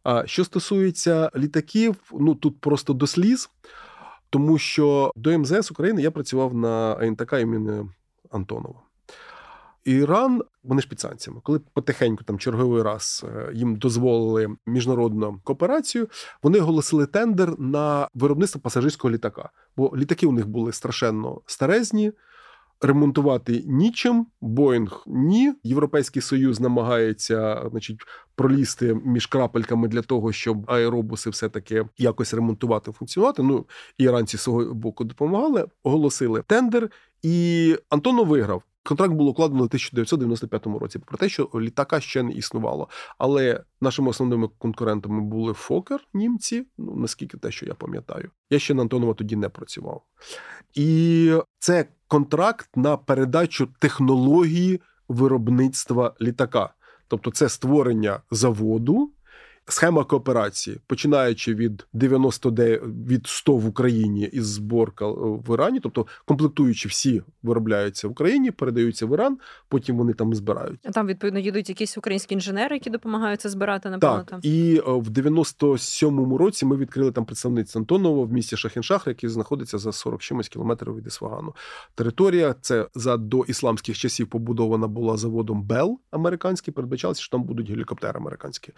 А 0.03 0.27
що 0.27 0.45
стосується 0.45 1.29
літаків, 1.35 1.95
ну 2.13 2.35
тут 2.35 2.59
просто 2.59 2.93
до 2.93 3.07
сліз, 3.07 3.49
тому 4.29 4.57
що 4.57 5.11
до 5.15 5.39
МЗС 5.39 5.71
України 5.71 6.01
я 6.01 6.11
працював 6.11 6.53
на 6.53 6.93
АНТК 6.93 7.33
імені 7.33 7.89
Антонова. 8.31 8.81
Іран, 9.83 10.41
вони 10.63 10.81
ж 10.81 10.87
під 10.87 10.99
санкціями, 10.99 11.41
коли 11.43 11.59
потихеньку 11.73 12.23
там 12.23 12.39
черговий 12.39 12.83
раз 12.83 13.25
е, 13.27 13.51
їм 13.53 13.75
дозволили 13.75 14.55
міжнародну 14.65 15.39
кооперацію, 15.43 16.07
вони 16.43 16.59
оголосили 16.59 17.05
тендер 17.05 17.59
на 17.59 18.07
виробництво 18.13 18.61
пасажирського 18.61 19.11
літака. 19.11 19.49
Бо 19.77 19.93
літаки 19.97 20.27
у 20.27 20.31
них 20.31 20.47
були 20.47 20.73
страшенно 20.73 21.41
старезні, 21.45 22.11
ремонтувати 22.81 23.63
нічим. 23.65 24.27
Боїнг 24.41 25.03
ні. 25.07 25.53
Європейський 25.63 26.21
союз 26.21 26.59
намагається, 26.59 27.67
значить, 27.71 27.99
пролізти 28.35 28.93
між 29.05 29.25
крапельками 29.25 29.87
для 29.87 30.01
того, 30.01 30.31
щоб 30.31 30.71
аеробуси 30.71 31.29
все 31.29 31.49
таки 31.49 31.85
якось 31.97 32.33
ремонтувати, 32.33 32.91
функціонувати. 32.91 33.43
Ну 33.43 33.65
іранці 33.97 34.37
з 34.37 34.41
свого 34.41 34.73
боку 34.73 35.03
допомагали, 35.03 35.67
оголосили 35.83 36.43
тендер, 36.47 36.89
і 37.21 37.75
Антонов 37.89 38.27
виграв. 38.27 38.63
Контракт 38.83 39.13
було 39.13 39.31
укладено 39.31 39.61
у 39.61 39.65
1995 39.65 40.65
році, 40.65 40.99
про 40.99 41.17
те, 41.17 41.29
що 41.29 41.49
літака 41.55 41.99
ще 42.01 42.23
не 42.23 42.31
існувало. 42.31 42.89
Але 43.17 43.63
нашими 43.81 44.09
основними 44.09 44.49
конкурентами 44.57 45.21
були 45.21 45.53
Фокер, 45.53 45.99
німці. 46.13 46.67
Ну 46.77 46.95
наскільки 46.95 47.37
те, 47.37 47.51
що 47.51 47.65
я 47.65 47.73
пам'ятаю, 47.73 48.31
я 48.49 48.59
ще 48.59 48.73
на 48.73 48.81
Антонова 48.81 49.13
тоді 49.13 49.35
не 49.35 49.49
працював. 49.49 50.03
І 50.73 51.33
це 51.59 51.85
контракт 52.07 52.69
на 52.75 52.97
передачу 52.97 53.67
технології 53.79 54.81
виробництва 55.07 56.13
літака, 56.21 56.73
тобто 57.07 57.31
це 57.31 57.49
створення 57.49 58.21
заводу. 58.31 59.11
Схема 59.65 60.03
кооперації, 60.03 60.77
починаючи 60.87 61.55
від 61.55 61.87
99, 61.93 62.81
від 63.07 63.27
100 63.27 63.53
в 63.53 63.65
Україні 63.65 64.29
із 64.33 64.45
зборка 64.45 65.07
в 65.07 65.53
Ірані, 65.53 65.79
тобто 65.79 66.07
комплектуючи 66.25 66.89
всі 66.89 67.23
виробляються 67.43 68.07
в 68.07 68.11
Україні, 68.11 68.51
передаються 68.51 69.05
в 69.05 69.13
Іран, 69.13 69.37
потім 69.67 69.97
вони 69.97 70.13
там 70.13 70.35
збирають. 70.35 70.79
А 70.83 70.91
там 70.91 71.07
відповідно 71.07 71.39
їдуть 71.39 71.69
якісь 71.69 71.97
українські 71.97 72.33
інженери, 72.35 72.75
які 72.75 72.89
допомагають 72.89 73.41
це 73.41 73.49
збирати 73.49 73.89
напевно, 73.89 74.17
Так, 74.17 74.25
там. 74.25 74.39
і 74.43 74.75
е, 74.77 74.91
в 74.91 75.09
97-му 75.09 76.37
році 76.37 76.65
ми 76.65 76.77
відкрили 76.77 77.11
там 77.11 77.25
представництво 77.25 77.79
Антонова 77.79 78.23
в 78.23 78.31
місті 78.31 78.57
Шахіншахр, 78.57 79.09
який 79.09 79.29
знаходиться 79.29 79.77
за 79.77 79.91
40 79.91 80.21
чимось 80.21 80.49
кілометрів 80.49 80.95
від 80.95 81.07
Ісфагану. 81.07 81.55
Територія 81.95 82.55
це 82.61 82.87
за 82.95 83.17
до 83.17 83.43
ісламських 83.43 83.97
часів 83.97 84.27
побудована 84.27 84.87
була 84.87 85.17
заводом 85.17 85.63
Бел 85.63 85.99
американський. 86.11 86.73
Передбачалося, 86.73 87.21
що 87.21 87.31
там 87.31 87.43
будуть 87.43 87.69
гелікоптери 87.69 88.19
американські 88.19 88.73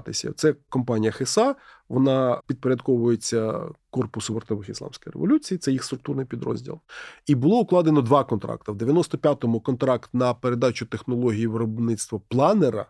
випускатися. 0.00 0.32
Це 0.32 0.54
компанія 0.68 1.12
Хеса. 1.12 1.54
Вона 1.88 2.40
підпорядковується 2.46 3.60
корпусу 3.90 4.34
вартових 4.34 4.68
ісламської 4.68 5.12
революції. 5.12 5.58
Це 5.58 5.72
їх 5.72 5.84
структурний 5.84 6.26
підрозділ. 6.26 6.78
І 7.26 7.34
було 7.34 7.60
укладено 7.60 8.02
два 8.02 8.24
контракти. 8.24 8.72
В 8.72 8.76
95-му 8.76 9.60
контракт 9.60 10.10
на 10.12 10.34
передачу 10.34 10.86
технології 10.86 11.46
виробництва 11.46 12.20
планера. 12.28 12.86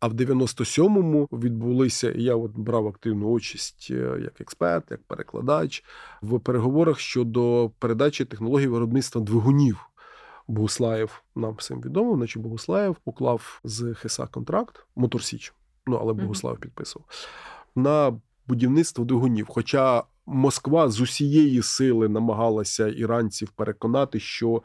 А 0.00 0.08
в 0.08 0.12
97-му 0.12 1.28
відбулися, 1.32 2.10
і 2.10 2.22
я 2.22 2.34
от 2.34 2.52
брав 2.56 2.86
активну 2.86 3.28
участь 3.28 3.88
е, 3.90 4.18
як 4.22 4.40
експерт, 4.40 4.90
як 4.90 5.02
перекладач 5.02 5.84
в 6.22 6.40
переговорах 6.40 6.98
щодо 6.98 7.70
передачі 7.78 8.24
технології 8.24 8.68
виробництва 8.68 9.20
двигунів. 9.20 9.90
Богуслаєв 10.48 11.22
нам 11.36 11.54
всім 11.54 11.80
відомо, 11.80 12.16
наче 12.16 12.38
Богуслаєв 12.38 12.96
уклав 13.04 13.60
з 13.64 13.94
ХЕСА 13.94 14.26
контракт 14.26 14.86
Моторсіч, 14.96 15.54
ну 15.90 15.98
але 16.00 16.12
Богуслав 16.12 16.58
підписував 16.58 17.08
на 17.76 18.20
будівництво 18.46 19.04
двигунів. 19.04 19.46
Хоча 19.48 20.02
Москва 20.26 20.88
з 20.88 21.00
усієї 21.00 21.62
сили 21.62 22.08
намагалася 22.08 22.88
іранців 22.88 23.50
переконати, 23.50 24.20
що 24.20 24.62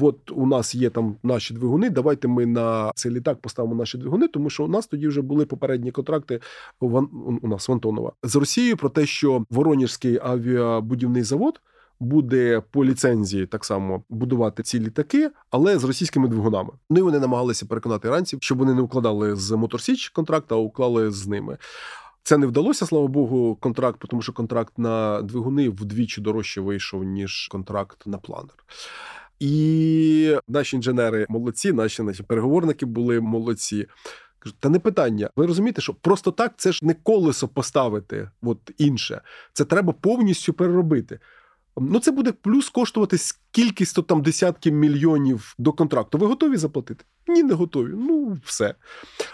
от 0.00 0.30
у 0.30 0.46
нас 0.46 0.74
є 0.74 0.90
там 0.90 1.16
наші 1.22 1.54
двигуни. 1.54 1.90
Давайте 1.90 2.28
ми 2.28 2.46
на 2.46 2.92
цей 2.94 3.12
літак 3.12 3.40
поставимо 3.40 3.74
наші 3.74 3.98
двигуни, 3.98 4.28
тому 4.28 4.50
що 4.50 4.64
у 4.64 4.68
нас 4.68 4.86
тоді 4.86 5.08
вже 5.08 5.22
були 5.22 5.46
попередні 5.46 5.90
контракти 5.90 6.40
у 6.80 7.48
нас 7.48 7.68
в 7.68 7.72
Антонова 7.72 8.12
з 8.22 8.36
Росією 8.36 8.76
про 8.76 8.88
те, 8.88 9.06
що 9.06 9.44
Воронежський 9.50 10.18
авіабудівний 10.22 11.22
завод. 11.22 11.60
Буде 12.00 12.62
по 12.70 12.84
ліцензії 12.84 13.46
так 13.46 13.64
само 13.64 14.04
будувати 14.08 14.62
ці 14.62 14.80
літаки, 14.80 15.30
але 15.50 15.78
з 15.78 15.84
російськими 15.84 16.28
двигунами. 16.28 16.70
Ну 16.90 16.98
і 16.98 17.02
вони 17.02 17.18
намагалися 17.18 17.66
переконати 17.66 18.08
іранців, 18.08 18.38
щоб 18.42 18.58
вони 18.58 18.74
не 18.74 18.82
укладали 18.82 19.36
з 19.36 19.56
Моторсіч 19.56 20.08
контракт, 20.08 20.52
а 20.52 20.54
уклали 20.54 21.10
з 21.10 21.26
ними. 21.26 21.58
Це 22.22 22.38
не 22.38 22.46
вдалося, 22.46 22.86
слава 22.86 23.06
Богу, 23.06 23.56
контракт, 23.60 24.04
тому 24.08 24.22
що 24.22 24.32
контракт 24.32 24.78
на 24.78 25.22
двигуни 25.22 25.68
вдвічі 25.68 26.20
дорожче 26.20 26.60
вийшов, 26.60 27.04
ніж 27.04 27.48
контракт 27.48 28.06
на 28.06 28.18
планер. 28.18 28.54
І 29.40 30.36
наші 30.48 30.76
інженери 30.76 31.26
молодці, 31.28 31.72
наші 31.72 32.02
наші 32.02 32.22
переговорники 32.22 32.86
були 32.86 33.20
молодці. 33.20 33.86
Кажуть, 34.38 34.58
та 34.60 34.68
не 34.68 34.78
питання. 34.78 35.30
Ви 35.36 35.46
розумієте, 35.46 35.82
що 35.82 35.94
просто 35.94 36.30
так 36.30 36.52
це 36.56 36.72
ж 36.72 36.86
не 36.86 36.94
колесо 36.94 37.48
поставити, 37.48 38.30
от 38.42 38.58
інше. 38.78 39.20
Це 39.52 39.64
треба 39.64 39.92
повністю 39.92 40.52
переробити. 40.52 41.18
Ну, 41.80 42.00
це 42.00 42.10
буде 42.10 42.32
плюс 42.32 42.68
коштувати 42.68 43.16
кількість 43.50 43.94
то 43.94 44.02
там 44.02 44.22
десятків 44.22 44.72
мільйонів 44.72 45.54
до 45.58 45.72
контракту. 45.72 46.18
Ви 46.18 46.26
готові 46.26 46.56
заплатити? 46.56 47.04
Ні, 47.28 47.42
не 47.42 47.54
готові. 47.54 47.94
Ну, 47.96 48.36
все. 48.44 48.74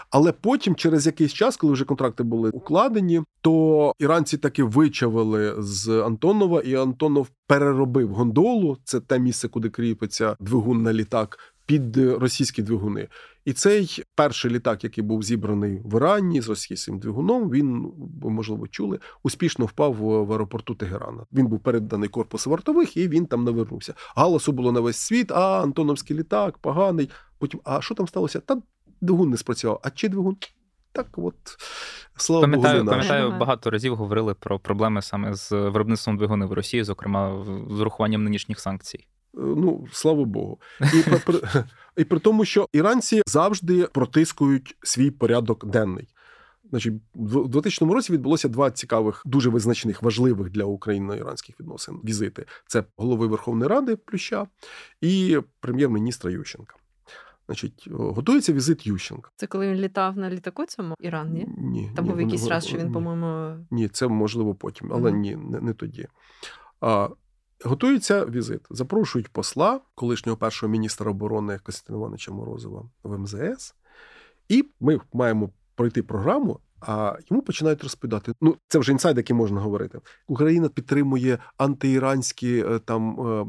Але 0.09 0.31
потім, 0.31 0.75
через 0.75 1.05
якийсь 1.05 1.33
час, 1.33 1.57
коли 1.57 1.73
вже 1.73 1.85
контракти 1.85 2.23
були 2.23 2.49
укладені, 2.49 3.21
то 3.41 3.93
іранці 3.99 4.37
таки 4.37 4.63
вичавили 4.63 5.55
з 5.57 5.89
Антонова, 5.89 6.61
і 6.61 6.75
Антонов 6.75 7.27
переробив 7.47 8.09
гондолу. 8.09 8.77
Це 8.83 8.99
те 8.99 9.19
місце, 9.19 9.47
куди 9.47 9.69
кріпиться 9.69 10.35
двигун 10.39 10.83
на 10.83 10.93
літак. 10.93 11.54
Під 11.65 11.97
російські 11.97 12.61
двигуни, 12.61 13.07
і 13.45 13.53
цей 13.53 14.03
перший 14.15 14.51
літак, 14.51 14.83
який 14.83 15.03
був 15.03 15.23
зібраний 15.23 15.81
в 15.85 15.95
Ірані 15.95 16.41
з 16.41 16.49
російським 16.49 16.99
двигуном, 16.99 17.49
він 17.49 17.91
ви 18.21 18.29
можливо 18.29 18.67
чули, 18.67 18.99
успішно 19.23 19.65
впав 19.65 19.93
в 19.93 20.31
аеропорту 20.31 20.75
Тегерана. 20.75 21.25
Він 21.33 21.47
був 21.47 21.59
переданий 21.59 22.09
корпусу 22.09 22.49
вартових, 22.49 22.97
і 22.97 23.07
він 23.07 23.25
там 23.25 23.43
навернувся. 23.43 23.93
Галасу 24.15 24.51
було 24.51 24.71
на 24.71 24.79
весь 24.79 24.97
світ. 24.97 25.31
А 25.31 25.63
Антоновський 25.63 26.17
літак 26.17 26.57
поганий. 26.57 27.09
Потім, 27.39 27.59
а 27.63 27.81
що 27.81 27.95
там 27.95 28.07
сталося? 28.07 28.39
Та 28.39 28.57
двигун 29.01 29.29
не 29.29 29.37
спрацював. 29.37 29.79
А 29.83 29.89
чи 29.89 30.09
двигун? 30.09 30.37
Так, 30.91 31.07
от 31.17 31.35
слава 32.17 32.41
пам'ятаю, 32.41 32.83
Богу, 32.83 32.89
пам'ятаю, 32.89 33.31
багато 33.39 33.69
разів 33.69 33.95
говорили 33.95 34.33
про 34.33 34.59
проблеми 34.59 35.01
саме 35.01 35.33
з 35.33 35.51
виробництвом 35.51 36.17
двигунів 36.17 36.47
в 36.47 36.53
Росії, 36.53 36.83
зокрема 36.83 37.45
з 37.69 37.79
урахуванням 37.79 38.23
нинішніх 38.23 38.59
санкцій. 38.59 39.07
Е, 39.37 39.41
ну, 39.41 39.87
слава 39.91 40.25
Богу, 40.25 40.59
і 40.81 41.19
при, 41.25 41.41
і 41.97 42.03
при 42.03 42.19
тому, 42.19 42.45
що 42.45 42.69
іранці 42.73 43.21
завжди 43.25 43.83
протискують 43.83 44.77
свій 44.83 45.11
порядок 45.11 45.65
денний. 45.65 46.07
Значить, 46.69 46.93
в 47.15 47.47
2000 47.47 47.85
році 47.85 48.13
відбулося 48.13 48.47
два 48.47 48.71
цікавих, 48.71 49.21
дуже 49.25 49.49
визначних, 49.49 50.03
важливих 50.03 50.49
для 50.49 50.63
україно-іранських 50.63 51.59
відносин 51.59 51.99
візити: 52.03 52.45
це 52.67 52.83
голови 52.97 53.27
Верховної 53.27 53.69
Ради 53.69 53.95
Плюща 53.95 54.47
і 55.01 55.39
прем'єр-міністра 55.59 56.31
Ющенка. 56.31 56.75
Значить, 57.45 57.87
готується 57.91 58.53
візит 58.53 58.87
Ющенка. 58.87 59.29
Це 59.35 59.47
коли 59.47 59.71
він 59.71 59.75
літав 59.75 60.17
на 60.17 60.29
літаку 60.29 60.65
цьому 60.65 60.95
Іран, 60.99 61.33
ні? 61.33 61.47
Ні. 61.57 61.91
Там 61.95 62.05
ні, 62.05 62.11
був 62.11 62.21
якийсь 62.21 62.47
раз, 62.47 62.67
що 62.67 62.77
він, 62.77 62.87
ні. 62.87 62.93
по-моєму. 62.93 63.57
Ні, 63.71 63.87
це 63.87 64.07
можливо 64.07 64.55
потім, 64.55 64.93
але 64.93 65.11
mm 65.11 65.15
ні, 65.15 65.35
не, 65.35 65.59
не 65.61 65.73
тоді. 65.73 66.07
А, 66.81 67.09
Готується 67.65 68.25
візит. 68.25 68.61
Запрошують 68.69 69.27
посла, 69.27 69.79
колишнього 69.95 70.37
першого 70.37 70.71
міністра 70.71 71.11
оборони 71.11 71.59
Костянтина 71.63 71.97
Івановича 71.97 72.31
Морозова 72.31 72.89
в 73.03 73.17
МЗС, 73.17 73.75
і 74.49 74.65
ми 74.79 74.99
маємо 75.13 75.49
пройти 75.75 76.03
програму. 76.03 76.59
А 76.81 77.17
йому 77.29 77.41
починають 77.41 77.83
розповідати. 77.83 78.33
Ну, 78.41 78.55
це 78.67 78.79
вже 78.79 78.91
інсайд, 78.91 79.17
який 79.17 79.35
можна 79.35 79.61
говорити. 79.61 79.99
Україна 80.27 80.69
підтримує 80.69 81.37
антиіранські 81.57 82.65
е, 82.67 82.79
там 82.79 83.19
е, 83.19 83.45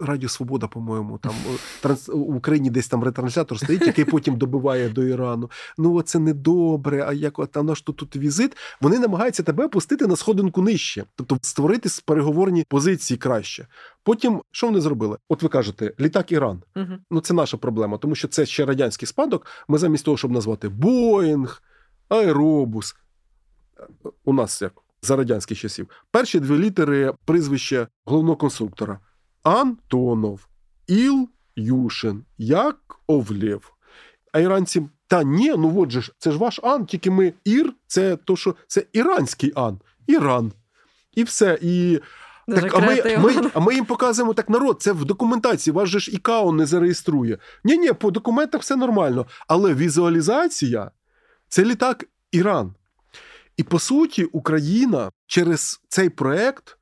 Радіо 0.00 0.28
Свобода, 0.28 0.66
по-моєму, 0.66 1.18
там 1.18 1.34
транс 1.80 2.08
в 2.08 2.36
Україні 2.36 2.70
десь 2.70 2.88
там 2.88 3.04
ретранслятор 3.04 3.58
стоїть, 3.58 3.86
який 3.86 4.04
потім 4.04 4.36
добиває 4.36 4.88
до 4.88 5.04
Ірану. 5.04 5.50
Ну 5.78 6.02
це 6.02 6.18
не 6.18 6.34
добре. 6.34 7.04
А 7.08 7.12
як 7.12 7.38
от 7.38 7.56
наш 7.56 7.82
тут, 7.82 7.96
тут 7.96 8.16
візит, 8.16 8.56
вони 8.80 8.98
намагаються 8.98 9.42
тебе 9.42 9.68
пустити 9.68 10.06
на 10.06 10.16
сходинку 10.16 10.62
нижче, 10.62 11.04
тобто 11.14 11.38
створити 11.42 11.88
переговорні 12.04 12.64
позиції 12.68 13.18
краще. 13.18 13.66
Потім 14.02 14.42
що 14.50 14.66
вони 14.66 14.80
зробили? 14.80 15.18
От 15.28 15.42
ви 15.42 15.48
кажете, 15.48 15.92
літак 16.00 16.32
Іран. 16.32 16.62
Угу. 16.76 16.92
Ну 17.10 17.20
це 17.20 17.34
наша 17.34 17.56
проблема, 17.56 17.98
тому 17.98 18.14
що 18.14 18.28
це 18.28 18.46
ще 18.46 18.64
радянський 18.64 19.06
спадок. 19.06 19.46
Ми 19.68 19.78
замість 19.78 20.04
того, 20.04 20.16
щоб 20.16 20.30
назвати 20.30 20.68
Боїнг, 20.68 21.62
Аеробус. 22.08 22.96
У 24.24 24.32
нас 24.32 24.62
як 24.62 24.72
за 25.02 25.16
радянських 25.16 25.58
часів. 25.58 25.88
Перші 26.10 26.40
дві 26.40 26.58
літери 26.58 27.14
прізвища 27.24 27.88
головного 28.04 28.36
конструктора. 28.36 29.00
Антонов, 29.46 30.48
Іл 30.86 31.28
Юшин, 31.56 32.24
Як 32.38 32.76
Овлєв. 33.06 33.72
А 34.32 34.40
іранці, 34.40 34.88
та 35.06 35.22
ні, 35.22 35.54
ну 35.58 35.80
от 35.80 35.90
же 35.90 36.00
ж, 36.00 36.12
це 36.18 36.32
ж 36.32 36.38
ваш 36.38 36.60
Ан, 36.62 36.86
тільки 36.86 37.10
ми 37.10 37.32
Ір, 37.44 37.72
це 37.86 38.16
то, 38.16 38.36
що 38.36 38.54
це 38.66 38.84
іранський 38.92 39.52
Ан, 39.54 39.80
Іран. 40.06 40.52
І 41.12 41.24
все. 41.24 41.58
І 41.62 42.00
так, 42.48 42.74
а 42.74 42.78
ми, 42.78 43.18
ми, 43.18 43.50
а 43.54 43.60
ми 43.60 43.74
їм 43.74 43.84
показуємо 43.84 44.34
так, 44.34 44.48
народ, 44.48 44.76
це 44.82 44.92
в 44.92 45.04
документації, 45.04 45.74
вас 45.74 45.88
же 45.88 46.00
ж 46.00 46.10
ІКАО 46.10 46.52
не 46.52 46.66
зареєструє. 46.66 47.38
Ні, 47.64 47.78
ні, 47.78 47.92
по 47.92 48.10
документах 48.10 48.60
все 48.60 48.76
нормально. 48.76 49.26
Але 49.48 49.74
візуалізація 49.74 50.90
це 51.48 51.64
літак 51.64 52.04
Іран. 52.32 52.74
І 53.56 53.62
по 53.62 53.78
суті, 53.78 54.24
Україна 54.24 55.10
через 55.26 55.80
цей 55.88 56.08
проект 56.08 56.75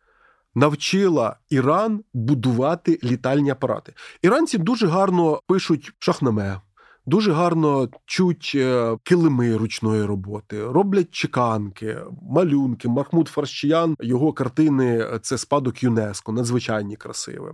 навчила 0.54 1.36
Іран 1.50 2.04
будувати 2.14 2.98
літальні 3.04 3.50
апарати. 3.50 3.92
Іранці 4.22 4.58
дуже 4.58 4.86
гарно 4.86 5.40
пишуть 5.46 5.92
шахнаме, 5.98 6.60
дуже 7.06 7.32
гарно 7.32 7.88
чуть 8.06 8.52
е, 8.54 8.96
килими 9.02 9.56
ручної 9.56 10.04
роботи, 10.04 10.64
роблять 10.64 11.10
чеканки, 11.10 11.98
малюнки. 12.22 12.88
Махмуд 12.88 13.28
Фарщиян, 13.28 13.96
його 14.00 14.32
картини 14.32 15.18
це 15.22 15.38
спадок 15.38 15.82
ЮНЕСКО, 15.82 16.32
надзвичайні 16.32 16.96
красиві. 16.96 17.52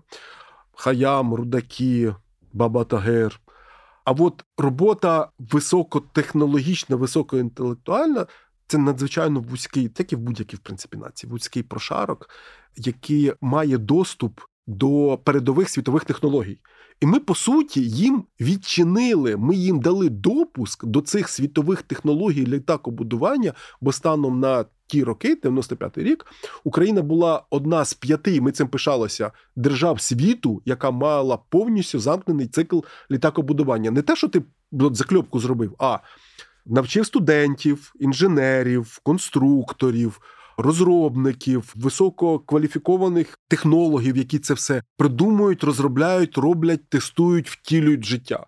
Хаям, 0.75 1.35
Рудакі, 1.35 2.15
Баба 2.53 2.85
Тагер. 2.85 3.41
А 4.05 4.13
от 4.13 4.45
робота 4.59 5.29
високотехнологічна, 5.39 6.97
високоінтелектуальна 6.97 8.27
це 8.71 8.79
надзвичайно 8.79 9.41
вузький, 9.41 9.89
так 9.89 10.13
і 10.13 10.17
в 10.17 10.19
будь-якій 10.19 10.57
в 10.57 10.61
принципі 10.61 10.97
нації, 10.97 11.31
вузький 11.31 11.63
прошарок, 11.63 12.31
який 12.77 13.33
має 13.41 13.79
доступ 13.79 14.41
до 14.67 15.21
передових 15.25 15.69
світових 15.69 16.05
технологій. 16.05 16.61
І 17.01 17.07
ми, 17.07 17.21
по 17.21 17.35
суті, 17.35 17.81
їм 17.89 18.25
відчинили, 18.41 19.37
ми 19.37 19.55
їм 19.55 19.81
дали 19.81 20.09
допуск 20.09 20.85
до 20.85 21.01
цих 21.01 21.29
світових 21.29 21.83
технологій 21.83 22.47
літакобудування, 22.47 23.53
бо 23.81 23.93
станом 23.93 24.41
на 24.41 24.65
ті 24.87 25.05
роки, 25.05 25.35
95-й 25.35 26.03
рік, 26.03 26.27
Україна 26.65 27.03
була 27.03 27.43
одна 27.51 27.85
з 27.85 27.95
п'яти, 27.95 28.41
ми 28.41 28.53
цим 28.53 28.69
пишалися, 28.69 29.33
держав 29.57 30.01
світу, 30.01 30.63
яка 30.65 30.91
мала 30.91 31.37
повністю 31.37 31.99
замкнений 31.99 32.47
цикл 32.47 32.81
літакобудування. 33.11 33.91
Не 33.91 34.03
те, 34.03 34.17
що 34.17 34.29
ти 34.29 34.43
закльопку 34.73 35.41
зробив, 35.41 35.75
а 35.79 35.99
навчив 36.71 37.07
студентів, 37.07 37.93
інженерів, 38.01 39.01
конструкторів. 39.03 40.21
Розробників, 40.57 41.73
висококваліфікованих 41.77 43.39
технологів, 43.49 44.17
які 44.17 44.39
це 44.39 44.55
все 44.55 44.83
придумують, 44.97 45.65
розробляють, 45.65 46.39
роблять, 46.39 46.89
тестують, 46.89 47.51
втілюють 47.51 48.05
життя. 48.05 48.47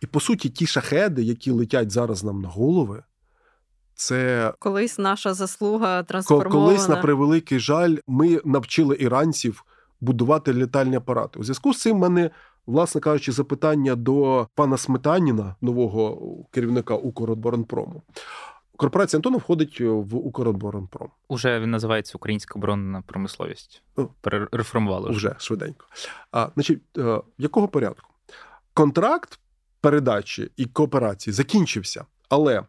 І 0.00 0.06
по 0.06 0.20
суті, 0.20 0.48
ті 0.48 0.66
шахеди, 0.66 1.22
які 1.22 1.50
летять 1.50 1.90
зараз 1.90 2.24
нам 2.24 2.40
на 2.40 2.48
голови, 2.48 3.02
це 3.94 4.52
колись 4.58 4.98
наша 4.98 5.34
заслуга 5.34 6.02
трансформована. 6.02 6.66
Колись, 6.66 6.88
на 6.88 6.96
превеликий 6.96 7.58
жаль, 7.58 7.96
ми 8.06 8.40
навчили 8.44 8.96
іранців 9.00 9.64
будувати 10.00 10.52
літальні 10.52 10.96
апарати. 10.96 11.38
У 11.38 11.44
зв'язку 11.44 11.74
з 11.74 11.80
цим 11.80 11.96
в 11.96 12.00
мене 12.00 12.30
власне 12.66 13.00
кажучи, 13.00 13.32
запитання 13.32 13.94
до 13.94 14.48
пана 14.54 14.76
Сметаніна, 14.76 15.56
нового 15.60 16.18
керівника 16.50 16.94
Укроборонпрому. 16.94 18.02
Корпорація 18.76 19.18
Антонов 19.18 19.40
входить 19.40 19.80
в 19.80 20.16
Укроборонпром. 20.16 21.10
Уже 21.28 21.60
він 21.60 21.70
називається 21.70 22.12
Українська 22.14 22.54
оборонна 22.58 23.02
промисловість. 23.02 23.82
Ну, 23.96 24.10
Перереформували 24.20 25.10
вже. 25.10 25.28
вже 25.28 25.36
швиденько. 25.38 25.86
А, 26.32 26.48
Значить, 26.54 26.80
е, 26.98 27.20
якого 27.38 27.68
порядку? 27.68 28.10
Контракт 28.74 29.38
передачі 29.80 30.50
і 30.56 30.64
кооперації 30.64 31.34
закінчився, 31.34 32.04
але 32.28 32.62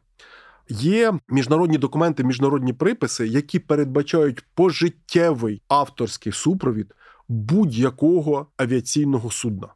є 0.69 1.19
міжнародні 1.29 1.77
документи, 1.77 2.23
міжнародні 2.23 2.73
приписи, 2.73 3.27
які 3.27 3.59
передбачають 3.59 4.45
пожиттєвий 4.55 5.61
авторський 5.67 6.31
супровід 6.31 6.95
будь-якого 7.27 8.47
авіаційного 8.57 9.31
судна. 9.31 9.67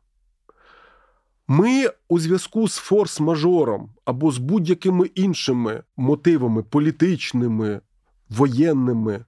Ми 1.48 1.90
у 2.10 2.20
зв'язку 2.20 2.68
з 2.68 2.92
форс-мажором 2.92 3.90
або 4.06 4.32
з 4.32 4.38
будь-якими 4.38 5.06
іншими 5.06 5.84
мотивами 5.98 6.64
політичними, 6.64 7.82
воєнними 8.30 9.26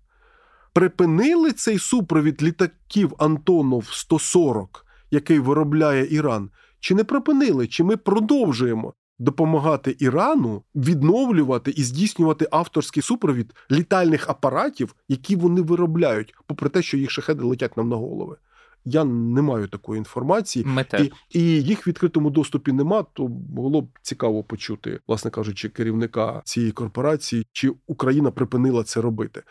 припинили 0.73 1.51
цей 1.51 1.79
супровід 1.79 2.43
літаків 2.43 3.13
Антонов 3.17 3.85
140, 3.91 4.85
який 5.11 5.39
виробляє 5.39 6.07
Іран, 6.15 6.49
чи 6.79 6.95
не 6.95 7.03
припинили, 7.03 7.67
чи 7.67 7.83
ми 7.83 7.97
продовжуємо 7.97 8.93
допомагати 9.19 9.95
Ірану 9.99 10.63
відновлювати 10.75 11.71
і 11.71 11.83
здійснювати 11.83 12.47
авторський 12.51 13.03
супровід 13.03 13.53
літальних 13.71 14.29
апаратів, 14.29 14.95
які 15.07 15.35
вони 15.35 15.61
виробляють, 15.61 16.33
попри 16.47 16.69
те, 16.69 16.81
що 16.81 16.97
їх 16.97 17.11
шахеди 17.11 17.43
летять 17.43 17.77
нам 17.77 17.89
на 17.89 17.95
голови. 17.95 18.37
Я 18.85 19.03
не 19.03 19.41
маю 19.41 19.67
такої 19.67 19.97
інформації, 19.97 20.65
і 20.99 21.11
і 21.29 21.63
їх 21.63 21.87
в 21.87 21.89
відкритому 21.89 22.29
доступі 22.29 22.71
нема. 22.71 23.03
То 23.03 23.27
було 23.27 23.81
б 23.81 23.89
цікаво 24.01 24.43
почути, 24.43 24.99
власне 25.07 25.31
кажучи, 25.31 25.69
керівника 25.69 26.41
цієї 26.45 26.71
корпорації, 26.71 27.47
чи 27.51 27.71
Україна 27.87 28.31
припинила 28.31 28.83
це 28.83 29.01
робити. 29.01 29.43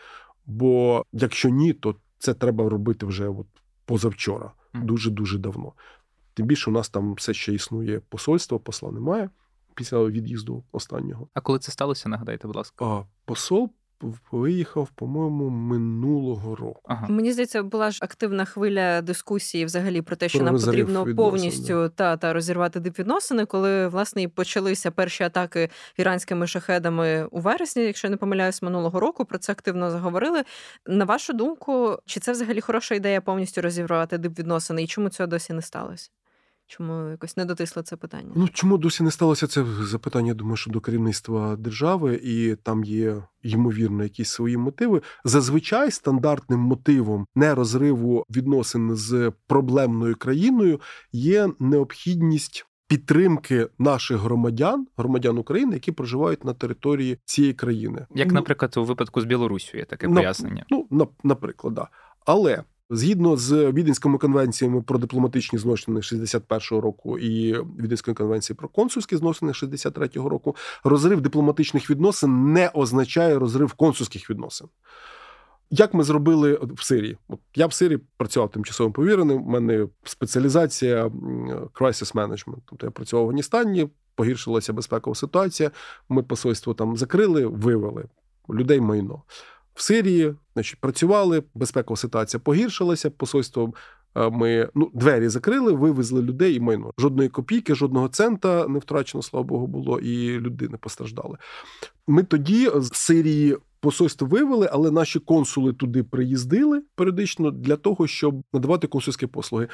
Бо 0.45 1.03
якщо 1.13 1.49
ні, 1.49 1.73
то 1.73 1.95
це 2.19 2.33
треба 2.33 2.69
робити 2.69 3.05
вже 3.05 3.27
от 3.27 3.47
позавчора, 3.85 4.51
дуже 4.73 5.11
дуже 5.11 5.37
давно. 5.37 5.73
Тим 6.33 6.45
більше 6.45 6.69
у 6.69 6.73
нас 6.73 6.89
там 6.89 7.13
все 7.13 7.33
ще 7.33 7.53
існує 7.53 8.01
посольство, 8.09 8.59
посла 8.59 8.91
немає 8.91 9.29
після 9.75 10.05
від'їзду 10.05 10.63
останнього. 10.71 11.27
А 11.33 11.41
коли 11.41 11.59
це 11.59 11.71
сталося, 11.71 12.09
нагадайте, 12.09 12.47
будь 12.47 12.55
ласка. 12.55 12.85
А 12.85 13.03
посол 13.25 13.69
виїхав, 14.31 14.89
по-моєму, 14.95 15.49
минулого 15.49 16.55
року. 16.55 16.81
Ага. 16.85 17.07
Мені 17.09 17.31
здається, 17.31 17.63
була 17.63 17.91
ж 17.91 17.99
активна 18.01 18.45
хвиля 18.45 19.01
дискусії 19.01 19.65
взагалі 19.65 20.01
про 20.01 20.15
те, 20.15 20.29
що 20.29 20.39
про 20.39 20.45
нам 20.45 20.61
потрібно 20.61 21.15
повністю 21.15 21.89
та 21.95 22.17
та 22.17 22.33
розірвати 22.33 22.79
дипвідносини, 22.79 23.45
коли 23.45 23.87
власне 23.87 24.21
і 24.21 24.27
почалися 24.27 24.91
перші 24.91 25.23
атаки 25.23 25.69
іранськими 25.97 26.47
шахедами 26.47 27.27
у 27.31 27.39
вересні, 27.39 27.83
якщо 27.83 28.07
я 28.07 28.11
не 28.11 28.17
помиляюсь, 28.17 28.61
минулого 28.61 28.99
року. 28.99 29.25
Про 29.25 29.37
це 29.37 29.51
активно 29.51 29.91
заговорили. 29.91 30.43
На 30.87 31.05
вашу 31.05 31.33
думку, 31.33 31.97
чи 32.05 32.19
це 32.19 32.31
взагалі 32.31 32.61
хороша 32.61 32.95
ідея 32.95 33.21
повністю 33.21 33.61
розірвати 33.61 34.17
дипвідносини, 34.17 34.83
і 34.83 34.87
чому 34.87 35.09
цього 35.09 35.27
досі 35.27 35.53
не 35.53 35.61
сталося? 35.61 36.09
Чому 36.69 37.09
якось 37.09 37.37
не 37.37 37.45
дотисло 37.45 37.83
це 37.83 37.95
питання? 37.95 38.31
Ну 38.35 38.47
чому 38.47 38.77
досі 38.77 39.03
не 39.03 39.11
сталося 39.11 39.47
це 39.47 39.65
запитання? 39.81 40.33
Думаю, 40.33 40.57
що 40.57 40.71
до 40.71 40.79
керівництва 40.79 41.55
держави, 41.55 42.19
і 42.23 42.55
там 42.55 42.83
є 42.83 43.23
ймовірно 43.43 44.03
якісь 44.03 44.29
свої 44.29 44.57
мотиви. 44.57 45.01
Зазвичай 45.23 45.91
стандартним 45.91 46.59
мотивом 46.59 47.27
не 47.35 47.55
розриву 47.55 48.25
відносин 48.29 48.95
з 48.95 49.31
проблемною 49.47 50.15
країною 50.15 50.81
є 51.11 51.49
необхідність. 51.59 52.65
Підтримки 52.87 53.67
наших 53.79 54.17
громадян, 54.17 54.87
громадян 54.97 55.37
України, 55.37 55.73
які 55.73 55.91
проживають 55.91 56.45
на 56.45 56.53
території 56.53 57.17
цієї 57.25 57.53
країни, 57.53 58.07
як, 58.15 58.27
ну, 58.27 58.33
наприклад, 58.33 58.77
у 58.77 58.83
випадку 58.83 59.21
з 59.21 59.25
Білорусі 59.25 59.77
є 59.77 59.85
таке 59.85 60.07
на, 60.07 60.15
пояснення. 60.15 60.65
Ну 60.69 60.87
на, 60.91 61.07
наприклад, 61.23 61.73
да. 61.73 61.87
але 62.25 62.63
Згідно 62.91 63.37
з 63.37 63.71
Віденськими 63.71 64.17
конвенціями 64.17 64.81
про 64.81 64.97
дипломатичні 64.99 65.59
зносини 65.59 65.99
61-го 65.99 66.81
року 66.81 67.19
і 67.19 67.61
Віденської 67.79 68.15
конвенції 68.15 68.57
про 68.57 68.67
консульські 68.67 69.17
зносини 69.17 69.51
63-го 69.51 70.29
року, 70.29 70.55
розрив 70.83 71.21
дипломатичних 71.21 71.89
відносин 71.89 72.53
не 72.53 72.69
означає 72.69 73.39
розрив 73.39 73.73
консульських 73.73 74.29
відносин. 74.29 74.67
Як 75.71 75.93
ми 75.93 76.03
зробили 76.03 76.59
в 76.61 76.83
Сирії? 76.83 77.17
От 77.27 77.39
Я 77.55 77.67
в 77.67 77.73
Сирії 77.73 77.99
працював 78.17 78.51
тимчасовим 78.51 78.93
повіреним. 78.93 79.41
У 79.41 79.49
мене 79.49 79.87
спеціалізація 80.03 81.05
crisis 81.73 82.13
management. 82.13 82.57
Тобто 82.65 82.87
я 82.87 82.91
працював 82.91 83.25
в 83.25 83.27
Афганістані, 83.27 83.89
погіршилася 84.15 84.73
безпекова 84.73 85.15
ситуація. 85.15 85.71
Ми 86.09 86.23
посольство 86.23 86.73
там 86.73 86.97
закрили, 86.97 87.45
вивели 87.45 88.05
людей 88.49 88.81
майно 88.81 89.23
в 89.79 89.81
Сирії, 89.81 90.35
значить, 90.53 90.79
працювали, 90.79 91.43
безпекова 91.53 91.97
ситуація 91.97 92.39
погіршилася. 92.39 93.09
Посольством 93.09 93.73
е, 94.15 94.29
ми 94.29 94.69
ну, 94.75 94.91
двері 94.93 95.29
закрили, 95.29 95.71
вивезли 95.71 96.21
людей 96.21 96.55
і 96.55 96.59
майно. 96.59 96.91
Жодної 96.97 97.29
копійки, 97.29 97.75
жодного 97.75 98.07
цента 98.07 98.67
не 98.67 98.79
втрачено, 98.79 99.21
слава 99.21 99.43
Богу, 99.43 99.67
було, 99.67 99.99
і 99.99 100.39
люди 100.39 100.67
не 100.69 100.77
постраждали. 100.77 101.37
Ми 102.07 102.23
тоді 102.23 102.71
з 102.75 102.89
Сирії. 102.93 103.57
Посольство 103.81 104.27
вивели, 104.27 104.69
але 104.71 104.91
наші 104.91 105.19
консули 105.19 105.73
туди 105.73 106.03
приїздили 106.03 106.81
періодично 106.95 107.51
для 107.51 107.75
того, 107.75 108.07
щоб 108.07 108.43
надавати 108.53 108.87
консульські 108.87 109.27
послуги. 109.27 109.67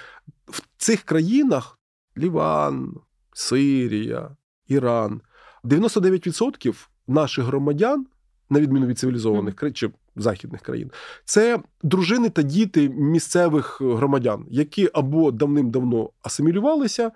В 0.48 0.62
цих 0.78 1.02
країнах 1.02 1.80
Ліван, 2.18 2.94
Сирія, 3.34 4.36
Іран 4.68 5.22
99% 5.64 6.88
наших 7.08 7.46
громадян 7.46 8.06
на 8.50 8.60
відміну 8.60 8.86
від 8.86 9.00
цивілізованих 9.00 9.56
країн 9.56 9.74
чи 9.74 9.90
західних 10.16 10.62
країн, 10.62 10.92
це 11.26 11.60
дружини 11.84 12.30
та 12.30 12.42
діти 12.42 12.90
місцевих 12.90 13.82
громадян, 13.82 14.46
які 14.50 14.90
або 14.94 15.32
давним-давно 15.32 16.10
асимілювалися, 16.22 17.12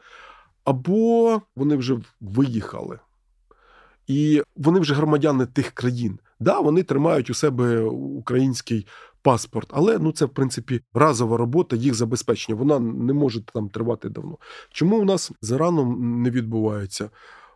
або 0.64 1.42
вони 1.56 1.76
вже 1.76 2.00
виїхали. 2.22 3.00
І 4.08 4.44
вони 4.56 4.80
вже 4.80 4.94
громадяни 4.94 5.46
тих 5.46 5.72
країн. 5.72 6.20
Да, 6.40 6.60
вони 6.60 6.84
тримають 6.84 7.30
у 7.30 7.34
себе 7.34 7.82
український 7.82 8.88
паспорт, 9.22 9.70
але 9.72 10.00
ну 10.00 10.12
це 10.12 10.26
в 10.26 10.30
принципі 10.30 10.82
разова 10.94 11.38
робота 11.38 11.76
їх 11.76 11.94
забезпечення. 11.94 12.58
Вона 12.58 12.80
не 12.80 13.14
може 13.14 13.42
там 13.42 13.70
тривати 13.70 14.10
давно. 14.10 14.38
Чому 14.72 15.00
у 15.00 15.06
нас 15.06 15.32
з 15.42 15.52
Іраном 15.52 16.22
не 16.22 16.30
відбувається? 16.30 17.10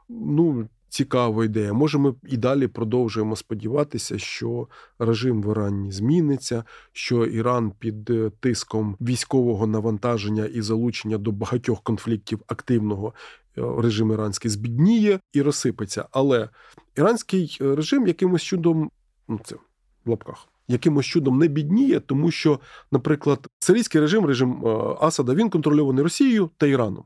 Ну 0.10 0.68
цікава 0.94 1.46
ідея. 1.46 1.74
Може, 1.74 1.98
ми 1.98 2.14
і 2.24 2.38
далі 2.38 2.68
продовжуємо 2.68 3.36
сподіватися, 3.36 4.20
що 4.20 4.68
режим 5.00 5.42
в 5.42 5.52
Ірані 5.52 5.92
зміниться, 5.92 6.64
що 6.92 7.26
Іран 7.26 7.72
під 7.80 8.10
е, 8.10 8.32
тиском 8.40 8.98
військового 9.02 9.68
навантаження 9.68 10.46
і 10.46 10.62
залучення 10.62 11.18
до 11.18 11.32
багатьох 11.32 11.82
конфліктів 11.82 12.40
активного 12.48 13.14
е, 13.58 13.62
режим 13.78 14.12
іранський 14.12 14.52
збідніє 14.52 15.20
і 15.34 15.42
розсипеться. 15.42 16.06
Але 16.12 16.50
іранський 16.96 17.58
е, 17.62 17.76
режим 17.76 18.08
якимось 18.08 18.44
чудом, 18.44 18.92
ну 19.28 19.40
це 19.44 19.56
в 20.06 20.10
лапках. 20.10 20.48
Якимось 20.68 21.06
чудом 21.06 21.40
не 21.40 21.48
бідніє, 21.48 22.00
тому 22.00 22.32
що, 22.32 22.60
наприклад, 22.92 23.48
сирійський 23.60 24.02
режим, 24.02 24.26
режим 24.26 24.68
Асада, 25.02 25.34
він 25.34 25.50
контрольований 25.50 26.04
Росією 26.04 26.50
та 26.58 26.68
Іраном. 26.68 27.04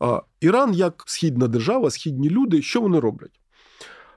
А 0.00 0.20
Іран, 0.40 0.74
як 0.74 1.04
східна 1.06 1.48
держава, 1.48 1.90
східні 1.90 2.30
люди, 2.30 2.62
що 2.62 2.80
вони 2.80 3.00
роблять? 3.00 3.40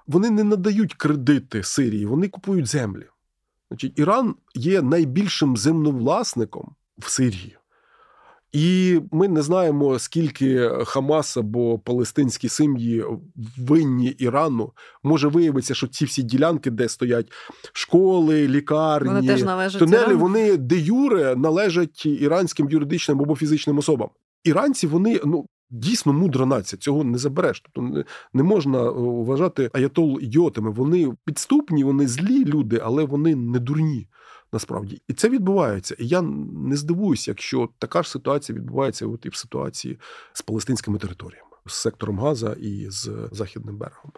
Вони 0.07 0.29
не 0.29 0.43
надають 0.43 0.93
кредити 0.93 1.63
Сирії, 1.63 2.05
вони 2.05 2.27
купують 2.27 2.67
землі. 2.67 3.05
Значить, 3.69 3.99
Іран 3.99 4.35
є 4.55 4.81
найбільшим 4.81 5.57
земновласником 5.57 6.75
в 6.97 7.09
Сирії. 7.09 7.57
І 8.51 8.99
ми 9.11 9.27
не 9.27 9.41
знаємо, 9.41 9.99
скільки 9.99 10.71
Хамас 10.85 11.37
або 11.37 11.79
палестинські 11.79 12.49
сім'ї 12.49 13.03
винні 13.57 14.07
Ірану. 14.07 14.71
Може 15.03 15.27
виявитися, 15.27 15.73
що 15.73 15.87
ці 15.87 16.05
всі 16.05 16.23
ділянки, 16.23 16.71
де 16.71 16.89
стоять 16.89 17.31
школи, 17.73 18.47
лікарні, 18.47 19.09
вони 19.09 19.27
теж 19.27 19.73
тунелі, 19.73 20.01
Ірану? 20.01 20.19
вони 20.19 20.57
де 20.57 20.75
юре 20.77 21.35
належать 21.35 22.05
іранським 22.05 22.69
юридичним 22.69 23.21
або 23.21 23.35
фізичним 23.35 23.77
особам. 23.77 24.09
Іранці 24.43 24.87
вони 24.87 25.19
ну 25.25 25.45
Дійсно 25.69 26.13
мудра 26.13 26.45
нація, 26.45 26.79
цього 26.79 27.03
не 27.03 27.17
забереш. 27.17 27.61
Тобто 27.61 28.03
не, 28.33 28.43
можна 28.43 28.83
е, 28.83 28.91
вважати 28.95 29.69
аятол 29.73 30.19
ідіотами. 30.21 30.71
Вони 30.71 31.13
підступні, 31.25 31.83
вони 31.83 32.07
злі 32.07 32.45
люди, 32.45 32.81
але 32.83 33.03
вони 33.03 33.35
не 33.35 33.59
дурні 33.59 34.07
насправді. 34.53 35.01
І 35.07 35.13
це 35.13 35.29
відбувається. 35.29 35.95
І 35.99 36.07
я 36.07 36.21
не 36.21 36.75
здивуюся, 36.75 37.31
якщо 37.31 37.69
така 37.79 38.03
ж 38.03 38.09
ситуація 38.09 38.57
відбувається 38.57 39.07
от 39.07 39.25
і 39.25 39.29
в 39.29 39.35
ситуації 39.35 39.99
з 40.33 40.41
палестинськими 40.41 40.97
територіями, 40.97 41.49
з 41.65 41.73
сектором 41.73 42.19
Газа 42.19 42.55
і 42.59 42.89
з 42.89 43.29
Західним 43.31 43.77
берегом. 43.77 44.11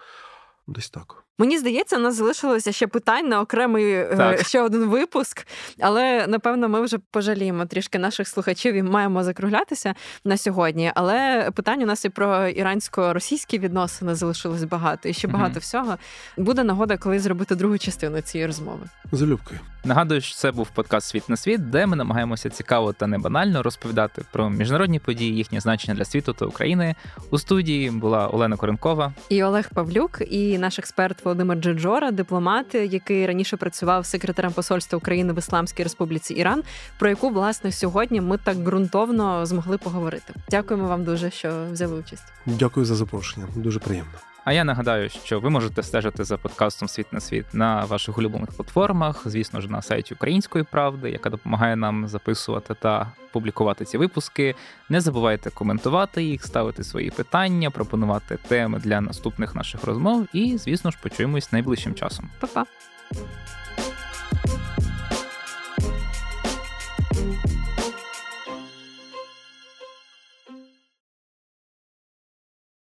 Десь 0.67 0.89
так. 0.89 1.28
Мені 1.39 1.57
здається, 1.57 1.97
у 1.97 1.99
нас 1.99 2.15
залишилося 2.15 2.71
ще 2.71 2.87
питань 2.87 3.27
на 3.27 3.41
окремий 3.41 3.93
е, 3.93 4.15
так. 4.17 4.47
ще 4.47 4.61
один 4.61 4.85
випуск, 4.85 5.47
але 5.81 6.27
напевно 6.27 6.69
ми 6.69 6.81
вже 6.81 6.97
пожаліємо 7.11 7.65
трішки 7.65 7.99
наших 7.99 8.27
слухачів 8.27 8.73
і 8.73 8.83
маємо 8.83 9.23
закруглятися 9.23 9.95
на 10.23 10.37
сьогодні. 10.37 10.91
Але 10.95 11.49
питань 11.55 11.83
у 11.83 11.85
нас 11.85 12.05
і 12.05 12.09
про 12.09 12.47
ірансько-російські 12.47 13.59
відносини 13.59 14.15
залишилось 14.15 14.63
багато 14.63 15.09
і 15.09 15.13
ще 15.13 15.27
багато 15.27 15.53
mm 15.53 15.59
всього. 15.59 15.97
Буде 16.37 16.63
нагода, 16.63 16.97
коли 16.97 17.19
зробити 17.19 17.55
другу 17.55 17.77
частину 17.77 18.21
цієї 18.21 18.47
розмови. 18.47 18.89
Залюбки. 19.11 19.59
Нагадую, 19.83 20.21
що 20.21 20.35
це 20.35 20.51
був 20.51 20.69
подкаст 20.69 21.07
Світ 21.07 21.29
на 21.29 21.37
світ, 21.37 21.69
де 21.69 21.85
ми 21.85 21.95
намагаємося 21.95 22.49
цікаво 22.49 22.93
та 22.93 23.07
не 23.07 23.17
банально 23.17 23.63
розповідати 23.63 24.21
про 24.31 24.49
міжнародні 24.49 24.99
події, 24.99 25.35
їхнє 25.35 25.59
значення 25.59 25.95
для 25.95 26.05
світу 26.05 26.33
та 26.33 26.45
України. 26.45 26.95
У 27.31 27.39
студії 27.39 27.91
була 27.91 28.27
Олена 28.27 28.57
Коренкова 28.57 29.13
і 29.29 29.43
Олег 29.43 29.69
Павлюк, 29.73 30.21
і 30.29 30.57
наш 30.57 30.79
експерт. 30.79 31.25
Володимир 31.29 31.57
Джаджора, 31.57 32.11
дипломат, 32.11 32.75
який 32.75 33.27
раніше 33.27 33.57
працював 33.57 34.05
секретарем 34.05 34.51
посольства 34.51 34.97
України 34.97 35.33
в 35.33 35.37
Ісламській 35.37 35.83
Республіці 35.83 36.33
Іран, 36.33 36.63
про 36.99 37.09
яку 37.09 37.29
власне 37.29 37.71
сьогодні 37.71 38.21
ми 38.21 38.37
так 38.37 38.57
ґрунтовно 38.57 39.45
змогли 39.45 39.77
поговорити. 39.77 40.33
Дякуємо 40.49 40.87
вам 40.87 41.03
дуже, 41.03 41.31
що 41.31 41.65
взяли 41.71 41.99
участь. 41.99 42.23
Дякую 42.45 42.85
за 42.85 42.95
запрошення. 42.95 43.47
Дуже 43.55 43.79
приємно. 43.79 44.11
А 44.45 44.53
я 44.53 44.63
нагадаю, 44.63 45.09
що 45.09 45.39
ви 45.39 45.49
можете 45.49 45.83
стежити 45.83 46.23
за 46.23 46.37
подкастом 46.37 46.87
Світ 46.87 47.13
на 47.13 47.19
світ 47.19 47.45
на 47.53 47.85
ваших 47.85 48.17
улюблених 48.17 48.49
платформах, 48.49 49.21
звісно 49.25 49.61
ж, 49.61 49.67
на 49.67 49.81
сайті 49.81 50.13
Української 50.13 50.63
правди, 50.63 51.09
яка 51.09 51.29
допомагає 51.29 51.75
нам 51.75 52.07
записувати 52.07 52.73
та 52.73 53.11
публікувати 53.31 53.85
ці 53.85 53.97
випуски. 53.97 54.55
Не 54.89 55.01
забувайте 55.01 55.49
коментувати 55.49 56.23
їх, 56.23 56.45
ставити 56.45 56.83
свої 56.83 57.09
питання, 57.11 57.71
пропонувати 57.71 58.37
теми 58.47 58.79
для 58.79 59.01
наступних 59.01 59.55
наших 59.55 59.83
розмов. 59.83 60.27
І, 60.33 60.57
звісно 60.57 60.91
ж, 60.91 60.97
почуємось 61.01 61.51
найближчим 61.51 61.93
часом. 61.93 62.29
Па-па! 62.39 62.65